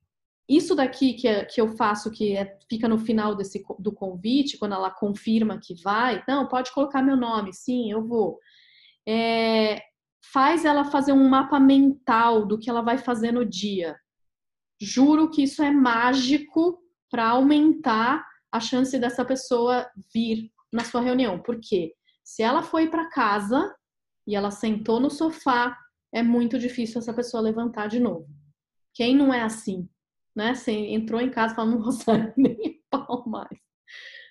isso 0.50 0.76
daqui 0.76 1.14
que, 1.14 1.28
é, 1.28 1.46
que 1.46 1.62
eu 1.62 1.76
faço, 1.76 2.10
que 2.12 2.36
é, 2.36 2.58
fica 2.68 2.88
no 2.88 2.98
final 2.98 3.36
desse, 3.36 3.64
do 3.80 3.92
convite, 3.92 4.58
quando 4.58 4.74
ela 4.74 4.90
confirma 4.90 5.60
que 5.62 5.76
vai, 5.84 6.24
não, 6.28 6.48
pode 6.48 6.72
colocar 6.72 7.04
meu 7.04 7.16
nome, 7.16 7.54
sim, 7.54 7.92
eu 7.92 8.08
vou. 8.08 8.40
É, 9.08 9.82
faz 10.32 10.66
ela 10.66 10.86
fazer 10.86 11.12
um 11.12 11.30
mapa 11.30 11.60
mental 11.60 12.46
do 12.46 12.58
que 12.58 12.70
ela 12.70 12.82
vai 12.82 12.98
fazer 12.98 13.32
no 13.32 13.46
dia. 13.46 13.96
Juro 14.82 15.30
que 15.30 15.44
isso 15.44 15.62
é 15.62 15.70
mágico 15.70 16.80
para 17.10 17.30
aumentar 17.30 18.26
a 18.52 18.60
chance 18.60 18.98
dessa 18.98 19.24
pessoa 19.26 19.90
vir 20.14 20.52
na 20.72 20.84
sua 20.84 21.02
reunião. 21.02 21.42
Porque 21.42 21.94
se 22.24 22.42
ela 22.42 22.64
foi 22.64 22.90
para 22.90 23.10
casa 23.10 23.74
e 24.28 24.36
ela 24.36 24.52
sentou 24.52 25.00
no 25.00 25.10
sofá, 25.10 25.78
é 26.14 26.24
muito 26.24 26.58
difícil 26.58 27.00
essa 27.00 27.14
pessoa 27.14 27.44
levantar 27.44 27.88
de 27.88 28.00
novo. 28.00 28.28
Quem 28.94 29.16
não 29.16 29.34
é 29.34 29.42
assim? 29.42 29.88
Né? 30.36 30.56
Você 30.56 30.72
entrou 30.72 31.22
em 31.22 31.30
casa 31.30 31.54
e 31.54 31.56
falou, 31.56 31.72
não 31.72 31.82
vou 31.82 31.92
sair 31.92 32.34
nem 32.38 32.82
pau 32.90 33.24
mais. 33.28 33.60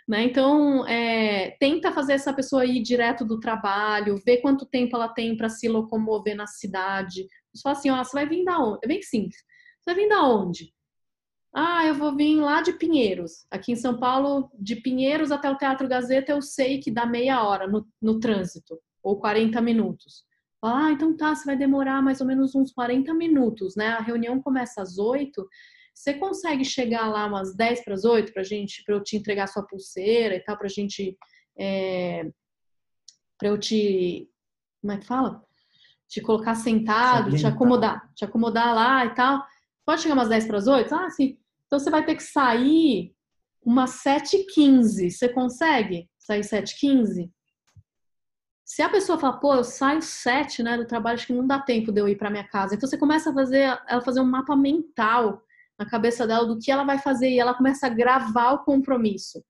Né? 0.09 0.25
Então, 0.25 0.87
é, 0.87 1.57
tenta 1.59 1.93
fazer 1.93 2.15
essa 2.15 2.33
pessoa 2.33 2.67
ir 2.67 2.83
direto 2.83 3.25
do 3.25 3.41
trabalho, 3.41 4.21
ver 4.25 4.39
quanto 4.39 4.67
tempo 4.67 4.97
ela 4.97 5.09
tem 5.09 5.37
para 5.37 5.49
se 5.49 5.69
locomover 5.69 6.37
na 6.37 6.47
cidade. 6.47 7.27
Você 7.55 7.63
fala 7.63 7.77
assim, 7.77 7.91
ó, 7.91 8.03
você 8.03 8.13
vai 8.13 8.29
vir 8.29 8.45
da 8.45 8.59
onde? 8.59 8.81
É 8.83 8.89
bem 8.89 9.03
simples. 9.03 9.37
Você 9.81 9.95
vai 9.95 9.95
vir 9.95 10.09
da 10.09 10.23
onde? 10.27 10.74
Ah, 11.57 11.87
eu 11.87 11.95
vou 11.95 12.17
vir 12.17 12.41
lá 12.41 12.63
de 12.63 12.73
Pinheiros. 12.73 13.47
Aqui 13.49 13.71
em 13.71 13.77
São 13.77 13.97
Paulo, 13.97 14.51
de 14.59 14.75
Pinheiros 14.75 15.31
até 15.31 15.49
o 15.49 15.57
Teatro 15.57 15.87
Gazeta, 15.87 16.33
eu 16.33 16.43
sei 16.43 16.81
que 16.81 16.91
dá 16.91 17.07
meia 17.07 17.45
hora 17.45 17.69
no, 17.69 17.87
no 18.03 18.19
trânsito, 18.19 18.77
ou 19.01 19.21
40 19.21 19.61
minutos. 19.61 20.25
Ah, 20.61 20.91
então 20.91 21.17
tá, 21.17 21.33
você 21.33 21.45
vai 21.45 21.57
demorar 21.57 22.03
mais 22.03 22.21
ou 22.21 22.27
menos 22.27 22.57
uns 22.57 22.73
40 22.73 23.15
minutos, 23.15 23.77
né? 23.77 23.89
A 23.89 24.01
reunião 24.01 24.43
começa 24.43 24.83
às 24.83 24.99
8. 24.99 25.47
Você 25.95 26.15
consegue 26.15 26.65
chegar 26.65 27.09
lá 27.09 27.27
umas 27.27 27.55
10 27.55 27.85
para 27.85 27.95
as 27.95 28.05
8 28.05 28.33
pra 28.33 28.43
gente, 28.43 28.83
para 28.85 28.97
eu 28.97 29.03
te 29.03 29.17
entregar 29.17 29.47
sua 29.47 29.65
pulseira 29.65 30.35
e 30.35 30.41
tal, 30.41 30.59
pra 30.59 30.67
gente. 30.67 31.17
É, 31.57 32.29
para 33.39 33.49
eu 33.49 33.59
te. 33.59 34.29
Como 34.81 34.93
é 34.93 34.99
que 34.99 35.07
fala? 35.07 35.41
Te 36.09 36.21
colocar 36.21 36.57
sentado, 36.57 37.37
te 37.37 37.47
acomodar, 37.47 38.13
te 38.15 38.25
acomodar 38.25 38.75
lá 38.75 39.07
e 39.07 39.15
tal. 39.15 39.41
Pode 39.87 40.01
chegar 40.03 40.15
umas 40.15 40.29
10 40.29 40.47
para 40.47 40.59
as 40.59 40.67
8? 40.67 40.93
Ah, 40.93 41.11
sim. 41.11 41.39
Então 41.75 41.83
você 41.83 41.91
vai 41.91 42.05
ter 42.07 42.15
que 42.15 42.23
sair 42.23 43.13
umas 43.61 44.01
7h15. 44.05 45.11
Você 45.11 45.29
consegue 45.29 46.09
sair 46.17 46.43
7h15? 46.43 47.29
Se 48.65 48.81
a 48.81 48.89
pessoa 48.89 49.19
fala, 49.19 49.41
pô, 49.41 49.57
eu 49.57 49.65
saio 49.65 50.01
sete, 50.01 50.63
né, 50.63 50.77
do 50.77 50.87
trabalho, 50.87 51.17
acho 51.17 51.27
que 51.27 51.33
não 51.33 51.45
dá 51.45 51.59
tempo 51.59 51.91
de 51.91 52.01
eu 52.01 52.07
ir 52.07 52.15
para 52.15 52.31
minha 52.31 52.47
casa. 52.47 52.77
Então 52.77 52.89
você 52.89 52.97
começa 52.97 53.31
a 53.31 53.35
fazer, 53.35 53.77
ela 53.89 54.01
fazer 54.01 54.21
um 54.21 54.25
mapa 54.25 54.55
mental 54.55 55.43
na 55.77 55.85
cabeça 55.85 56.29
dela 56.29 56.47
do 56.47 56.61
que 56.61 56.71
ela 56.71 56.85
vai 56.85 57.01
fazer 57.01 57.29
e 57.29 57.41
ela 57.41 57.55
começa 57.55 57.89
a 57.89 57.91
gravar 57.91 58.53
o 58.53 58.65
compromisso, 58.65 59.45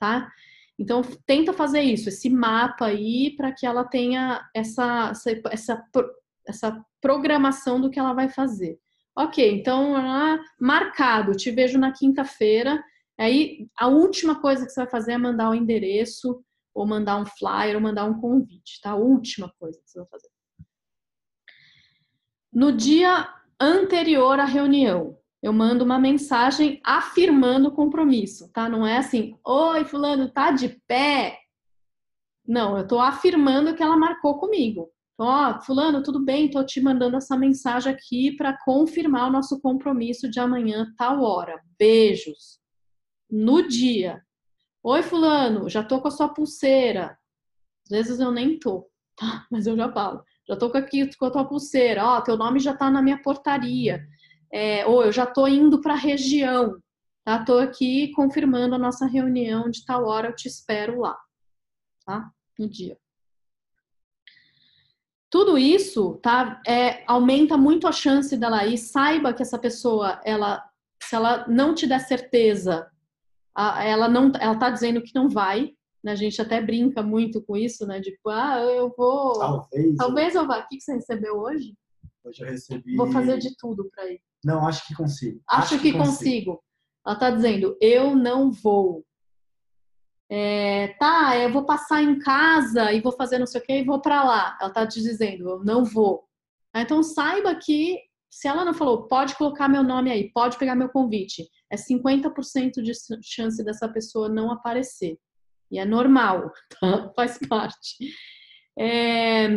tá? 0.00 0.28
Então 0.76 1.00
tenta 1.24 1.52
fazer 1.52 1.82
isso, 1.82 2.08
esse 2.08 2.28
mapa 2.28 2.86
aí, 2.86 3.36
para 3.36 3.52
que 3.52 3.64
ela 3.64 3.84
tenha 3.84 4.44
essa, 4.52 5.12
essa, 5.52 5.86
essa 6.44 6.84
programação 7.00 7.80
do 7.80 7.88
que 7.88 8.00
ela 8.00 8.12
vai 8.12 8.28
fazer. 8.28 8.80
Ok, 9.16 9.58
então 9.60 9.94
marcado, 10.60 11.36
te 11.36 11.50
vejo 11.50 11.78
na 11.78 11.92
quinta-feira. 11.92 12.82
Aí 13.18 13.68
a 13.78 13.86
última 13.86 14.40
coisa 14.40 14.66
que 14.66 14.72
você 14.72 14.80
vai 14.80 14.90
fazer 14.90 15.12
é 15.12 15.18
mandar 15.18 15.50
o 15.50 15.54
endereço 15.54 16.44
ou 16.74 16.86
mandar 16.86 17.16
um 17.18 17.24
flyer, 17.24 17.76
ou 17.76 17.80
mandar 17.80 18.04
um 18.04 18.20
convite, 18.20 18.80
tá? 18.82 18.90
A 18.90 18.96
última 18.96 19.52
coisa 19.60 19.80
que 19.80 19.88
você 19.88 20.00
vai 20.00 20.08
fazer. 20.08 20.28
No 22.52 22.72
dia 22.72 23.32
anterior 23.60 24.40
à 24.40 24.44
reunião, 24.44 25.16
eu 25.40 25.52
mando 25.52 25.84
uma 25.84 25.98
mensagem 25.98 26.80
afirmando 26.82 27.68
o 27.68 27.72
compromisso, 27.72 28.50
tá? 28.52 28.68
Não 28.68 28.84
é 28.84 28.96
assim, 28.96 29.38
oi, 29.46 29.84
fulano, 29.84 30.32
tá 30.32 30.50
de 30.50 30.80
pé? 30.88 31.38
Não, 32.46 32.76
eu 32.76 32.86
tô 32.86 32.98
afirmando 32.98 33.74
que 33.76 33.82
ela 33.82 33.96
marcou 33.96 34.38
comigo. 34.38 34.90
Então, 35.14 35.26
ó, 35.26 35.60
fulano, 35.60 36.02
tudo 36.02 36.18
bem, 36.24 36.50
tô 36.50 36.64
te 36.64 36.80
mandando 36.80 37.16
essa 37.16 37.36
mensagem 37.36 37.92
aqui 37.92 38.36
para 38.36 38.58
confirmar 38.64 39.28
o 39.28 39.32
nosso 39.32 39.60
compromisso 39.60 40.28
de 40.28 40.40
amanhã, 40.40 40.92
tal 40.96 41.22
hora. 41.22 41.62
Beijos. 41.78 42.58
No 43.30 43.66
dia, 43.66 44.22
Oi, 44.86 45.02
fulano, 45.02 45.66
já 45.70 45.82
tô 45.82 45.98
com 45.98 46.08
a 46.08 46.10
sua 46.10 46.28
pulseira. 46.28 47.18
Às 47.84 47.90
vezes 47.90 48.20
eu 48.20 48.30
nem 48.30 48.58
tô, 48.58 48.86
tá? 49.16 49.46
Mas 49.50 49.66
eu 49.66 49.74
já 49.74 49.90
falo. 49.90 50.22
Já 50.46 50.56
tô 50.56 50.70
com 50.70 50.76
aqui 50.76 51.08
com 51.16 51.24
a 51.24 51.30
tua 51.30 51.48
pulseira. 51.48 52.04
Ó, 52.04 52.20
teu 52.20 52.36
nome 52.36 52.60
já 52.60 52.76
tá 52.76 52.90
na 52.90 53.00
minha 53.00 53.20
portaria. 53.22 54.06
É, 54.52 54.84
ou 54.86 55.02
eu 55.02 55.10
já 55.10 55.24
tô 55.24 55.46
indo 55.48 55.80
para 55.80 55.94
a 55.94 55.96
região. 55.96 56.78
Tá? 57.24 57.42
Tô 57.42 57.58
aqui 57.58 58.12
confirmando 58.12 58.74
a 58.74 58.78
nossa 58.78 59.06
reunião 59.06 59.70
de 59.70 59.86
tal 59.86 60.04
hora, 60.04 60.28
eu 60.28 60.36
te 60.36 60.48
espero 60.48 61.00
lá. 61.00 61.18
Tá? 62.04 62.30
No 62.58 62.68
dia. 62.68 62.98
Tudo 65.34 65.58
isso, 65.58 66.14
tá? 66.22 66.62
É, 66.64 67.02
aumenta 67.08 67.56
muito 67.56 67.88
a 67.88 67.92
chance 67.92 68.36
dela 68.36 68.64
ir. 68.64 68.78
Saiba 68.78 69.32
que 69.32 69.42
essa 69.42 69.58
pessoa, 69.58 70.20
ela, 70.24 70.64
se 71.02 71.16
ela 71.16 71.44
não 71.48 71.74
te 71.74 71.88
der 71.88 71.98
certeza 71.98 72.88
ela 73.56 74.08
não, 74.08 74.32
ela 74.40 74.58
tá 74.58 74.70
dizendo 74.70 75.02
que 75.02 75.14
não 75.14 75.28
vai. 75.28 75.72
Né? 76.02 76.12
A 76.12 76.16
gente 76.16 76.40
até 76.40 76.60
brinca 76.60 77.02
muito 77.02 77.42
com 77.42 77.56
isso, 77.56 77.86
né? 77.86 78.00
Tipo, 78.00 78.28
ah, 78.28 78.60
eu 78.60 78.92
vou. 78.96 79.38
Talvez. 79.38 79.96
Talvez 79.96 80.34
eu 80.34 80.46
vá. 80.46 80.60
O 80.60 80.68
que 80.68 80.80
você 80.80 80.94
recebeu 80.94 81.36
hoje? 81.38 81.74
Hoje 82.24 82.42
eu 82.42 82.48
recebi. 82.48 82.96
Vou 82.96 83.10
fazer 83.10 83.38
de 83.38 83.56
tudo 83.56 83.88
para 83.90 84.10
ir. 84.10 84.20
Não, 84.44 84.66
acho 84.66 84.86
que 84.86 84.94
consigo. 84.94 85.40
Acho, 85.48 85.74
acho 85.74 85.82
que, 85.82 85.92
que 85.92 85.98
consigo. 85.98 86.52
consigo. 86.52 86.64
Ela 87.06 87.16
tá 87.16 87.30
dizendo, 87.30 87.76
eu 87.80 88.14
não 88.14 88.50
vou. 88.50 89.04
É, 90.30 90.88
tá, 90.98 91.38
eu 91.38 91.52
vou 91.52 91.64
passar 91.66 92.02
em 92.02 92.18
casa 92.18 92.92
e 92.92 93.00
vou 93.00 93.12
fazer 93.12 93.38
não 93.38 93.46
sei 93.46 93.60
o 93.60 93.64
que 93.64 93.72
e 93.72 93.84
vou 93.84 94.00
para 94.00 94.24
lá. 94.24 94.58
Ela 94.60 94.70
tá 94.70 94.86
te 94.86 95.00
dizendo, 95.00 95.48
eu 95.48 95.64
não 95.64 95.84
vou. 95.84 96.24
Então 96.74 97.02
saiba 97.02 97.54
que 97.54 98.00
se 98.34 98.48
ela 98.48 98.64
não 98.64 98.74
falou, 98.74 99.06
pode 99.06 99.36
colocar 99.36 99.68
meu 99.68 99.84
nome 99.84 100.10
aí, 100.10 100.32
pode 100.32 100.58
pegar 100.58 100.74
meu 100.74 100.88
convite, 100.88 101.48
é 101.70 101.76
50% 101.76 102.82
de 102.82 102.92
chance 103.22 103.64
dessa 103.64 103.88
pessoa 103.88 104.28
não 104.28 104.50
aparecer. 104.50 105.16
E 105.70 105.78
é 105.78 105.84
normal, 105.84 106.50
tá? 106.80 107.12
faz 107.14 107.38
parte. 107.48 107.96
É... 108.76 109.48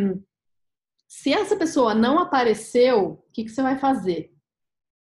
Se 1.08 1.32
essa 1.32 1.56
pessoa 1.56 1.92
não 1.92 2.20
apareceu, 2.20 3.14
o 3.14 3.32
que, 3.32 3.44
que 3.44 3.50
você 3.50 3.62
vai 3.62 3.76
fazer? 3.78 4.32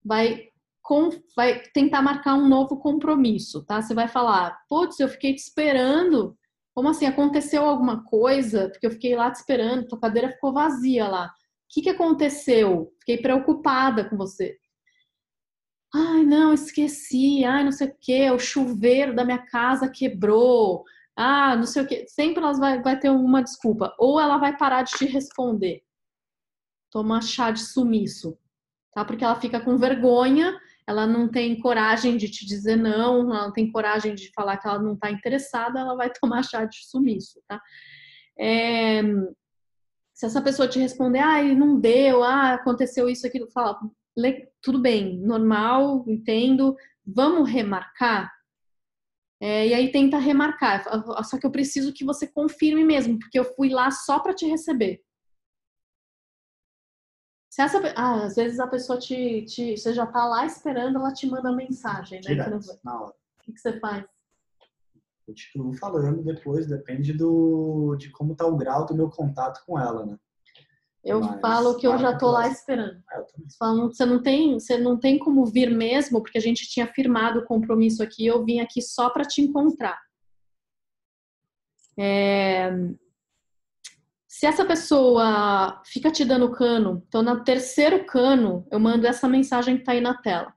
Vai, 0.03 0.49
com... 0.87 1.11
vai 1.35 1.61
tentar 1.75 2.03
marcar 2.03 2.35
um 2.35 2.49
novo 2.49 2.79
compromisso, 2.79 3.65
tá? 3.65 3.83
Você 3.83 3.95
vai 3.95 4.09
falar, 4.09 4.59
putz, 4.69 5.01
eu 5.01 5.09
fiquei 5.09 5.35
te 5.35 5.41
esperando. 5.41 6.37
Como 6.75 6.89
assim? 6.89 7.07
Aconteceu 7.07 7.65
alguma 7.65 8.05
coisa? 8.05 8.69
Porque 8.71 8.87
eu 8.87 8.91
fiquei 8.91 9.17
lá 9.17 9.31
te 9.31 9.37
esperando, 9.37 9.89
tua 9.89 10.01
cadeira 10.01 10.31
ficou 10.31 10.53
vazia 10.53 11.09
lá 11.09 11.31
o 11.67 11.69
que, 11.69 11.83
que 11.83 11.91
aconteceu? 11.91 12.93
Fiquei 13.01 13.19
preocupada 13.19 14.09
com 14.09 14.17
você. 14.17 14.57
Ai, 15.93 16.25
não, 16.25 16.53
esqueci. 16.55 17.45
Ai, 17.45 17.65
não 17.65 17.73
sei 17.73 17.89
o 17.89 17.97
que. 18.01 18.31
O 18.31 18.39
chuveiro 18.39 19.15
da 19.15 19.25
minha 19.25 19.45
casa 19.47 19.91
quebrou. 19.91 20.85
Ah, 21.17 21.57
não 21.57 21.65
sei 21.67 21.83
o 21.83 21.87
que. 21.87 22.07
Sempre 22.07 22.43
ela 22.43 22.53
vai, 22.53 22.83
vai 22.83 22.99
ter 22.99 23.11
uma 23.11 23.43
desculpa. 23.43 23.95
Ou 23.99 24.21
ela 24.21 24.39
vai 24.39 24.57
parar 24.57 24.83
de 24.83 24.93
te 24.93 25.07
responder. 25.07 25.83
Toma 26.91 27.21
chá 27.21 27.51
de 27.51 27.61
sumiço. 27.61 28.39
Tá? 28.93 29.05
Porque 29.05 29.25
ela 29.25 29.41
fica 29.41 29.61
com 29.61 29.77
vergonha. 29.77 30.59
Ela 30.87 31.07
não 31.07 31.29
tem 31.29 31.59
coragem 31.59 32.17
de 32.17 32.29
te 32.31 32.47
dizer 32.47 32.77
não. 32.77 33.33
Ela 33.33 33.47
não 33.47 33.53
tem 33.53 33.71
coragem 33.71 34.15
de 34.15 34.31
falar 34.33 34.57
que 34.57 34.69
ela 34.69 34.79
não 34.79 34.95
está 34.95 35.11
interessada. 35.11 35.81
Ela 35.81 35.97
vai 35.97 36.11
tomar 36.21 36.43
chá 36.43 36.65
de 36.65 36.87
sumiço. 36.87 37.41
Tá? 37.49 37.61
É, 38.39 39.03
se 40.17 40.25
essa 40.25 40.41
pessoa 40.41 40.67
te 40.67 40.79
responder, 40.79 41.19
ah, 41.19 41.43
não 41.43 41.79
deu, 41.79 42.25
ah, 42.25 42.55
aconteceu 42.55 43.07
isso, 43.07 43.27
aquilo, 43.27 43.51
fala, 43.51 43.79
tudo 44.63 44.79
bem, 44.81 45.19
normal, 45.19 46.05
entendo, 46.09 46.75
vamos 47.07 47.51
remarcar? 47.51 48.33
É, 49.39 49.69
e 49.69 49.75
aí 49.75 49.93
tenta 49.93 50.17
remarcar, 50.17 50.85
só 51.23 51.39
que 51.39 51.47
eu 51.47 51.51
preciso 51.51 51.93
que 51.93 52.03
você 52.03 52.27
confirme 52.27 52.83
mesmo, 52.83 53.19
porque 53.19 53.39
eu 53.39 53.45
fui 53.45 53.69
lá 53.69 53.91
só 53.91 54.19
para 54.19 54.35
te 54.35 54.47
receber. 54.47 55.03
Se 57.57 57.63
essa, 57.63 57.81
ah, 57.97 58.25
às 58.25 58.37
vezes 58.37 58.61
a 58.61 58.67
pessoa 58.67 58.99
te, 58.99 59.43
te, 59.47 59.79
você 59.79 59.95
já 59.95 60.05
tá 60.05 60.27
lá 60.27 60.45
esperando, 60.45 60.99
ela 60.99 61.11
te 61.11 61.27
manda 61.27 61.51
mensagem, 61.51 62.21
né? 62.23 62.35
Direto, 62.35 62.61
na 62.85 63.01
hora. 63.01 63.15
O 63.15 63.43
que, 63.45 63.53
que 63.55 63.59
você 63.59 63.81
faz? 63.81 64.05
continuo 65.27 65.73
falando 65.73 66.23
depois, 66.23 66.67
depende 66.67 67.15
do, 67.15 67.97
de 67.97 68.11
como 68.11 68.37
tá 68.37 68.47
o 68.47 68.59
grau 68.59 68.85
do 68.85 68.95
meu 68.95 69.09
contato 69.09 69.65
com 69.65 69.79
ela, 69.79 70.05
né? 70.05 70.19
Eu 71.03 71.19
Mas, 71.19 71.41
falo 71.41 71.79
que 71.79 71.87
eu 71.87 71.97
já 71.97 72.19
tô 72.19 72.31
lá 72.31 72.47
esperando. 72.47 73.03
É, 73.11 73.25
Falam, 73.59 73.89
você 73.89 74.05
não 74.05 74.23
tem, 74.23 74.61
você 74.61 74.77
não 74.77 75.01
tem 75.01 75.19
como 75.19 75.47
vir 75.47 75.75
mesmo, 75.75 76.21
porque 76.21 76.37
a 76.37 76.43
gente 76.43 76.69
tinha 76.69 76.87
firmado 76.87 77.39
o 77.39 77.45
compromisso 77.47 78.03
aqui. 78.03 78.27
Eu 78.27 78.45
vim 78.45 78.61
aqui 78.61 78.83
só 78.83 79.09
para 79.09 79.25
te 79.25 79.41
encontrar. 79.41 79.99
É... 81.99 82.71
Se 84.39 84.45
essa 84.45 84.67
pessoa 84.67 85.81
fica 85.87 86.11
te 86.11 86.23
dando 86.23 86.53
cano, 86.53 87.03
então 87.09 87.23
no 87.23 87.43
terceiro 87.43 88.05
cano 88.05 88.67
eu 88.71 88.79
mando 88.79 89.07
essa 89.07 89.27
mensagem 89.27 89.79
que 89.79 89.85
tá 89.85 89.93
aí 89.93 90.01
na 90.03 90.13
tela. 90.13 90.53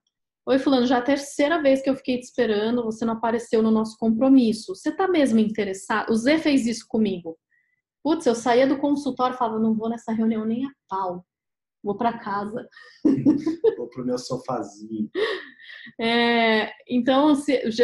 Oi, 0.46 0.60
Fulano, 0.60 0.86
já 0.86 0.98
é 0.98 1.00
a 1.00 1.02
terceira 1.02 1.62
vez 1.62 1.82
que 1.82 1.90
eu 1.90 1.96
fiquei 1.96 2.20
te 2.20 2.24
esperando, 2.24 2.84
você 2.84 3.06
não 3.06 3.14
apareceu 3.14 3.64
no 3.64 3.72
nosso 3.72 3.96
compromisso. 3.98 4.76
Você 4.76 4.92
tá 4.92 5.08
mesmo 5.08 5.40
interessado? 5.40 6.12
O 6.12 6.16
Zé 6.18 6.38
fez 6.38 6.68
isso 6.68 6.86
comigo. 6.90 7.38
Putz, 8.04 8.26
eu 8.26 8.36
saía 8.36 8.68
do 8.68 8.80
consultório 8.80 9.36
e 9.36 9.38
falava, 9.38 9.60
não 9.60 9.74
vou 9.74 9.88
nessa 9.88 10.12
reunião 10.12 10.44
nem 10.44 10.66
a 10.66 10.72
pau. 10.90 11.26
Vou 11.82 11.96
para 11.96 12.20
casa. 12.20 12.68
vou 13.78 13.88
pro 13.88 14.06
meu 14.06 14.18
sofazinho. 14.18 15.10
É, 16.00 16.72
então, 16.90 17.34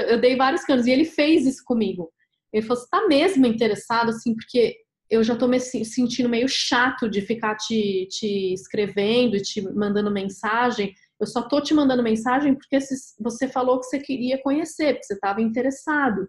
eu 0.10 0.20
dei 0.20 0.36
vários 0.36 0.64
canos 0.64 0.86
e 0.86 0.92
ele 0.92 1.06
fez 1.06 1.46
isso 1.46 1.64
comigo. 1.64 2.12
Ele 2.52 2.66
falou: 2.66 2.82
Você 2.82 2.90
tá 2.90 3.08
mesmo 3.08 3.46
interessado, 3.46 4.10
assim, 4.10 4.36
porque 4.36 4.78
eu 5.10 5.24
já 5.24 5.36
tô 5.36 5.48
me 5.48 5.60
sentindo 5.60 6.28
meio 6.28 6.48
chato 6.48 7.10
de 7.10 7.22
ficar 7.22 7.56
te, 7.56 8.08
te 8.10 8.54
escrevendo 8.54 9.36
e 9.36 9.42
te 9.42 9.62
mandando 9.62 10.12
mensagem. 10.12 10.94
Eu 11.20 11.28
só 11.28 11.44
tô 11.48 11.62
te 11.62 11.74
mandando 11.74 12.04
mensagem 12.04 12.56
porque 12.56 12.80
você 13.20 13.48
falou 13.48 13.80
que 13.80 13.86
você 13.86 14.00
queria 14.00 14.42
conhecer, 14.42 14.94
porque 14.94 15.06
você 15.06 15.14
estava 15.14 15.42
interessado. 15.42 16.28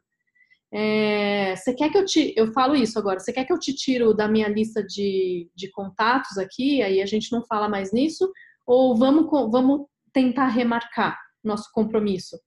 É, 0.72 1.56
você 1.56 1.72
quer 1.74 1.90
que 1.90 1.96
eu 1.96 2.04
te. 2.04 2.34
Eu 2.36 2.52
falo 2.52 2.76
isso 2.76 2.98
agora. 2.98 3.18
Você 3.18 3.32
quer 3.32 3.44
que 3.44 3.52
eu 3.52 3.58
te 3.58 3.72
tiro 3.74 4.12
da 4.12 4.28
minha 4.28 4.48
lista 4.48 4.82
de, 4.84 5.50
de 5.54 5.70
contatos 5.70 6.36
aqui? 6.38 6.82
Aí 6.82 7.00
a 7.00 7.06
gente 7.06 7.32
não 7.32 7.42
fala 7.44 7.68
mais 7.68 7.92
nisso? 7.92 8.30
Ou 8.66 8.96
vamos, 8.96 9.30
vamos 9.50 9.86
tentar 10.12 10.48
remarcar 10.48 11.18
nosso 11.42 11.70
compromisso? 11.72 12.38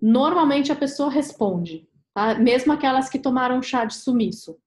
Normalmente 0.00 0.70
a 0.70 0.76
pessoa 0.76 1.10
responde, 1.10 1.88
tá? 2.12 2.34
mesmo 2.34 2.72
aquelas 2.72 3.08
que 3.08 3.18
tomaram 3.18 3.62
chá 3.62 3.86
de 3.86 3.94
sumiço. 3.94 4.58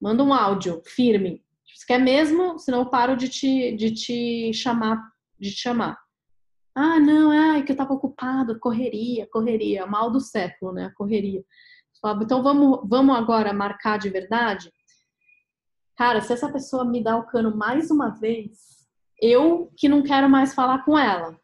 Manda 0.00 0.22
um 0.24 0.32
áudio 0.32 0.82
firme. 0.86 1.44
Você 1.74 1.86
quer 1.86 1.98
mesmo? 1.98 2.58
Senão 2.58 2.80
eu 2.80 2.86
paro 2.86 3.16
de 3.16 3.28
te, 3.28 3.72
de 3.76 3.92
te 3.92 4.52
chamar, 4.52 5.12
de 5.38 5.50
te 5.50 5.60
chamar. 5.60 5.98
Ah, 6.74 6.98
não, 6.98 7.32
é 7.32 7.62
que 7.62 7.72
eu 7.72 7.76
tava 7.76 7.92
ocupado, 7.92 8.58
correria, 8.58 9.28
correria, 9.30 9.86
mal 9.86 10.10
do 10.10 10.20
século, 10.20 10.72
né? 10.72 10.92
Correria. 10.96 11.44
Então 12.22 12.42
vamos, 12.42 12.80
vamos 12.88 13.16
agora 13.16 13.52
marcar 13.52 13.98
de 13.98 14.08
verdade? 14.08 14.72
Cara, 15.96 16.22
se 16.22 16.32
essa 16.32 16.50
pessoa 16.50 16.84
me 16.84 17.02
dá 17.02 17.16
o 17.16 17.26
cano 17.26 17.54
mais 17.54 17.90
uma 17.90 18.08
vez, 18.08 18.88
eu 19.20 19.70
que 19.76 19.88
não 19.88 20.02
quero 20.02 20.30
mais 20.30 20.54
falar 20.54 20.84
com 20.84 20.98
ela. 20.98 21.38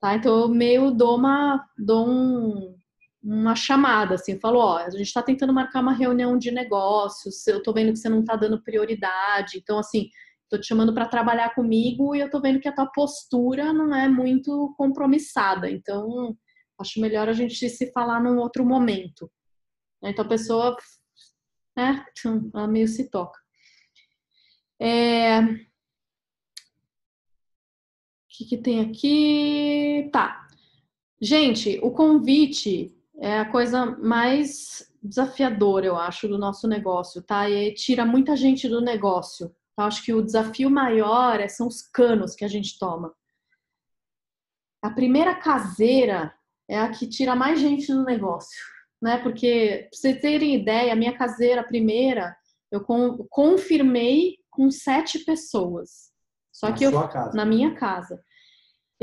Tá? 0.00 0.14
Então 0.14 0.42
eu 0.42 0.48
meio 0.48 0.92
dou 0.92 1.16
uma, 1.16 1.66
dou 1.76 2.08
um, 2.08 2.73
uma 3.24 3.56
chamada, 3.56 4.16
assim, 4.16 4.38
falo, 4.38 4.58
ó, 4.58 4.76
a 4.76 4.90
gente 4.90 5.02
está 5.06 5.22
tentando 5.22 5.52
marcar 5.52 5.80
uma 5.80 5.94
reunião 5.94 6.36
de 6.36 6.50
negócios, 6.50 7.46
eu 7.46 7.62
tô 7.62 7.72
vendo 7.72 7.92
que 7.92 7.98
você 7.98 8.08
não 8.08 8.22
tá 8.22 8.36
dando 8.36 8.62
prioridade, 8.62 9.56
então 9.56 9.78
assim, 9.78 10.10
tô 10.50 10.58
te 10.58 10.66
chamando 10.66 10.92
para 10.92 11.08
trabalhar 11.08 11.54
comigo 11.54 12.14
e 12.14 12.20
eu 12.20 12.30
tô 12.30 12.38
vendo 12.38 12.60
que 12.60 12.68
a 12.68 12.74
tua 12.74 12.86
postura 12.86 13.72
não 13.72 13.94
é 13.94 14.06
muito 14.08 14.74
compromissada, 14.76 15.70
então 15.70 16.36
acho 16.78 17.00
melhor 17.00 17.26
a 17.28 17.32
gente 17.32 17.68
se 17.70 17.90
falar 17.92 18.20
num 18.20 18.36
outro 18.38 18.64
momento. 18.64 19.30
Então 20.02 20.24
a 20.24 20.28
pessoa, 20.28 20.76
né, 21.74 22.04
ela 22.52 22.68
meio 22.68 22.86
se 22.86 23.08
toca. 23.08 23.40
É... 24.78 25.40
O 25.40 25.56
que, 28.36 28.44
que 28.44 28.58
tem 28.58 28.80
aqui? 28.80 30.10
Tá. 30.12 30.46
Gente, 31.22 31.78
o 31.82 31.90
convite 31.90 32.94
é 33.24 33.38
a 33.38 33.50
coisa 33.50 33.86
mais 33.86 34.86
desafiadora, 35.02 35.86
eu 35.86 35.96
acho, 35.96 36.28
do 36.28 36.36
nosso 36.36 36.68
negócio, 36.68 37.22
tá? 37.22 37.48
E 37.48 37.72
tira 37.72 38.04
muita 38.04 38.36
gente 38.36 38.68
do 38.68 38.82
negócio. 38.82 39.48
Tá? 39.74 39.86
Acho 39.86 40.04
que 40.04 40.12
o 40.12 40.20
desafio 40.20 40.68
maior 40.68 41.40
é, 41.40 41.48
são 41.48 41.66
os 41.66 41.80
canos 41.80 42.34
que 42.34 42.44
a 42.44 42.48
gente 42.48 42.78
toma. 42.78 43.14
A 44.82 44.90
primeira 44.90 45.34
caseira 45.34 46.34
é 46.68 46.78
a 46.78 46.90
que 46.90 47.06
tira 47.08 47.34
mais 47.34 47.58
gente 47.58 47.90
do 47.90 48.04
negócio, 48.04 48.62
né? 49.00 49.16
Porque, 49.16 49.88
pra 49.90 49.98
vocês 49.98 50.20
terem 50.20 50.54
ideia, 50.54 50.92
a 50.92 50.96
minha 50.96 51.16
caseira 51.16 51.64
primeira, 51.64 52.36
eu 52.70 52.84
confirmei 53.30 54.36
com 54.50 54.70
sete 54.70 55.20
pessoas. 55.20 56.12
Só 56.52 56.68
na 56.68 56.74
que 56.74 56.84
eu, 56.84 57.08
casa. 57.08 57.34
na 57.34 57.46
minha 57.46 57.74
casa. 57.74 58.22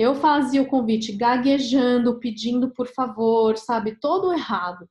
Eu 0.02 0.16
fazia 0.16 0.64
o 0.64 0.68
convite 0.68 1.12
gaguejando, 1.12 2.20
pedindo 2.20 2.74
por 2.74 2.88
favor, 2.88 3.56
sabe? 3.56 4.00
Todo 4.00 4.34
errado. 4.34 4.90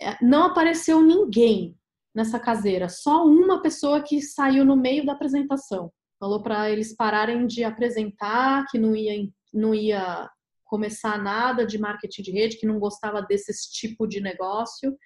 É, 0.00 0.22
não 0.22 0.44
apareceu 0.44 1.00
ninguém 1.00 1.74
nessa 2.14 2.38
caseira, 2.38 2.88
só 2.88 3.24
uma 3.24 3.62
pessoa 3.62 4.02
que 4.02 4.20
saiu 4.20 4.62
no 4.64 4.76
meio 4.76 5.06
da 5.06 5.12
apresentação. 5.12 5.90
Falou 6.20 6.42
para 6.42 6.68
eles 6.68 6.94
pararem 6.94 7.46
de 7.46 7.64
apresentar, 7.64 8.66
que 8.70 8.78
não 8.78 8.94
ia, 8.94 9.26
não 9.54 9.74
ia 9.74 10.28
começar 10.64 11.16
nada 11.22 11.64
de 11.64 11.78
marketing 11.78 12.22
de 12.22 12.32
rede, 12.32 12.58
que 12.58 12.66
não 12.66 12.78
gostava 12.78 13.22
desse 13.22 13.52
tipo 13.72 14.06
de 14.06 14.20
negócio 14.20 14.98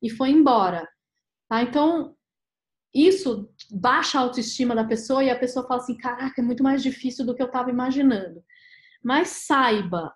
e 0.00 0.08
foi 0.08 0.30
embora. 0.30 0.88
Tá? 1.46 1.62
Então, 1.62 2.16
isso 2.94 3.50
baixa 3.72 4.18
a 4.18 4.22
autoestima 4.22 4.74
da 4.74 4.84
pessoa 4.84 5.24
e 5.24 5.28
a 5.28 5.38
pessoa 5.38 5.66
fala 5.66 5.80
assim: 5.80 5.96
caraca, 5.96 6.40
é 6.40 6.44
muito 6.44 6.62
mais 6.62 6.82
difícil 6.82 7.26
do 7.26 7.34
que 7.34 7.42
eu 7.42 7.46
estava 7.46 7.70
imaginando. 7.70 8.42
Mas 9.02 9.28
saiba, 9.28 10.14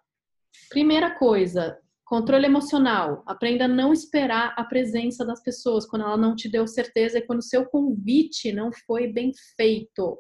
primeira 0.70 1.10
coisa, 1.18 1.78
controle 2.04 2.46
emocional. 2.46 3.22
Aprenda 3.26 3.64
a 3.64 3.68
não 3.68 3.92
esperar 3.92 4.54
a 4.56 4.64
presença 4.64 5.26
das 5.26 5.42
pessoas 5.42 5.84
quando 5.84 6.02
ela 6.02 6.16
não 6.16 6.36
te 6.36 6.48
deu 6.48 6.66
certeza 6.66 7.18
e 7.18 7.22
quando 7.22 7.40
o 7.40 7.42
seu 7.42 7.66
convite 7.66 8.52
não 8.52 8.70
foi 8.86 9.12
bem 9.12 9.32
feito. 9.56 10.18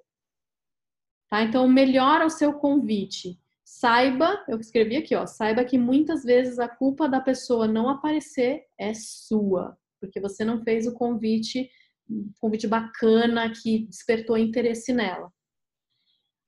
Tá? 1.30 1.42
Então, 1.42 1.68
melhora 1.68 2.26
o 2.26 2.30
seu 2.30 2.54
convite. 2.54 3.38
Saiba, 3.64 4.44
eu 4.48 4.58
escrevi 4.58 4.96
aqui, 4.96 5.14
ó, 5.14 5.26
saiba 5.26 5.62
que 5.62 5.76
muitas 5.76 6.24
vezes 6.24 6.58
a 6.58 6.66
culpa 6.66 7.06
da 7.06 7.20
pessoa 7.20 7.68
não 7.68 7.88
aparecer 7.88 8.64
é 8.78 8.94
sua, 8.94 9.76
porque 10.00 10.18
você 10.18 10.42
não 10.42 10.62
fez 10.62 10.86
o 10.86 10.94
convite 10.94 11.70
um 12.08 12.32
convite 12.40 12.66
bacana 12.66 13.50
que 13.50 13.86
despertou 13.86 14.36
interesse 14.36 14.92
nela. 14.92 15.30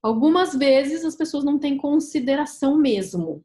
Algumas 0.02 0.54
vezes 0.54 1.04
as 1.04 1.14
pessoas 1.14 1.44
não 1.44 1.58
têm 1.58 1.76
consideração 1.76 2.76
mesmo. 2.76 3.44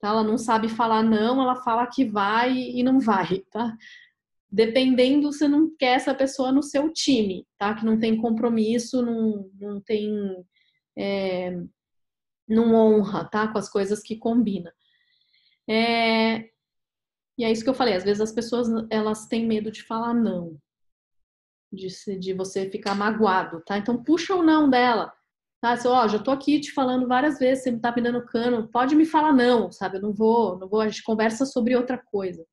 Tá? 0.00 0.08
Ela 0.10 0.22
não 0.22 0.38
sabe 0.38 0.68
falar 0.68 1.02
não, 1.02 1.42
ela 1.42 1.56
fala 1.56 1.86
que 1.86 2.04
vai 2.04 2.52
e 2.56 2.82
não 2.82 3.00
vai, 3.00 3.40
tá? 3.50 3.76
Dependendo, 4.50 5.32
você 5.32 5.48
não 5.48 5.74
quer 5.76 5.96
essa 5.96 6.14
pessoa 6.14 6.52
no 6.52 6.62
seu 6.62 6.92
time, 6.92 7.44
tá? 7.58 7.74
Que 7.74 7.84
não 7.84 7.98
tem 7.98 8.16
compromisso, 8.16 9.02
não, 9.02 9.50
não 9.60 9.80
tem. 9.80 10.08
É, 10.96 11.60
não 12.46 12.72
honra, 12.74 13.24
tá? 13.24 13.48
Com 13.48 13.58
as 13.58 13.68
coisas 13.68 14.00
que 14.00 14.16
combina. 14.16 14.72
É, 15.68 16.50
e 17.36 17.44
é 17.44 17.50
isso 17.50 17.64
que 17.64 17.70
eu 17.70 17.74
falei, 17.74 17.94
às 17.94 18.04
vezes 18.04 18.20
as 18.20 18.32
pessoas 18.32 18.68
elas 18.90 19.26
têm 19.26 19.46
medo 19.46 19.70
de 19.72 19.82
falar 19.82 20.14
não 20.14 20.60
de, 21.74 21.88
de 22.18 22.32
você 22.32 22.70
ficar 22.70 22.94
magoado, 22.94 23.60
tá? 23.66 23.76
Então 23.78 24.02
puxa 24.02 24.34
o 24.34 24.42
não 24.42 24.68
dela. 24.68 25.12
Tá? 25.60 25.76
Você, 25.76 25.88
ó, 25.88 26.06
já 26.06 26.18
tô 26.18 26.30
aqui 26.30 26.60
te 26.60 26.72
falando 26.72 27.08
várias 27.08 27.38
vezes, 27.38 27.64
você 27.64 27.70
me 27.70 27.80
tá 27.80 27.90
me 27.94 28.02
dando 28.02 28.24
cano, 28.26 28.68
pode 28.68 28.94
me 28.94 29.06
falar 29.06 29.32
não, 29.32 29.72
sabe? 29.72 29.96
Eu 29.96 30.02
não 30.02 30.12
vou, 30.12 30.58
não 30.58 30.68
vou, 30.68 30.80
a 30.80 30.88
gente 30.88 31.02
conversa 31.02 31.46
sobre 31.46 31.74
outra 31.74 31.96
coisa. 31.96 32.44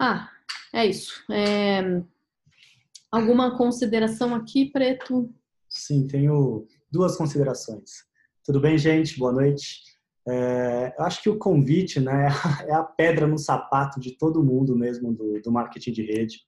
Ah, 0.00 0.28
é 0.74 0.84
isso. 0.84 1.22
É... 1.30 2.02
Alguma 3.12 3.56
consideração 3.56 4.34
aqui, 4.34 4.70
Preto? 4.72 5.32
Sim, 5.68 6.06
tenho 6.06 6.66
duas 6.90 7.16
considerações. 7.16 8.04
Tudo 8.44 8.60
bem, 8.60 8.76
gente? 8.76 9.18
Boa 9.18 9.32
noite. 9.32 9.82
É, 10.28 10.94
eu 10.98 11.04
acho 11.04 11.22
que 11.22 11.30
o 11.30 11.38
convite 11.38 12.00
né, 12.00 12.28
é 12.66 12.72
a 12.72 12.82
pedra 12.82 13.26
no 13.26 13.38
sapato 13.38 14.00
de 14.00 14.16
todo 14.16 14.42
mundo 14.42 14.76
mesmo 14.76 15.12
do, 15.12 15.40
do 15.40 15.52
marketing 15.52 15.92
de 15.92 16.02
rede. 16.02 16.40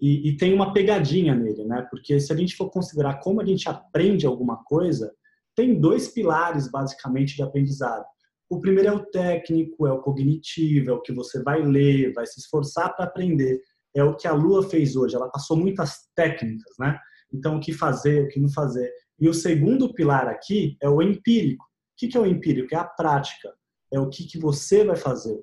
E, 0.00 0.28
e, 0.28 0.36
tem 0.36 0.54
uma 0.54 0.72
pegadinha 0.72 1.34
nele, 1.34 1.64
né? 1.64 1.86
Porque 1.90 2.20
se 2.20 2.32
a 2.32 2.36
gente 2.36 2.54
for 2.54 2.70
considerar 2.70 3.20
como 3.20 3.40
a 3.40 3.44
gente 3.44 3.68
aprende 3.68 4.26
alguma 4.26 4.62
coisa, 4.64 5.12
tem 5.56 5.78
dois 5.80 6.08
pilares 6.08 6.70
basicamente 6.70 7.34
de 7.34 7.42
aprendizado. 7.42 8.04
O 8.48 8.60
primeiro 8.60 8.88
é 8.88 8.92
o 8.92 9.04
técnico, 9.04 9.86
é 9.86 9.92
o 9.92 10.00
cognitivo, 10.00 10.90
é 10.90 10.92
o 10.92 11.02
que 11.02 11.12
você 11.12 11.42
vai 11.42 11.62
ler, 11.62 12.12
vai 12.12 12.26
se 12.26 12.38
esforçar 12.38 12.94
para 12.94 13.06
aprender. 13.06 13.60
É 13.94 14.02
o 14.04 14.14
que 14.14 14.28
a 14.28 14.32
Lua 14.32 14.62
fez 14.68 14.94
hoje. 14.94 15.16
Ela 15.16 15.28
passou 15.28 15.56
muitas 15.56 16.08
técnicas, 16.14 16.74
né? 16.78 16.98
Então, 17.32 17.56
o 17.56 17.60
que 17.60 17.72
fazer, 17.72 18.24
o 18.24 18.28
que 18.28 18.40
não 18.40 18.48
fazer. 18.48 18.90
E 19.20 19.28
o 19.28 19.34
segundo 19.34 19.92
pilar 19.92 20.28
aqui 20.28 20.76
é 20.80 20.88
o 20.88 21.02
empírico. 21.02 21.64
O 21.64 22.08
que 22.08 22.16
é 22.16 22.20
o 22.20 22.26
empírico? 22.26 22.74
É 22.74 22.78
a 22.78 22.84
prática. 22.84 23.52
É 23.92 23.98
o 23.98 24.08
que, 24.08 24.24
que 24.24 24.38
você 24.38 24.84
vai 24.84 24.96
fazer. 24.96 25.42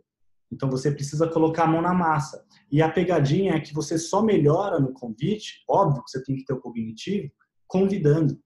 Então, 0.51 0.69
você 0.69 0.91
precisa 0.91 1.27
colocar 1.27 1.63
a 1.63 1.67
mão 1.67 1.81
na 1.81 1.93
massa. 1.93 2.45
E 2.71 2.81
a 2.81 2.89
pegadinha 2.89 3.53
é 3.53 3.59
que 3.59 3.73
você 3.73 3.97
só 3.97 4.21
melhora 4.21 4.79
no 4.79 4.93
convite, 4.93 5.63
óbvio 5.67 6.03
que 6.03 6.11
você 6.11 6.23
tem 6.23 6.35
que 6.35 6.45
ter 6.45 6.53
o 6.53 6.59
cognitivo, 6.59 7.31
convidando. 7.67 8.39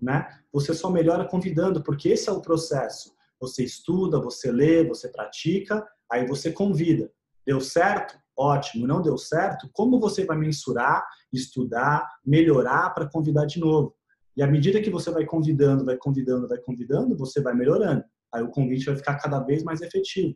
Né? 0.00 0.26
Você 0.52 0.74
só 0.74 0.90
melhora 0.90 1.26
convidando, 1.26 1.82
porque 1.82 2.10
esse 2.10 2.28
é 2.28 2.32
o 2.32 2.40
processo. 2.42 3.14
Você 3.40 3.64
estuda, 3.64 4.20
você 4.20 4.50
lê, 4.50 4.84
você 4.84 5.08
pratica, 5.08 5.86
aí 6.10 6.26
você 6.26 6.52
convida. 6.52 7.10
Deu 7.46 7.60
certo? 7.60 8.18
Ótimo. 8.36 8.86
Não 8.86 9.00
deu 9.00 9.16
certo? 9.16 9.68
Como 9.72 10.00
você 10.00 10.24
vai 10.24 10.36
mensurar, 10.36 11.04
estudar, 11.32 12.08
melhorar 12.24 12.90
para 12.90 13.08
convidar 13.08 13.46
de 13.46 13.60
novo? 13.60 13.94
E 14.36 14.42
à 14.42 14.46
medida 14.46 14.82
que 14.82 14.90
você 14.90 15.10
vai 15.10 15.24
convidando, 15.24 15.84
vai 15.84 15.96
convidando, 15.96 16.48
vai 16.48 16.58
convidando, 16.58 17.16
você 17.16 17.40
vai 17.40 17.54
melhorando. 17.54 18.04
Aí 18.32 18.42
o 18.42 18.50
convite 18.50 18.86
vai 18.86 18.96
ficar 18.96 19.16
cada 19.16 19.38
vez 19.40 19.62
mais 19.62 19.80
efetivo. 19.80 20.34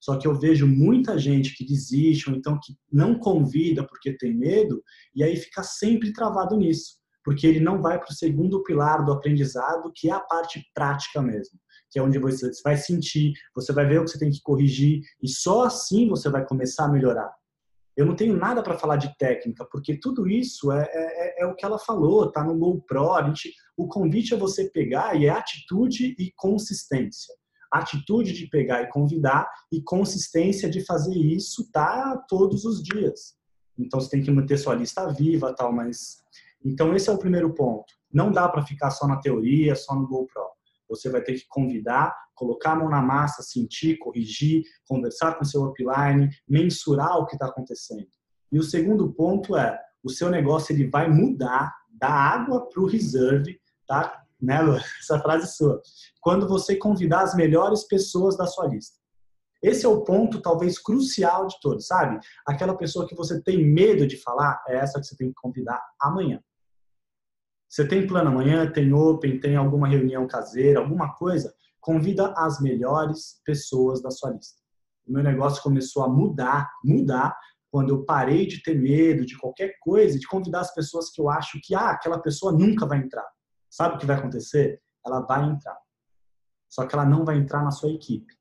Só 0.00 0.16
que 0.16 0.26
eu 0.26 0.34
vejo 0.34 0.66
muita 0.66 1.18
gente 1.18 1.54
que 1.56 1.66
desiste, 1.66 2.30
ou 2.30 2.36
então 2.36 2.58
que 2.62 2.74
não 2.90 3.18
convida 3.18 3.84
porque 3.86 4.16
tem 4.16 4.36
medo, 4.36 4.82
e 5.14 5.24
aí 5.24 5.36
fica 5.36 5.62
sempre 5.62 6.12
travado 6.12 6.56
nisso, 6.56 6.96
porque 7.24 7.46
ele 7.46 7.60
não 7.60 7.82
vai 7.82 7.98
para 7.98 8.10
o 8.10 8.14
segundo 8.14 8.62
pilar 8.62 9.04
do 9.04 9.12
aprendizado, 9.12 9.92
que 9.94 10.08
é 10.08 10.12
a 10.12 10.20
parte 10.20 10.64
prática 10.72 11.20
mesmo, 11.20 11.58
que 11.90 11.98
é 11.98 12.02
onde 12.02 12.18
você 12.18 12.50
vai 12.62 12.76
sentir, 12.76 13.32
você 13.54 13.72
vai 13.72 13.86
ver 13.86 14.00
o 14.00 14.04
que 14.04 14.10
você 14.10 14.18
tem 14.18 14.30
que 14.30 14.42
corrigir, 14.42 15.00
e 15.22 15.28
só 15.28 15.64
assim 15.64 16.08
você 16.08 16.30
vai 16.30 16.46
começar 16.46 16.84
a 16.84 16.92
melhorar. 16.92 17.32
Eu 17.96 18.06
não 18.06 18.14
tenho 18.14 18.36
nada 18.36 18.62
para 18.62 18.78
falar 18.78 18.94
de 18.94 19.12
técnica, 19.18 19.66
porque 19.72 19.98
tudo 19.98 20.28
isso 20.28 20.70
é, 20.70 20.88
é, 20.88 21.42
é, 21.42 21.46
o 21.46 21.56
que 21.56 21.64
ela 21.64 21.80
falou, 21.80 22.30
tá 22.30 22.44
no 22.44 22.56
GoPro. 22.56 23.12
A 23.14 23.26
gente, 23.26 23.52
o 23.76 23.88
convite 23.88 24.32
é 24.32 24.36
você 24.36 24.70
pegar 24.70 25.20
e 25.20 25.26
é 25.26 25.30
atitude 25.30 26.14
e 26.16 26.32
consistência 26.36 27.34
atitude 27.70 28.32
de 28.32 28.46
pegar 28.48 28.82
e 28.82 28.88
convidar 28.88 29.48
e 29.70 29.82
consistência 29.82 30.68
de 30.68 30.84
fazer 30.84 31.14
isso 31.14 31.70
tá 31.70 32.16
todos 32.28 32.64
os 32.64 32.82
dias. 32.82 33.36
Então 33.78 34.00
você 34.00 34.10
tem 34.10 34.22
que 34.22 34.30
manter 34.30 34.58
sua 34.58 34.74
lista 34.74 35.06
viva, 35.12 35.54
tal, 35.54 35.72
mas 35.72 36.22
então 36.64 36.94
esse 36.94 37.08
é 37.08 37.12
o 37.12 37.18
primeiro 37.18 37.54
ponto. 37.54 37.92
Não 38.12 38.32
dá 38.32 38.48
para 38.48 38.64
ficar 38.64 38.90
só 38.90 39.06
na 39.06 39.20
teoria, 39.20 39.74
só 39.76 39.94
no 39.94 40.06
GoPro. 40.06 40.42
Você 40.88 41.10
vai 41.10 41.22
ter 41.22 41.34
que 41.34 41.46
convidar, 41.48 42.14
colocar 42.34 42.72
a 42.72 42.76
mão 42.76 42.88
na 42.88 43.02
massa, 43.02 43.42
sentir, 43.42 43.98
corrigir, 43.98 44.64
conversar 44.86 45.34
com 45.36 45.44
seu 45.44 45.64
upline, 45.64 46.30
mensurar 46.48 47.18
o 47.18 47.26
que 47.26 47.34
está 47.34 47.46
acontecendo. 47.46 48.08
E 48.50 48.58
o 48.58 48.62
segundo 48.62 49.12
ponto 49.12 49.56
é 49.56 49.78
o 50.02 50.08
seu 50.08 50.30
negócio 50.30 50.72
ele 50.72 50.88
vai 50.88 51.08
mudar 51.08 51.74
da 51.90 52.08
água 52.08 52.68
para 52.68 52.80
o 52.80 52.86
reserve, 52.86 53.60
tá? 53.86 54.24
Né, 54.40 54.60
Lu? 54.60 54.76
Essa 55.00 55.18
frase 55.20 55.44
é 55.44 55.48
sua. 55.48 55.82
Quando 56.20 56.48
você 56.48 56.76
convidar 56.76 57.22
as 57.22 57.34
melhores 57.34 57.84
pessoas 57.84 58.36
da 58.36 58.46
sua 58.46 58.66
lista. 58.66 58.98
Esse 59.62 59.84
é 59.84 59.88
o 59.88 60.02
ponto 60.02 60.40
talvez 60.40 60.78
crucial 60.78 61.48
de 61.48 61.58
todos, 61.60 61.86
sabe? 61.86 62.20
Aquela 62.46 62.76
pessoa 62.76 63.08
que 63.08 63.16
você 63.16 63.42
tem 63.42 63.64
medo 63.64 64.06
de 64.06 64.16
falar, 64.16 64.62
é 64.68 64.76
essa 64.76 65.00
que 65.00 65.06
você 65.06 65.16
tem 65.16 65.28
que 65.28 65.34
convidar 65.34 65.82
amanhã. 66.00 66.40
Você 67.68 67.86
tem 67.86 68.06
plano 68.06 68.30
amanhã, 68.30 68.70
tem 68.70 68.92
open, 68.92 69.40
tem 69.40 69.56
alguma 69.56 69.88
reunião 69.88 70.26
caseira, 70.26 70.78
alguma 70.78 71.12
coisa, 71.14 71.52
convida 71.80 72.32
as 72.36 72.60
melhores 72.60 73.40
pessoas 73.44 74.00
da 74.00 74.10
sua 74.10 74.30
lista. 74.30 74.58
O 75.06 75.12
meu 75.12 75.22
negócio 75.22 75.62
começou 75.62 76.04
a 76.04 76.08
mudar, 76.08 76.70
mudar 76.84 77.36
quando 77.70 77.90
eu 77.90 78.04
parei 78.04 78.46
de 78.46 78.62
ter 78.62 78.74
medo 78.74 79.26
de 79.26 79.36
qualquer 79.36 79.74
coisa, 79.80 80.18
de 80.18 80.26
convidar 80.26 80.60
as 80.60 80.72
pessoas 80.72 81.10
que 81.10 81.20
eu 81.20 81.28
acho 81.28 81.58
que 81.62 81.74
ah, 81.74 81.90
aquela 81.90 82.18
pessoa 82.18 82.52
nunca 82.52 82.86
vai 82.86 82.98
entrar. 82.98 83.26
Sabe 83.70 83.96
o 83.96 83.98
que 83.98 84.06
vai 84.06 84.16
acontecer? 84.16 84.80
Ela 85.06 85.20
vai 85.20 85.44
entrar. 85.44 85.78
Só 86.68 86.86
que 86.86 86.94
ela 86.94 87.04
não 87.04 87.24
vai 87.24 87.36
entrar 87.36 87.62
na 87.62 87.70
sua 87.70 87.90
equipe. 87.90 88.38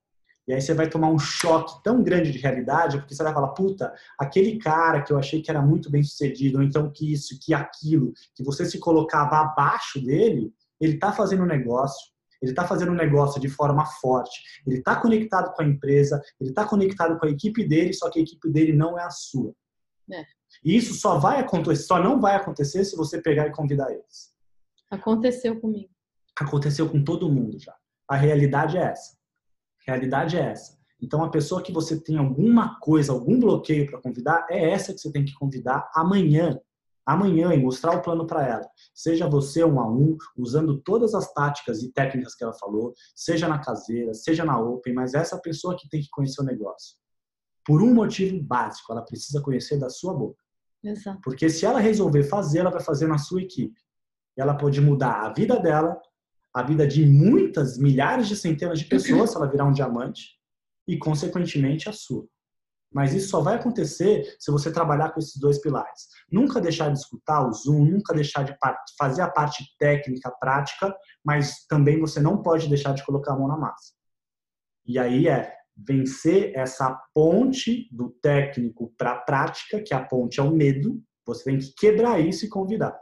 E 0.48 0.54
aí 0.54 0.62
você 0.62 0.74
vai 0.74 0.90
tomar 0.90 1.10
um 1.10 1.20
choque 1.20 1.84
tão 1.84 2.02
grande 2.02 2.32
de 2.32 2.38
realidade, 2.38 2.98
porque 2.98 3.14
você 3.14 3.22
vai 3.22 3.34
falar, 3.34 3.50
puta, 3.50 3.94
aquele 4.18 4.58
cara 4.58 5.02
que 5.02 5.12
eu 5.12 5.18
achei 5.18 5.42
que 5.42 5.52
era 5.52 5.62
muito 5.62 5.92
bem 5.92 6.02
sucedido, 6.02 6.60
ou 6.60 6.64
então 6.64 6.90
que 6.90 7.12
isso, 7.12 7.38
que 7.42 7.54
aquilo, 7.54 8.14
que 8.34 8.44
você 8.44 8.66
se 8.66 8.80
colocava 8.80 9.38
abaixo 9.40 10.00
dele, 10.02 10.54
ele 10.80 10.94
está 10.94 11.12
fazendo 11.12 11.44
um 11.44 11.48
negócio, 11.48 12.14
ele 12.42 12.52
está 12.52 12.66
fazendo 12.66 12.94
um 12.94 12.96
negócio 12.96 13.42
de 13.42 13.50
forma 13.50 13.86
forte, 13.86 14.40
ele 14.66 14.78
está 14.78 14.96
conectado 14.96 15.54
com 15.54 15.62
a 15.62 15.66
empresa, 15.66 16.22
ele 16.40 16.52
está 16.52 16.66
conectado 16.66 17.20
com 17.20 17.26
a 17.26 17.30
equipe 17.30 17.68
dele, 17.68 17.94
só 17.94 18.10
que 18.10 18.20
a 18.20 18.22
equipe 18.22 18.50
dele 18.50 18.72
não 18.72 18.98
é 18.98 19.04
a 19.04 19.10
sua. 19.10 19.54
É. 20.14 20.24
E 20.64 20.78
isso 20.78 20.94
só 20.94 21.18
vai 21.20 21.42
acontecer, 21.42 21.84
só 21.84 22.02
não 22.02 22.22
vai 22.22 22.36
acontecer 22.36 22.86
se 22.86 22.96
você 22.96 23.22
pegar 23.22 23.48
e 23.48 23.52
convidar 23.52 23.92
eles. 23.92 24.32
Aconteceu 24.90 25.60
comigo. 25.60 25.90
Aconteceu 26.40 26.90
com 26.90 27.04
todo 27.04 27.32
mundo 27.32 27.60
já. 27.60 27.76
A 28.08 28.16
realidade 28.16 28.78
é 28.78 28.82
essa. 28.82 29.18
A 29.82 29.92
realidade 29.92 30.38
é 30.38 30.42
essa. 30.42 30.78
Então, 31.02 31.24
a 31.24 31.30
pessoa 31.30 31.62
que 31.62 31.72
você 31.72 32.00
tem 32.00 32.18
alguma 32.18 32.80
coisa, 32.80 33.12
algum 33.12 33.40
bloqueio 33.40 33.86
para 33.86 34.02
convidar, 34.02 34.48
é 34.50 34.72
essa 34.72 34.94
que 34.94 35.00
você 35.00 35.12
tem 35.12 35.26
que 35.26 35.34
convidar 35.34 35.90
amanhã 35.94 36.60
amanhã 37.08 37.54
e 37.54 37.58
mostrar 37.58 37.96
o 37.96 38.02
plano 38.02 38.28
para 38.28 38.46
ela. 38.46 38.70
Seja 38.94 39.30
você 39.30 39.64
um 39.64 39.80
a 39.80 39.90
um, 39.90 40.18
usando 40.38 40.78
todas 40.82 41.16
as 41.16 41.32
táticas 41.32 41.82
e 41.82 41.90
técnicas 41.94 42.36
que 42.36 42.44
ela 42.44 42.54
falou, 42.54 42.94
seja 43.16 43.48
na 43.48 43.60
caseira, 43.60 44.14
seja 44.14 44.44
na 44.44 44.60
open, 44.60 44.94
mas 44.94 45.14
é 45.14 45.20
essa 45.20 45.40
pessoa 45.40 45.78
que 45.78 45.88
tem 45.88 46.02
que 46.02 46.10
conhecer 46.10 46.42
o 46.42 46.46
negócio. 46.46 46.98
Por 47.66 47.82
um 47.82 47.94
motivo 47.94 48.44
básico, 48.44 48.92
ela 48.92 49.02
precisa 49.02 49.42
conhecer 49.42 49.80
da 49.80 49.90
sua 49.90 50.14
boca. 50.14 50.44
Exato. 50.84 51.22
Porque 51.24 51.50
se 51.50 51.66
ela 51.66 51.80
resolver 51.80 52.24
fazer, 52.24 52.60
ela 52.60 52.70
vai 52.70 52.82
fazer 52.82 53.08
na 53.08 53.18
sua 53.18 53.42
equipe. 53.42 53.80
Ela 54.38 54.56
pode 54.56 54.80
mudar 54.80 55.26
a 55.26 55.34
vida 55.34 55.60
dela, 55.60 56.00
a 56.54 56.64
vida 56.64 56.88
de 56.88 57.06
muitas, 57.06 57.78
milhares 57.78 58.28
de 58.28 58.36
centenas 58.36 58.80
de 58.80 58.86
pessoas, 58.86 59.32
se 59.32 59.38
ela 59.38 59.50
virar 59.50 59.66
um 59.66 59.74
diamante, 59.74 60.38
e 60.88 60.98
consequentemente 60.98 61.90
a 61.90 61.94
sua. 61.94 62.26
Mas 62.94 63.14
isso 63.14 63.30
só 63.30 63.42
vai 63.42 63.56
acontecer 63.56 64.36
se 64.40 64.50
você 64.50 64.72
trabalhar 64.72 65.12
com 65.12 65.20
esses 65.20 65.38
dois 65.38 65.60
pilares. 65.60 66.08
Nunca 66.32 66.62
deixar 66.62 66.90
de 66.90 66.98
escutar 66.98 67.46
o 67.46 67.52
Zoom, 67.52 67.84
nunca 67.86 68.14
deixar 68.14 68.44
de 68.44 68.56
fazer 68.98 69.22
a 69.22 69.30
parte 69.30 69.64
técnica, 69.78 70.32
prática, 70.40 70.96
mas 71.24 71.66
também 71.68 72.00
você 72.00 72.22
não 72.22 72.42
pode 72.42 72.70
deixar 72.70 72.94
de 72.94 73.06
colocar 73.06 73.34
a 73.34 73.38
mão 73.38 73.48
na 73.48 73.58
massa. 73.58 73.94
E 74.86 74.98
aí 74.98 75.28
é 75.28 75.54
vencer 75.76 76.54
essa 76.56 76.98
ponte 77.14 77.90
do 77.92 78.10
técnico 78.22 78.94
para 78.98 79.12
a 79.12 79.20
prática, 79.20 79.82
que 79.82 79.94
a 79.94 80.04
ponte 80.04 80.40
é 80.40 80.44
o 80.44 80.52
medo. 80.52 81.02
Você 81.26 81.44
tem 81.44 81.60
que 81.60 81.74
quebrar 81.76 82.20
isso 82.20 82.46
e 82.46 82.50
convidar. 82.50 82.98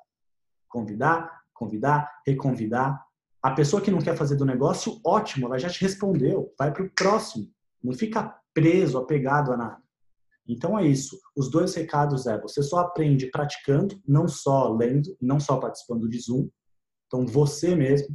Convidar, 0.75 1.41
convidar, 1.53 2.11
reconvidar. 2.27 3.01
A 3.41 3.51
pessoa 3.51 3.81
que 3.81 3.89
não 3.89 4.01
quer 4.01 4.17
fazer 4.17 4.35
do 4.35 4.43
negócio, 4.45 4.99
ótimo, 5.05 5.45
ela 5.45 5.57
já 5.57 5.69
te 5.69 5.81
respondeu. 5.81 6.53
Vai 6.59 6.73
para 6.73 6.83
o 6.83 6.89
próximo. 6.89 7.47
Não 7.81 7.93
fica 7.93 8.37
preso, 8.53 8.97
apegado 8.97 9.53
a 9.53 9.57
nada. 9.57 9.81
Então 10.45 10.77
é 10.77 10.85
isso. 10.85 11.17
Os 11.33 11.49
dois 11.49 11.73
recados 11.73 12.27
é: 12.27 12.37
você 12.41 12.61
só 12.61 12.79
aprende 12.79 13.31
praticando, 13.31 13.97
não 14.05 14.27
só 14.27 14.67
lendo, 14.73 15.15
não 15.21 15.39
só 15.39 15.55
participando 15.61 16.09
de 16.09 16.19
Zoom. 16.19 16.49
Então 17.07 17.25
você 17.25 17.73
mesmo. 17.73 18.13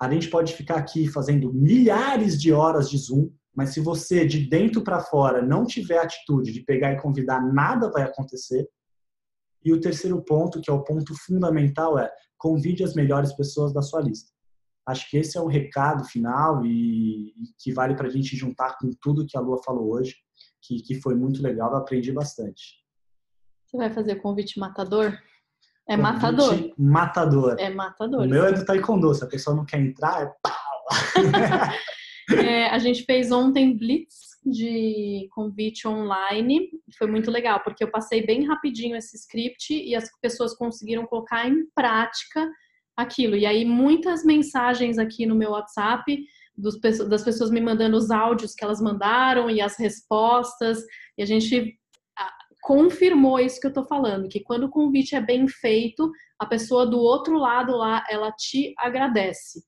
A 0.00 0.10
gente 0.10 0.28
pode 0.28 0.54
ficar 0.54 0.78
aqui 0.78 1.06
fazendo 1.06 1.54
milhares 1.54 2.40
de 2.40 2.52
horas 2.52 2.90
de 2.90 2.98
Zoom, 2.98 3.30
mas 3.54 3.70
se 3.70 3.78
você 3.78 4.26
de 4.26 4.48
dentro 4.48 4.82
para 4.82 4.98
fora 4.98 5.40
não 5.40 5.64
tiver 5.64 5.98
atitude 5.98 6.52
de 6.52 6.64
pegar 6.64 6.94
e 6.94 7.00
convidar, 7.00 7.40
nada 7.40 7.88
vai 7.92 8.02
acontecer. 8.02 8.68
E 9.64 9.72
o 9.72 9.80
terceiro 9.80 10.22
ponto, 10.22 10.60
que 10.60 10.70
é 10.70 10.72
o 10.72 10.82
ponto 10.82 11.14
fundamental, 11.26 11.98
é 11.98 12.10
convide 12.36 12.82
as 12.82 12.94
melhores 12.94 13.32
pessoas 13.32 13.72
da 13.72 13.82
sua 13.82 14.00
lista. 14.00 14.32
Acho 14.86 15.08
que 15.08 15.16
esse 15.16 15.38
é 15.38 15.40
o 15.40 15.46
recado 15.46 16.04
final 16.04 16.66
e, 16.66 17.28
e 17.28 17.54
que 17.58 17.72
vale 17.72 17.94
para 17.94 18.08
a 18.08 18.10
gente 18.10 18.36
juntar 18.36 18.76
com 18.78 18.90
tudo 19.00 19.26
que 19.26 19.36
a 19.36 19.40
Lua 19.40 19.62
falou 19.62 19.92
hoje, 19.94 20.16
que, 20.60 20.82
que 20.82 21.00
foi 21.00 21.14
muito 21.14 21.40
legal, 21.40 21.70
eu 21.70 21.78
aprendi 21.78 22.10
bastante. 22.10 22.82
Você 23.66 23.76
vai 23.76 23.92
fazer 23.92 24.16
convite 24.16 24.58
matador? 24.58 25.16
É 25.88 25.96
convite 25.96 26.02
matador. 26.02 26.74
Matador. 26.76 27.56
É 27.60 27.70
matador. 27.70 28.22
O 28.22 28.28
meu 28.28 28.44
é 28.44 28.52
do 28.52 28.64
taekwondo, 28.64 29.14
se 29.14 29.22
a 29.22 29.28
pessoa 29.28 29.56
não 29.56 29.64
quer 29.64 29.80
entrar, 29.80 30.22
é 30.22 30.32
pau. 30.42 30.62
é, 32.44 32.66
a 32.66 32.78
gente 32.78 33.04
fez 33.04 33.30
ontem 33.30 33.76
blitz 33.76 34.31
de 34.44 35.28
convite 35.30 35.86
online, 35.86 36.68
foi 36.98 37.06
muito 37.06 37.30
legal, 37.30 37.60
porque 37.62 37.84
eu 37.84 37.90
passei 37.90 38.24
bem 38.26 38.44
rapidinho 38.44 38.96
esse 38.96 39.16
script 39.16 39.72
e 39.72 39.94
as 39.94 40.10
pessoas 40.20 40.54
conseguiram 40.56 41.06
colocar 41.06 41.48
em 41.48 41.66
prática 41.74 42.50
aquilo. 42.96 43.36
E 43.36 43.46
aí, 43.46 43.64
muitas 43.64 44.24
mensagens 44.24 44.98
aqui 44.98 45.26
no 45.26 45.34
meu 45.34 45.50
WhatsApp 45.50 46.24
dos, 46.56 46.78
das 47.08 47.22
pessoas 47.22 47.50
me 47.50 47.60
mandando 47.60 47.96
os 47.96 48.10
áudios 48.10 48.54
que 48.54 48.64
elas 48.64 48.80
mandaram 48.80 49.48
e 49.48 49.60
as 49.60 49.78
respostas. 49.78 50.82
E 51.16 51.22
a 51.22 51.26
gente 51.26 51.78
confirmou 52.62 53.40
isso 53.40 53.60
que 53.60 53.66
eu 53.66 53.72
tô 53.72 53.84
falando, 53.84 54.28
que 54.28 54.40
quando 54.40 54.64
o 54.64 54.70
convite 54.70 55.16
é 55.16 55.20
bem 55.20 55.48
feito, 55.48 56.10
a 56.38 56.46
pessoa 56.46 56.86
do 56.86 56.98
outro 56.98 57.36
lado 57.36 57.76
lá, 57.76 58.04
ela 58.08 58.30
te 58.32 58.72
agradece. 58.78 59.64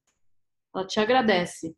Ela 0.75 0.87
te 0.87 1.01
agradece. 1.01 1.75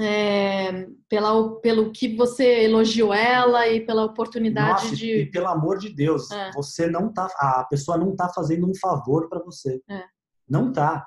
É, 0.00 0.86
pela, 1.08 1.60
pelo 1.60 1.90
que 1.90 2.14
você 2.14 2.64
elogiou 2.64 3.12
ela 3.12 3.66
e 3.66 3.84
pela 3.84 4.04
oportunidade 4.04 4.84
Nossa, 4.84 4.96
de. 4.96 5.22
E 5.22 5.30
pelo 5.30 5.48
amor 5.48 5.78
de 5.78 5.88
Deus, 5.88 6.30
é. 6.30 6.52
você 6.52 6.86
não 6.86 7.12
tá. 7.12 7.28
A 7.38 7.64
pessoa 7.68 7.98
não 7.98 8.14
tá 8.14 8.28
fazendo 8.28 8.68
um 8.68 8.74
favor 8.74 9.28
para 9.28 9.42
você. 9.42 9.82
É. 9.88 10.04
Não 10.48 10.72
tá. 10.72 11.06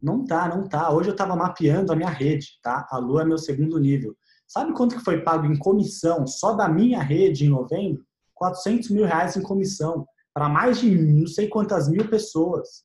Não 0.00 0.24
tá, 0.24 0.48
não 0.48 0.68
tá. 0.68 0.92
Hoje 0.92 1.08
eu 1.08 1.12
estava 1.12 1.34
mapeando 1.34 1.92
a 1.92 1.96
minha 1.96 2.08
rede, 2.08 2.58
tá? 2.62 2.86
A 2.90 2.98
Lua 2.98 3.22
é 3.22 3.24
meu 3.24 3.38
segundo 3.38 3.78
nível. 3.78 4.16
Sabe 4.46 4.72
quanto 4.72 4.96
que 4.96 5.04
foi 5.04 5.20
pago 5.22 5.44
em 5.44 5.58
comissão 5.58 6.26
só 6.26 6.54
da 6.54 6.68
minha 6.68 7.02
rede 7.02 7.44
em 7.44 7.50
novembro? 7.50 8.02
400 8.34 8.90
mil 8.90 9.04
reais 9.04 9.36
em 9.36 9.42
comissão 9.42 10.06
para 10.32 10.48
mais 10.48 10.80
de 10.80 10.96
não 10.96 11.26
sei 11.26 11.48
quantas 11.48 11.88
mil 11.88 12.08
pessoas. 12.08 12.84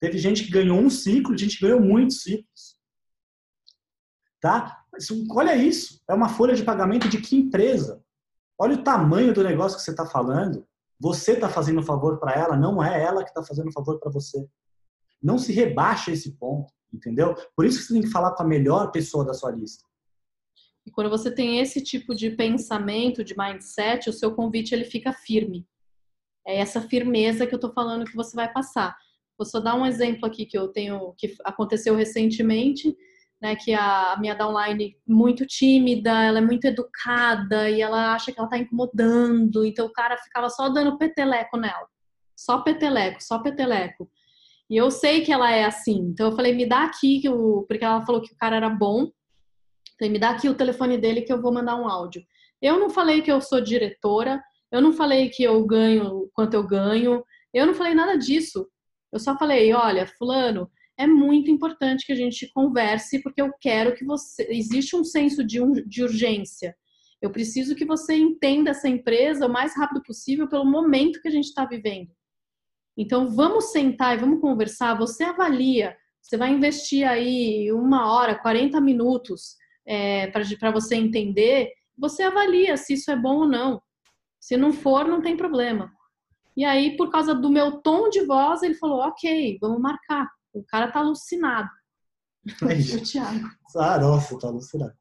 Teve 0.00 0.16
gente 0.18 0.44
que 0.44 0.50
ganhou 0.50 0.78
um 0.78 0.88
ciclo, 0.88 1.36
gente 1.36 1.58
que 1.58 1.64
ganhou 1.66 1.80
muitos 1.80 2.22
ciclos. 2.22 2.76
Tá? 4.40 4.82
Olha 5.30 5.54
isso. 5.56 6.00
É 6.08 6.14
uma 6.14 6.28
folha 6.28 6.54
de 6.54 6.64
pagamento 6.64 7.08
de 7.08 7.20
que 7.20 7.36
empresa? 7.36 8.02
Olha 8.58 8.74
o 8.74 8.82
tamanho 8.82 9.34
do 9.34 9.44
negócio 9.44 9.76
que 9.76 9.84
você 9.84 9.90
está 9.90 10.06
falando. 10.06 10.66
Você 10.98 11.32
está 11.32 11.48
fazendo 11.48 11.80
um 11.80 11.84
favor 11.84 12.18
para 12.18 12.32
ela, 12.32 12.56
não 12.56 12.82
é 12.82 13.02
ela 13.02 13.22
que 13.22 13.28
está 13.28 13.42
fazendo 13.42 13.68
um 13.68 13.72
favor 13.72 13.98
para 13.98 14.10
você. 14.10 14.48
Não 15.22 15.38
se 15.38 15.52
rebaixa 15.52 16.10
esse 16.10 16.32
ponto, 16.38 16.72
entendeu? 16.92 17.34
Por 17.54 17.66
isso 17.66 17.78
que 17.78 17.84
você 17.84 17.92
tem 17.94 18.02
que 18.02 18.10
falar 18.10 18.32
com 18.34 18.42
a 18.42 18.46
melhor 18.46 18.90
pessoa 18.90 19.24
da 19.24 19.34
sua 19.34 19.50
lista. 19.50 19.84
E 20.86 20.90
quando 20.90 21.10
você 21.10 21.30
tem 21.30 21.58
esse 21.58 21.82
tipo 21.82 22.14
de 22.14 22.30
pensamento, 22.30 23.24
de 23.24 23.36
mindset, 23.36 24.08
o 24.08 24.12
seu 24.12 24.34
convite 24.34 24.72
ele 24.72 24.84
fica 24.84 25.12
firme. 25.12 25.66
É 26.46 26.58
essa 26.58 26.80
firmeza 26.80 27.46
que 27.46 27.54
eu 27.54 27.58
tô 27.58 27.72
falando 27.72 28.06
que 28.06 28.14
você 28.14 28.36
vai 28.36 28.50
passar. 28.50 28.96
Vou 29.36 29.44
só 29.44 29.58
dar 29.58 29.74
um 29.74 29.84
exemplo 29.84 30.24
aqui 30.24 30.46
que 30.46 30.56
eu 30.56 30.68
tenho, 30.68 31.12
que 31.18 31.34
aconteceu 31.44 31.94
recentemente, 31.96 32.96
né, 33.40 33.54
que 33.54 33.74
a 33.74 34.16
minha 34.18 34.34
downline 34.34 34.96
muito 35.06 35.46
tímida, 35.46 36.22
ela 36.22 36.38
é 36.38 36.42
muito 36.42 36.64
educada 36.64 37.68
e 37.68 37.80
ela 37.82 38.14
acha 38.14 38.32
que 38.32 38.38
ela 38.38 38.48
tá 38.48 38.58
incomodando, 38.58 39.64
então 39.64 39.86
o 39.86 39.92
cara 39.92 40.16
ficava 40.16 40.48
só 40.48 40.68
dando 40.68 40.96
peteleco 40.96 41.56
nela. 41.56 41.86
Só 42.34 42.58
peteleco, 42.58 43.22
só 43.22 43.38
peteleco. 43.38 44.08
E 44.68 44.76
eu 44.76 44.90
sei 44.90 45.20
que 45.20 45.32
ela 45.32 45.50
é 45.50 45.64
assim. 45.64 46.10
Então 46.12 46.30
eu 46.30 46.36
falei, 46.36 46.52
me 46.52 46.66
dá 46.66 46.84
aqui, 46.84 47.20
que 47.20 47.28
o... 47.28 47.64
porque 47.68 47.84
ela 47.84 48.04
falou 48.04 48.20
que 48.20 48.32
o 48.32 48.36
cara 48.36 48.56
era 48.56 48.68
bom. 48.68 49.10
Falei, 49.98 50.12
me 50.12 50.18
dá 50.18 50.30
aqui 50.30 50.48
o 50.48 50.54
telefone 50.54 50.98
dele 50.98 51.22
que 51.22 51.32
eu 51.32 51.40
vou 51.40 51.52
mandar 51.52 51.76
um 51.76 51.88
áudio. 51.88 52.22
Eu 52.60 52.78
não 52.78 52.90
falei 52.90 53.22
que 53.22 53.30
eu 53.30 53.40
sou 53.40 53.60
diretora, 53.60 54.42
eu 54.72 54.80
não 54.80 54.92
falei 54.92 55.28
que 55.28 55.42
eu 55.42 55.64
ganho 55.64 56.28
quanto 56.34 56.54
eu 56.54 56.66
ganho, 56.66 57.24
eu 57.54 57.66
não 57.66 57.74
falei 57.74 57.94
nada 57.94 58.16
disso. 58.18 58.68
Eu 59.12 59.20
só 59.20 59.38
falei, 59.38 59.72
olha, 59.72 60.06
fulano, 60.18 60.70
é 60.98 61.06
muito 61.06 61.50
importante 61.50 62.06
que 62.06 62.12
a 62.12 62.16
gente 62.16 62.50
converse, 62.52 63.22
porque 63.22 63.40
eu 63.40 63.52
quero 63.60 63.94
que 63.94 64.04
você. 64.04 64.46
Existe 64.50 64.96
um 64.96 65.04
senso 65.04 65.44
de, 65.44 65.60
um, 65.60 65.72
de 65.72 66.02
urgência. 66.02 66.74
Eu 67.20 67.30
preciso 67.30 67.74
que 67.74 67.84
você 67.84 68.14
entenda 68.14 68.70
essa 68.70 68.88
empresa 68.88 69.46
o 69.46 69.52
mais 69.52 69.76
rápido 69.76 70.02
possível 70.02 70.48
pelo 70.48 70.64
momento 70.64 71.20
que 71.20 71.28
a 71.28 71.30
gente 71.30 71.46
está 71.46 71.64
vivendo. 71.64 72.10
Então, 72.96 73.28
vamos 73.28 73.72
sentar 73.72 74.16
e 74.16 74.20
vamos 74.20 74.40
conversar. 74.40 74.96
Você 74.98 75.24
avalia, 75.24 75.96
você 76.22 76.36
vai 76.36 76.50
investir 76.50 77.06
aí 77.06 77.70
uma 77.72 78.12
hora, 78.12 78.34
40 78.34 78.80
minutos 78.80 79.56
é, 79.86 80.28
para 80.28 80.70
você 80.70 80.96
entender. 80.96 81.72
Você 81.96 82.22
avalia 82.22 82.76
se 82.76 82.94
isso 82.94 83.10
é 83.10 83.16
bom 83.16 83.40
ou 83.40 83.48
não. 83.48 83.82
Se 84.40 84.56
não 84.56 84.72
for, 84.72 85.06
não 85.06 85.20
tem 85.20 85.36
problema. 85.36 85.92
E 86.56 86.64
aí, 86.64 86.96
por 86.96 87.10
causa 87.10 87.34
do 87.34 87.50
meu 87.50 87.82
tom 87.82 88.08
de 88.08 88.24
voz, 88.24 88.62
ele 88.62 88.74
falou: 88.74 89.00
ok, 89.00 89.58
vamos 89.60 89.80
marcar. 89.80 90.35
O 90.56 90.64
cara 90.64 90.90
tá 90.90 91.00
alucinado. 91.00 91.68
o 92.62 93.04
Thiago. 93.04 93.46
Ah, 93.76 93.98
nossa, 93.98 94.38
tá 94.38 94.48
alucinado. 94.48 94.94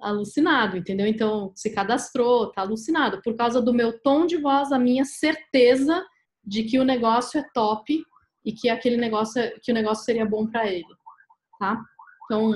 Alucinado, 0.00 0.76
entendeu? 0.76 1.06
Então, 1.06 1.52
se 1.54 1.70
cadastrou, 1.70 2.50
tá 2.50 2.62
alucinado. 2.62 3.20
Por 3.22 3.36
causa 3.36 3.60
do 3.60 3.74
meu 3.74 4.00
tom 4.00 4.26
de 4.26 4.38
voz, 4.38 4.72
a 4.72 4.78
minha 4.78 5.04
certeza 5.04 6.02
de 6.42 6.64
que 6.64 6.78
o 6.78 6.84
negócio 6.84 7.38
é 7.38 7.46
top 7.52 8.02
e 8.44 8.52
que 8.52 8.70
aquele 8.70 8.96
negócio, 8.96 9.42
que 9.60 9.70
o 9.70 9.74
negócio 9.74 10.04
seria 10.04 10.24
bom 10.24 10.46
para 10.46 10.66
ele, 10.66 10.86
tá? 11.58 11.82
Então, 12.24 12.54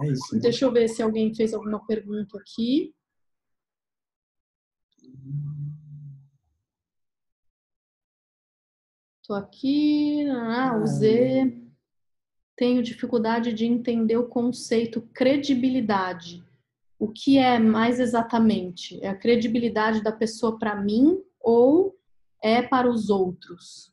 é 0.00 0.08
isso, 0.08 0.34
né? 0.34 0.40
deixa 0.40 0.64
eu 0.64 0.72
ver 0.72 0.88
se 0.88 1.02
alguém 1.02 1.34
fez 1.34 1.52
alguma 1.52 1.84
pergunta 1.86 2.38
aqui. 2.38 2.94
Tô 9.26 9.34
aqui, 9.34 10.28
ah, 10.28 10.76
o 10.76 10.86
Z. 10.86 11.61
Tenho 12.56 12.82
dificuldade 12.82 13.52
de 13.52 13.66
entender 13.66 14.16
o 14.16 14.28
conceito 14.28 15.00
credibilidade. 15.14 16.44
O 16.98 17.08
que 17.08 17.38
é 17.38 17.58
mais 17.58 17.98
exatamente? 17.98 19.02
É 19.02 19.08
a 19.08 19.16
credibilidade 19.16 20.02
da 20.02 20.12
pessoa 20.12 20.58
para 20.58 20.76
mim 20.76 21.18
ou 21.40 21.96
é 22.42 22.62
para 22.62 22.88
os 22.88 23.10
outros. 23.10 23.92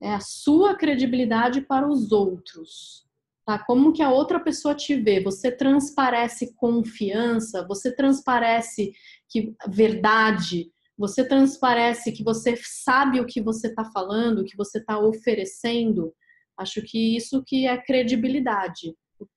É 0.00 0.12
a 0.12 0.20
sua 0.20 0.76
credibilidade 0.76 1.62
para 1.62 1.88
os 1.88 2.12
outros. 2.12 3.06
Tá? 3.46 3.58
Como 3.58 3.92
que 3.92 4.02
a 4.02 4.10
outra 4.10 4.40
pessoa 4.40 4.74
te 4.74 4.94
vê? 4.94 5.22
Você 5.22 5.50
transparece 5.52 6.54
confiança, 6.54 7.66
você 7.66 7.94
transparece 7.94 8.92
que 9.28 9.54
verdade, 9.68 10.70
você 10.98 11.26
transparece 11.26 12.10
que 12.10 12.24
você 12.24 12.56
sabe 12.56 13.20
o 13.20 13.26
que 13.26 13.40
você 13.40 13.68
está 13.68 13.84
falando, 13.84 14.40
o 14.40 14.44
que 14.44 14.56
você 14.56 14.78
está 14.78 14.98
oferecendo. 14.98 16.12
Acho 16.58 16.82
que 16.82 17.16
isso 17.16 17.42
que 17.46 17.66
é 17.66 17.76
credibilidade. 17.76 18.94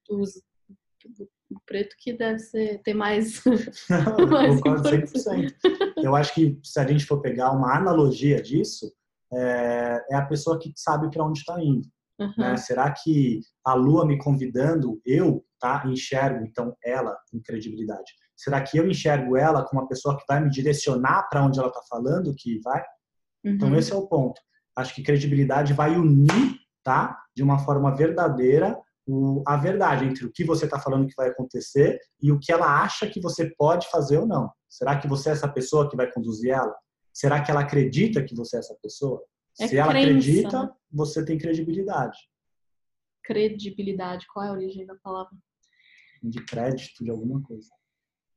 Os, 0.09 0.41
o 1.51 1.59
preto 1.65 1.95
que 1.99 2.13
deve 2.13 2.39
ser, 2.39 2.82
ter 2.84 2.93
mais. 2.93 3.41
mais 4.30 4.61
concordo 4.61 4.89
100%. 4.89 5.53
Eu 5.97 6.15
acho 6.15 6.34
que 6.34 6.59
se 6.63 6.80
a 6.80 6.88
gente 6.88 7.05
for 7.05 7.22
pegar 7.22 7.51
uma 7.51 7.76
analogia 7.76 8.41
disso, 8.41 8.91
é, 9.34 10.01
é 10.11 10.15
a 10.15 10.26
pessoa 10.26 10.59
que 10.59 10.72
sabe 10.76 11.09
para 11.09 11.26
onde 11.26 11.39
está 11.39 11.61
indo. 11.61 11.88
Uhum. 12.20 12.34
Né? 12.38 12.57
Será 12.57 12.91
que 12.91 13.39
a 13.65 13.74
lua 13.74 14.05
me 14.05 14.17
convidando, 14.17 15.01
eu 15.05 15.45
tá, 15.59 15.84
enxergo 15.88 16.45
então 16.45 16.76
ela 16.84 17.17
em 17.34 17.41
credibilidade? 17.41 18.13
Será 18.36 18.61
que 18.61 18.78
eu 18.78 18.88
enxergo 18.88 19.36
ela 19.38 19.63
como 19.65 19.82
uma 19.82 19.88
pessoa 19.88 20.17
que 20.17 20.24
vai 20.28 20.41
me 20.41 20.49
direcionar 20.49 21.28
para 21.30 21.43
onde 21.43 21.59
ela 21.59 21.70
está 21.70 21.82
falando 21.89 22.36
que 22.38 22.59
vai? 22.61 22.84
Então, 23.43 23.67
uhum. 23.67 23.74
Então 23.74 23.76
esse 23.76 23.91
é 23.91 23.95
o 23.95 24.07
ponto. 24.07 24.39
Acho 24.76 24.93
que 24.93 25.03
credibilidade 25.03 25.74
vai 25.74 25.95
unir, 25.95 26.59
tá, 26.84 27.22
de 27.36 27.44
uma 27.44 27.60
forma 27.60 27.96
verdadeira 27.96 28.78
o, 29.10 29.44
a 29.46 29.58
verdade 29.58 30.06
entre 30.06 30.26
o 30.26 30.32
que 30.32 30.44
você 30.44 30.66
está 30.66 30.80
falando 30.80 31.08
que 31.08 31.16
vai 31.16 31.30
acontecer 31.30 32.00
e 32.22 32.32
o 32.32 32.40
que 32.40 32.52
ela 32.52 32.84
acha 32.84 33.10
que 33.10 33.20
você 33.20 33.50
pode 33.58 33.90
fazer 33.90 34.20
ou 34.20 34.28
não. 34.28 34.52
Será 34.70 35.00
que 35.00 35.08
você 35.08 35.30
é 35.30 35.32
essa 35.32 35.48
pessoa 35.48 35.90
que 35.90 35.98
vai 35.98 36.12
conduzir 36.12 36.52
ela? 36.52 36.76
Será 37.12 37.42
que 37.42 37.50
ela 37.50 37.62
acredita 37.62 38.24
que 38.24 38.36
você 38.36 38.58
é 38.58 38.60
essa 38.60 38.78
pessoa? 38.82 39.24
É 39.60 39.68
Se 39.68 39.78
ela 39.78 39.92
crença, 39.92 40.10
acredita, 40.10 40.64
né? 40.64 40.70
você 40.92 41.26
tem 41.26 41.38
credibilidade. 41.38 42.18
Credibilidade, 43.24 44.28
qual 44.32 44.46
é 44.46 44.50
a 44.50 44.54
origem 44.54 44.86
da 44.86 44.96
palavra? 44.96 45.36
De 46.22 46.46
crédito, 46.46 47.04
de 47.04 47.10
alguma 47.10 47.42
coisa. 47.42 47.70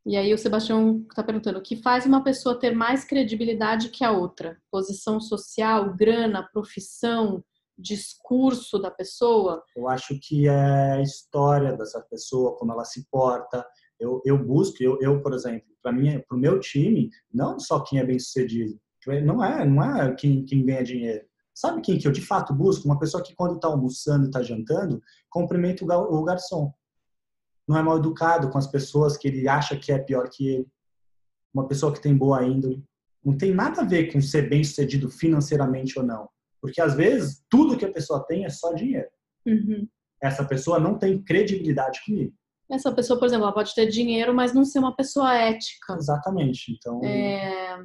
E 0.05 0.17
aí 0.17 0.33
o 0.33 0.39
Sebastião 0.39 1.05
está 1.09 1.23
perguntando, 1.23 1.59
o 1.59 1.63
que 1.63 1.77
faz 1.77 2.07
uma 2.07 2.25
pessoa 2.25 2.59
ter 2.59 2.75
mais 2.75 3.05
credibilidade 3.05 3.91
que 3.91 4.03
a 4.03 4.11
outra? 4.11 4.61
Posição 4.71 5.21
social, 5.21 5.95
grana, 5.95 6.49
profissão, 6.53 7.45
discurso 7.83 8.79
da 8.79 8.91
pessoa? 8.91 9.63
Eu 9.77 9.89
acho 9.89 10.19
que 10.23 10.49
é 10.49 10.93
a 10.93 11.03
história 11.03 11.77
dessa 11.77 12.01
pessoa, 12.01 12.57
como 12.57 12.73
ela 12.73 12.85
se 12.85 13.07
porta. 13.11 13.67
Eu, 13.99 14.23
eu 14.25 14.39
busco, 14.39 14.83
eu, 14.83 14.99
eu 15.01 15.21
por 15.21 15.35
exemplo, 15.35 15.69
para 15.83 15.93
mim, 15.93 16.23
para 16.27 16.37
o 16.37 16.41
meu 16.41 16.61
time, 16.61 17.11
não 17.33 17.59
só 17.59 17.81
quem 17.81 17.99
é 17.99 18.05
bem 18.05 18.19
sucedido, 18.19 18.79
não 19.25 19.45
é, 19.45 19.65
não 19.65 19.83
é 19.83 20.15
quem, 20.15 20.45
quem 20.45 20.65
ganha 20.65 20.83
dinheiro. 20.83 21.25
Sabe 21.55 21.83
quem 21.83 21.99
que 21.99 22.09
eu 22.09 22.13
de 22.13 22.23
fato 22.23 22.55
busco? 22.55 22.87
Uma 22.87 22.99
pessoa 22.99 23.23
que 23.23 23.35
quando 23.35 23.57
está 23.57 23.69
almoçando 23.69 24.27
está 24.27 24.43
jantando, 24.43 25.03
cumprimenta 25.29 25.85
o 25.85 26.25
garçom. 26.25 26.73
Não 27.69 27.77
é 27.77 27.83
mal 27.83 27.99
educado 27.99 28.51
com 28.51 28.59
as 28.59 28.67
pessoas 28.67 29.17
que 29.17 29.29
ele 29.29 29.47
acha 29.49 29.77
que 29.77 29.93
é 29.93 29.99
pior 29.99 30.29
que 30.31 30.49
ele. 30.49 30.67
Uma 31.53 31.69
pessoa 31.69 31.93
que 31.93 32.01
tem 32.01 32.17
boa 32.17 32.43
índole. 32.45 32.83
Não 33.25 33.37
tem 33.37 33.55
nada 33.55 33.83
a 33.83 33.85
ver 33.85 34.11
com 34.11 34.21
ser 34.21 34.49
bem 34.49 34.65
sucedido 34.65 35.11
financeiramente 35.11 35.99
ou 35.99 36.05
não. 36.05 36.29
Porque 36.63 36.81
às 36.81 36.95
vezes 36.95 37.45
tudo 37.51 37.77
que 37.77 37.85
a 37.85 37.93
pessoa 37.93 38.25
tem 38.25 38.45
é 38.45 38.49
só 38.49 38.73
dinheiro. 38.73 39.09
Uhum. 39.45 39.89
Essa 40.23 40.45
pessoa 40.45 40.79
não 40.79 40.97
tem 40.97 41.21
credibilidade 41.21 42.01
comigo. 42.07 42.33
Essa 42.71 42.93
pessoa, 42.93 43.19
por 43.19 43.27
exemplo, 43.27 43.45
ela 43.45 43.53
pode 43.53 43.75
ter 43.75 43.87
dinheiro, 43.87 44.33
mas 44.33 44.55
não 44.55 44.65
ser 44.65 44.79
uma 44.79 44.95
pessoa 44.95 45.35
ética. 45.35 45.95
Exatamente. 45.95 46.73
Então. 46.73 47.05
É... 47.05 47.83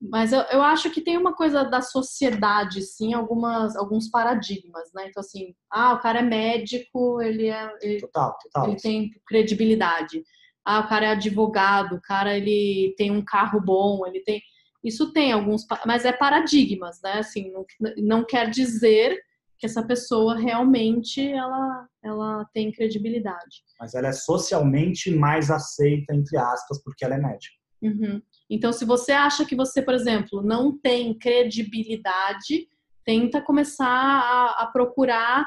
Mas 0.00 0.32
eu, 0.32 0.40
eu 0.52 0.62
acho 0.62 0.90
que 0.90 1.02
tem 1.02 1.18
uma 1.18 1.34
coisa 1.34 1.62
da 1.62 1.82
sociedade, 1.82 2.80
sim, 2.80 3.12
algumas, 3.12 3.76
alguns 3.76 4.08
paradigmas, 4.08 4.90
né? 4.94 5.08
Então, 5.08 5.20
assim, 5.20 5.54
ah, 5.70 5.92
o 5.92 6.00
cara 6.00 6.20
é 6.20 6.22
médico, 6.22 7.20
ele 7.20 7.48
é. 7.48 7.70
Ele, 7.82 8.00
total, 8.00 8.38
total. 8.42 8.68
Ele 8.68 8.76
tem 8.76 9.10
credibilidade. 9.26 10.22
Ah, 10.64 10.80
o 10.80 10.88
cara 10.88 11.06
é 11.06 11.10
advogado, 11.10 11.96
o 11.96 12.00
cara 12.00 12.36
ele 12.36 12.94
tem 12.96 13.10
um 13.10 13.22
carro 13.22 13.60
bom, 13.60 14.06
ele 14.06 14.20
tem. 14.20 14.40
Isso 14.82 15.12
tem 15.12 15.32
alguns, 15.32 15.66
mas 15.86 16.04
é 16.04 16.12
paradigmas, 16.12 17.00
né? 17.02 17.18
Assim, 17.18 17.52
não, 17.52 17.64
não 17.98 18.24
quer 18.24 18.48
dizer 18.48 19.20
que 19.58 19.66
essa 19.66 19.82
pessoa 19.82 20.36
realmente 20.36 21.20
ela, 21.20 21.86
ela 22.02 22.44
tem 22.54 22.72
credibilidade. 22.72 23.62
Mas 23.78 23.94
ela 23.94 24.08
é 24.08 24.12
socialmente 24.12 25.14
mais 25.14 25.50
aceita, 25.50 26.14
entre 26.14 26.38
aspas, 26.38 26.82
porque 26.82 27.04
ela 27.04 27.14
é 27.14 27.18
médica. 27.18 27.54
Uhum. 27.82 28.22
Então, 28.48 28.72
se 28.72 28.84
você 28.84 29.12
acha 29.12 29.44
que 29.44 29.54
você, 29.54 29.82
por 29.82 29.94
exemplo, 29.94 30.42
não 30.42 30.76
tem 30.78 31.16
credibilidade, 31.16 32.68
tenta 33.04 33.40
começar 33.40 33.86
a, 33.86 34.62
a 34.62 34.66
procurar 34.66 35.46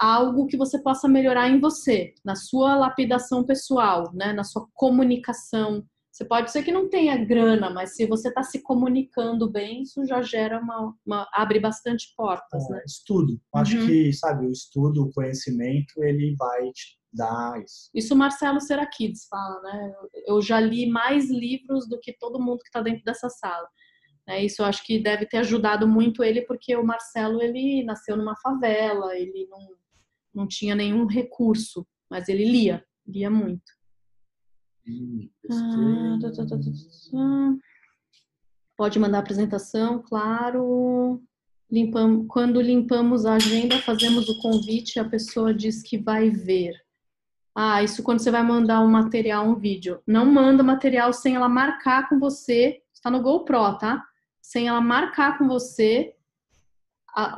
algo 0.00 0.46
que 0.46 0.56
você 0.56 0.80
possa 0.80 1.06
melhorar 1.08 1.48
em 1.48 1.60
você, 1.60 2.14
na 2.24 2.34
sua 2.34 2.74
lapidação 2.76 3.44
pessoal, 3.44 4.10
né? 4.14 4.32
na 4.32 4.44
sua 4.44 4.66
comunicação, 4.74 5.84
você 6.10 6.24
pode 6.24 6.50
ser 6.50 6.62
que 6.64 6.72
não 6.72 6.88
tenha 6.88 7.16
grana, 7.24 7.70
mas 7.70 7.94
se 7.94 8.04
você 8.04 8.28
está 8.28 8.42
se 8.42 8.62
comunicando 8.62 9.48
bem, 9.48 9.82
isso 9.82 10.04
já 10.04 10.20
gera 10.20 10.60
uma, 10.60 10.94
uma 11.06 11.28
abre 11.32 11.60
bastante 11.60 12.12
portas, 12.16 12.68
é, 12.68 12.72
né? 12.72 12.82
Estudo. 12.84 13.40
Acho 13.54 13.78
uhum. 13.78 13.86
que, 13.86 14.12
sabe, 14.12 14.46
o 14.46 14.50
estudo, 14.50 15.04
o 15.04 15.12
conhecimento, 15.12 16.02
ele 16.02 16.34
vai 16.36 16.70
te 16.72 16.98
dar 17.12 17.62
isso. 17.62 17.90
Isso 17.94 18.14
o 18.14 18.16
Marcelo 18.16 18.60
Serakides 18.60 19.26
fala, 19.28 19.62
né? 19.62 19.94
Eu 20.26 20.42
já 20.42 20.58
li 20.58 20.86
mais 20.90 21.30
livros 21.30 21.88
do 21.88 21.98
que 22.00 22.12
todo 22.12 22.40
mundo 22.40 22.58
que 22.58 22.68
está 22.68 22.80
dentro 22.80 23.04
dessa 23.04 23.28
sala. 23.28 23.68
É, 24.28 24.44
isso 24.44 24.62
eu 24.62 24.66
acho 24.66 24.84
que 24.84 24.98
deve 24.98 25.26
ter 25.26 25.38
ajudado 25.38 25.88
muito 25.88 26.22
ele, 26.24 26.42
porque 26.42 26.74
o 26.76 26.84
Marcelo, 26.84 27.40
ele 27.40 27.84
nasceu 27.84 28.16
numa 28.16 28.36
favela, 28.36 29.16
ele 29.16 29.46
não, 29.48 29.68
não 30.34 30.46
tinha 30.46 30.74
nenhum 30.74 31.06
recurso, 31.06 31.86
mas 32.08 32.28
ele 32.28 32.44
lia, 32.44 32.84
lia 33.06 33.30
muito. 33.30 33.79
Ah, 35.50 36.18
tá, 36.20 36.30
tá, 36.32 36.46
tá, 36.46 36.56
Pode 38.76 38.98
mandar 38.98 39.18
apresentação, 39.18 40.02
claro. 40.02 41.22
Limpamos, 41.70 42.26
quando 42.28 42.60
limpamos 42.60 43.26
a 43.26 43.34
agenda, 43.34 43.78
fazemos 43.78 44.28
o 44.28 44.40
convite 44.40 44.96
e 44.96 45.00
a 45.00 45.08
pessoa 45.08 45.54
diz 45.54 45.82
que 45.82 45.98
vai 45.98 46.30
ver. 46.30 46.74
Ah, 47.54 47.82
isso 47.82 48.02
quando 48.02 48.20
você 48.20 48.30
vai 48.30 48.42
mandar 48.42 48.80
um 48.80 48.90
material, 48.90 49.46
um 49.46 49.54
vídeo. 49.54 50.00
Não 50.06 50.24
manda 50.24 50.62
material 50.62 51.12
sem 51.12 51.34
ela 51.34 51.48
marcar 51.48 52.08
com 52.08 52.18
você. 52.18 52.80
Está 52.92 53.10
no 53.10 53.22
GoPro, 53.22 53.78
tá? 53.78 54.04
Sem 54.40 54.68
ela 54.68 54.80
marcar 54.80 55.36
com 55.36 55.46
você 55.46 56.14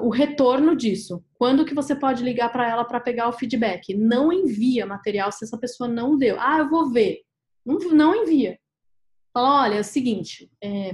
o 0.01 0.11
retorno 0.11 0.77
disso. 0.77 1.25
Quando 1.35 1.65
que 1.65 1.75
você 1.75 1.95
pode 1.95 2.23
ligar 2.23 2.51
para 2.53 2.69
ela 2.69 2.85
para 2.85 3.01
pegar 3.01 3.29
o 3.29 3.33
feedback? 3.33 3.95
Não 3.95 4.33
envia 4.33 4.87
material 4.87 5.33
se 5.33 5.45
essa 5.45 5.59
pessoa 5.59 5.89
não 5.89 6.17
deu. 6.17 6.37
Ah, 6.39 6.59
eu 6.59 6.69
vou 6.69 6.91
ver. 6.91 7.23
Não, 7.65 8.15
envia. 8.15 8.59
Fala, 9.33 9.63
olha, 9.63 9.75
é 9.77 9.81
o 9.81 9.85
seguinte, 9.85 10.51
é, 10.63 10.93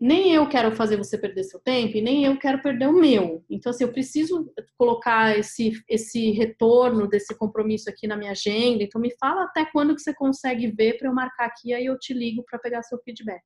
nem 0.00 0.32
eu 0.32 0.48
quero 0.48 0.74
fazer 0.74 0.96
você 0.96 1.18
perder 1.18 1.44
seu 1.44 1.60
tempo 1.60 1.94
e 1.96 2.00
nem 2.00 2.24
eu 2.24 2.38
quero 2.38 2.62
perder 2.62 2.88
o 2.88 2.98
meu. 2.98 3.44
Então, 3.50 3.68
assim, 3.68 3.84
eu 3.84 3.92
preciso 3.92 4.50
colocar 4.78 5.38
esse, 5.38 5.72
esse 5.86 6.30
retorno 6.30 7.06
desse 7.06 7.36
compromisso 7.36 7.90
aqui 7.90 8.06
na 8.06 8.16
minha 8.16 8.30
agenda. 8.30 8.82
Então, 8.82 8.98
me 8.98 9.14
fala 9.18 9.44
até 9.44 9.66
quando 9.66 9.94
que 9.94 10.00
você 10.00 10.14
consegue 10.14 10.68
ver 10.68 10.96
para 10.96 11.08
eu 11.08 11.14
marcar 11.14 11.46
aqui, 11.46 11.74
aí 11.74 11.84
eu 11.84 11.98
te 11.98 12.14
ligo 12.14 12.42
para 12.42 12.58
pegar 12.58 12.82
seu 12.82 12.98
feedback. 13.02 13.42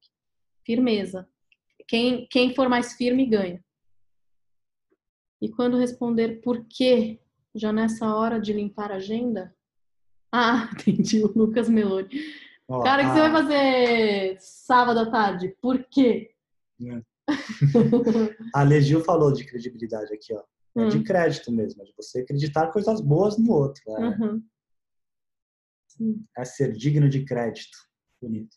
Firmeza. 0.64 1.28
quem, 1.88 2.26
quem 2.30 2.54
for 2.54 2.68
mais 2.68 2.92
firme 2.94 3.26
ganha. 3.26 3.62
E 5.42 5.48
quando 5.50 5.76
responder 5.76 6.40
por 6.40 6.64
quê, 6.68 7.20
já 7.52 7.72
nessa 7.72 8.14
hora 8.14 8.40
de 8.40 8.52
limpar 8.52 8.92
a 8.92 8.96
agenda? 8.96 9.54
Ah, 10.36 10.68
entendi, 10.88 11.22
o 11.22 11.28
Lucas 11.28 11.68
Meloni. 11.68 12.08
Ó, 12.66 12.82
Cara, 12.82 13.02
o 13.02 13.04
que 13.04 13.10
a... 13.12 13.14
você 13.14 13.20
vai 13.20 13.42
fazer 13.42 14.36
sábado 14.40 14.98
à 14.98 15.08
tarde? 15.08 15.56
Por 15.62 15.84
quê? 15.84 16.34
É. 16.82 17.00
a 18.52 18.64
Legil 18.64 19.00
falou 19.04 19.32
de 19.32 19.44
credibilidade 19.44 20.12
aqui, 20.12 20.34
ó. 20.34 20.42
É 20.76 20.86
hum. 20.86 20.88
de 20.88 21.04
crédito 21.04 21.52
mesmo, 21.52 21.82
é 21.82 21.84
de 21.84 21.94
você 21.96 22.22
acreditar 22.22 22.72
coisas 22.72 23.00
boas 23.00 23.38
no 23.38 23.52
outro. 23.52 23.80
Né? 23.86 24.42
Uhum. 26.00 26.24
É 26.36 26.44
ser 26.44 26.72
digno 26.72 27.08
de 27.08 27.24
crédito. 27.24 27.78
Bonito. 28.20 28.56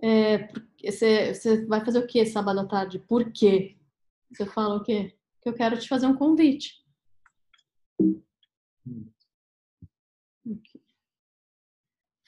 É, 0.00 0.52
você, 0.84 1.34
você 1.34 1.66
vai 1.66 1.84
fazer 1.84 1.98
o 1.98 2.06
que 2.06 2.24
sábado 2.24 2.60
à 2.60 2.64
tarde? 2.64 3.00
Por 3.00 3.32
quê? 3.32 3.76
Você 4.30 4.46
fala 4.46 4.76
o 4.76 4.84
quê? 4.84 5.16
Que 5.42 5.48
eu 5.48 5.52
quero 5.52 5.76
te 5.76 5.88
fazer 5.88 6.06
um 6.06 6.16
convite. 6.16 6.80
Hum. 8.00 9.10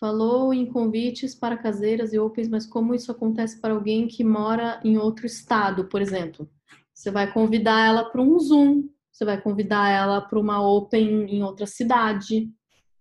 Falou 0.02 0.52
em 0.52 0.66
convites 0.66 1.32
para 1.32 1.56
caseiras 1.56 2.12
e 2.12 2.18
opens, 2.18 2.48
mas 2.48 2.66
como 2.66 2.92
isso 2.92 3.12
acontece 3.12 3.60
para 3.60 3.72
alguém 3.72 4.08
que 4.08 4.24
mora 4.24 4.80
em 4.82 4.98
outro 4.98 5.24
estado, 5.24 5.84
por 5.86 6.02
exemplo? 6.02 6.50
Você 6.92 7.08
vai 7.08 7.32
convidar 7.32 7.86
ela 7.86 8.10
para 8.10 8.20
um 8.20 8.36
Zoom, 8.36 8.88
você 9.12 9.24
vai 9.24 9.40
convidar 9.40 9.88
ela 9.90 10.20
para 10.20 10.40
uma 10.40 10.60
Open 10.60 11.32
em 11.32 11.44
outra 11.44 11.66
cidade. 11.66 12.50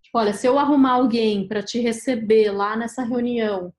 Tipo, 0.03 0.19
olha, 0.19 0.31
se 0.31 0.45
eu 0.45 0.59
arrumar 0.59 0.91
alguém 0.91 1.47
para 1.47 1.63
te 1.63 1.79
receber 1.79 2.51
lá 2.51 2.77
nessa 2.77 3.01
reunião 3.01 3.73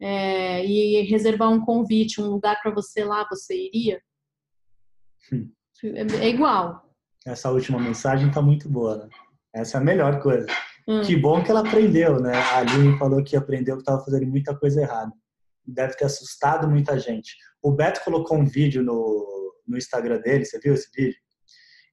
é, 0.00 0.64
e 0.64 1.02
reservar 1.02 1.50
um 1.50 1.62
convite, 1.62 2.22
um 2.22 2.30
lugar 2.30 2.58
para 2.62 2.70
você 2.70 3.04
lá, 3.04 3.28
você 3.28 3.66
iria? 3.66 4.00
Hum. 5.30 5.50
É, 5.84 6.24
é, 6.24 6.28
igual. 6.30 6.90
Essa 7.26 7.50
última 7.50 7.78
mensagem 7.78 8.28
está 8.28 8.40
muito 8.40 8.66
boa, 8.66 8.96
né? 8.96 9.08
Essa 9.52 9.76
é 9.76 9.80
a 9.82 9.84
melhor 9.84 10.22
coisa. 10.22 10.46
Hum. 10.90 11.02
Que 11.02 11.16
bom 11.16 11.40
que 11.40 11.52
ela 11.52 11.60
aprendeu, 11.60 12.18
né? 12.18 12.34
A 12.34 12.58
Aline 12.58 12.98
falou 12.98 13.22
que 13.22 13.36
aprendeu 13.36 13.76
que 13.76 13.82
estava 13.82 14.04
fazendo 14.04 14.26
muita 14.26 14.56
coisa 14.56 14.80
errada. 14.80 15.12
Deve 15.64 15.94
ter 15.94 16.04
assustado 16.04 16.68
muita 16.68 16.98
gente. 16.98 17.36
O 17.62 17.70
Beto 17.70 18.02
colocou 18.04 18.36
um 18.36 18.44
vídeo 18.44 18.82
no, 18.82 19.54
no 19.68 19.78
Instagram 19.78 20.20
dele, 20.20 20.44
você 20.44 20.58
viu 20.58 20.74
esse 20.74 20.90
vídeo? 20.92 21.16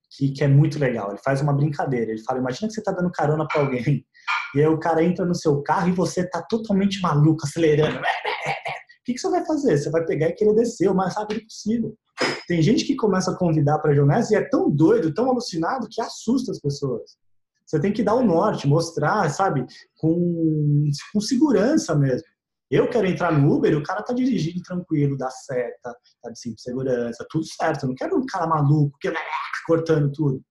Que, 0.10 0.32
que 0.32 0.44
é 0.44 0.48
muito 0.48 0.80
legal. 0.80 1.12
Ele 1.12 1.20
faz 1.24 1.42
uma 1.42 1.54
brincadeira. 1.54 2.10
Ele 2.10 2.24
fala: 2.24 2.40
Imagina 2.40 2.70
que 2.70 2.74
você 2.74 2.80
está 2.80 2.92
dando 2.92 3.12
carona 3.12 3.48
para 3.48 3.62
alguém. 3.62 4.04
E 4.56 4.62
aí 4.62 4.68
o 4.68 4.80
cara 4.80 5.04
entra 5.04 5.26
no 5.26 5.36
seu 5.36 5.62
carro 5.62 5.90
e 5.90 5.92
você 5.92 6.22
está 6.22 6.42
totalmente 6.42 7.02
maluco, 7.02 7.46
acelerando. 7.46 7.98
O 7.98 8.02
que, 9.04 9.14
que 9.14 9.20
você 9.20 9.30
vai 9.30 9.46
fazer? 9.46 9.78
Você 9.78 9.90
vai 9.90 10.06
pegar 10.06 10.30
e 10.30 10.34
querer 10.34 10.56
descer 10.56 10.90
o 10.90 10.96
mais 10.96 11.16
rápido 11.16 11.44
possível. 11.44 11.94
Tem 12.48 12.62
gente 12.62 12.86
que 12.86 12.96
começa 12.96 13.30
a 13.30 13.38
convidar 13.38 13.78
para 13.80 13.94
jornais 13.94 14.32
e 14.32 14.36
é 14.36 14.42
tão 14.50 14.72
doido, 14.72 15.14
tão 15.14 15.30
alucinado 15.30 15.88
que 15.92 16.02
assusta 16.02 16.52
as 16.54 16.60
pessoas. 16.60 17.18
Você 17.68 17.82
tem 17.82 17.92
que 17.92 18.02
dar 18.02 18.16
o 18.16 18.24
norte, 18.24 18.66
mostrar, 18.66 19.30
sabe, 19.30 19.66
com, 19.98 20.90
com 21.12 21.20
segurança 21.20 21.94
mesmo. 21.94 22.26
Eu 22.72 22.90
quero 22.90 23.08
entrar 23.08 23.32
no 23.32 23.54
Uber 23.54 23.78
o 23.78 23.84
cara 23.84 24.02
tá 24.02 24.14
dirigindo 24.14 24.62
tranquilo, 24.62 25.18
dá 25.18 25.30
seta, 25.30 25.96
tá 26.22 26.30
de 26.32 26.62
segurança, 26.62 27.26
tudo 27.30 27.46
certo. 27.46 27.84
Eu 27.84 27.90
não 27.90 27.96
quero 27.96 28.18
um 28.18 28.26
cara 28.26 28.48
maluco 28.48 28.98
que 29.00 29.12
cortando 29.68 30.12
tudo. 30.14 30.42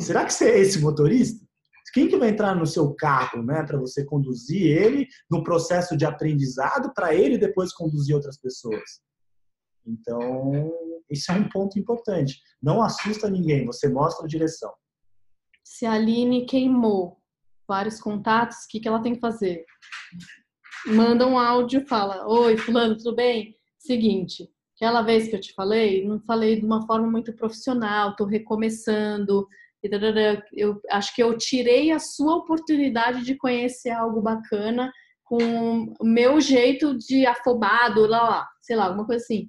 Será 0.00 0.24
que 0.24 0.32
você 0.32 0.50
é 0.50 0.58
esse 0.60 0.80
motorista? 0.80 1.44
Quem 1.92 2.08
que 2.08 2.16
vai 2.16 2.30
entrar 2.30 2.54
no 2.54 2.66
seu 2.66 2.94
carro, 2.94 3.42
né, 3.42 3.64
para 3.64 3.78
você 3.78 4.04
conduzir 4.04 4.62
ele 4.62 5.06
no 5.30 5.44
processo 5.44 5.94
de 5.96 6.06
aprendizado 6.06 6.92
para 6.94 7.14
ele 7.14 7.36
depois 7.36 7.72
conduzir 7.72 8.14
outras 8.14 8.38
pessoas? 8.38 9.02
Então, 9.84 10.72
isso 11.10 11.30
é 11.30 11.34
um 11.34 11.48
ponto 11.48 11.78
importante. 11.78 12.40
Não 12.62 12.80
assusta 12.80 13.28
ninguém, 13.28 13.66
você 13.66 13.88
mostra 13.88 14.24
a 14.24 14.28
direção 14.28 14.72
se 15.64 15.86
a 15.86 15.92
Aline 15.92 16.46
queimou 16.46 17.18
vários 17.66 18.00
contatos, 18.00 18.64
o 18.64 18.68
que, 18.68 18.80
que 18.80 18.88
ela 18.88 19.02
tem 19.02 19.14
que 19.14 19.20
fazer? 19.20 19.64
Manda 20.86 21.26
um 21.26 21.38
áudio, 21.38 21.86
fala: 21.86 22.26
Oi, 22.26 22.56
Fulano, 22.56 22.96
tudo 22.96 23.14
bem? 23.14 23.56
Seguinte, 23.78 24.48
aquela 24.76 25.02
vez 25.02 25.28
que 25.28 25.36
eu 25.36 25.40
te 25.40 25.52
falei, 25.54 26.06
não 26.06 26.20
falei 26.20 26.58
de 26.58 26.66
uma 26.66 26.86
forma 26.86 27.10
muito 27.10 27.32
profissional, 27.34 28.10
estou 28.10 28.26
recomeçando. 28.26 29.46
Eu 30.52 30.80
acho 30.90 31.12
que 31.12 31.20
eu 31.22 31.36
tirei 31.36 31.90
a 31.90 31.98
sua 31.98 32.36
oportunidade 32.36 33.24
de 33.24 33.34
conhecer 33.34 33.90
algo 33.90 34.22
bacana 34.22 34.92
com 35.24 35.92
o 35.98 36.04
meu 36.04 36.40
jeito 36.40 36.96
de 36.96 37.26
afobado, 37.26 38.06
lá, 38.06 38.22
lá, 38.22 38.48
sei 38.60 38.76
lá, 38.76 38.86
alguma 38.86 39.04
coisa 39.04 39.24
assim 39.24 39.48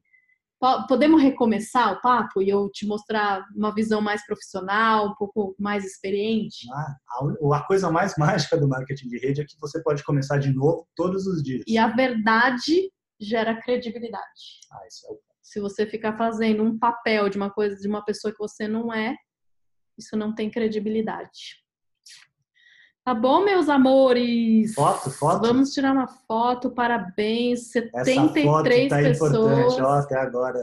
podemos 0.87 1.21
recomeçar 1.21 1.93
o 1.93 2.01
papo 2.01 2.41
e 2.41 2.49
eu 2.49 2.69
te 2.71 2.85
mostrar 2.85 3.45
uma 3.55 3.73
visão 3.73 4.01
mais 4.01 4.25
profissional, 4.25 5.09
um 5.09 5.15
pouco 5.15 5.55
mais 5.59 5.83
experiente? 5.83 6.67
Ah, 6.71 6.95
a, 7.09 7.57
a, 7.57 7.67
coisa 7.67 7.91
mais 7.91 8.15
mágica 8.17 8.57
do 8.57 8.67
marketing 8.67 9.09
de 9.09 9.17
rede 9.17 9.41
é 9.41 9.45
que 9.45 9.59
você 9.59 9.81
pode 9.81 10.03
começar 10.03 10.37
de 10.37 10.53
novo 10.53 10.87
todos 10.95 11.27
os 11.27 11.43
dias. 11.43 11.63
E 11.67 11.77
a 11.77 11.87
verdade 11.87 12.91
gera 13.19 13.59
credibilidade. 13.59 14.59
Ah, 14.71 14.87
isso 14.87 15.05
é 15.07 15.11
o 15.11 15.19
Se 15.41 15.59
você 15.59 15.85
ficar 15.85 16.17
fazendo 16.17 16.63
um 16.63 16.77
papel 16.77 17.29
de 17.29 17.37
uma 17.37 17.49
coisa 17.49 17.75
de 17.75 17.87
uma 17.87 18.03
pessoa 18.03 18.31
que 18.31 18.39
você 18.39 18.67
não 18.67 18.93
é, 18.93 19.15
isso 19.97 20.15
não 20.15 20.33
tem 20.33 20.49
credibilidade. 20.49 21.62
Tá 23.05 23.13
bom, 23.13 23.43
meus 23.43 23.67
amores? 23.67 24.73
Foto, 24.73 25.11
foto. 25.11 25.41
Vamos 25.45 25.73
tirar 25.73 25.91
uma 25.91 26.07
foto. 26.07 26.69
Parabéns. 26.71 27.71
73 27.71 27.93
Essa 27.93 28.45
foto 28.45 28.63
tá 28.89 28.95
pessoas. 28.95 29.73
Importante, 29.73 29.81
ó, 29.81 29.93
até 29.95 30.15
agora. 30.15 30.59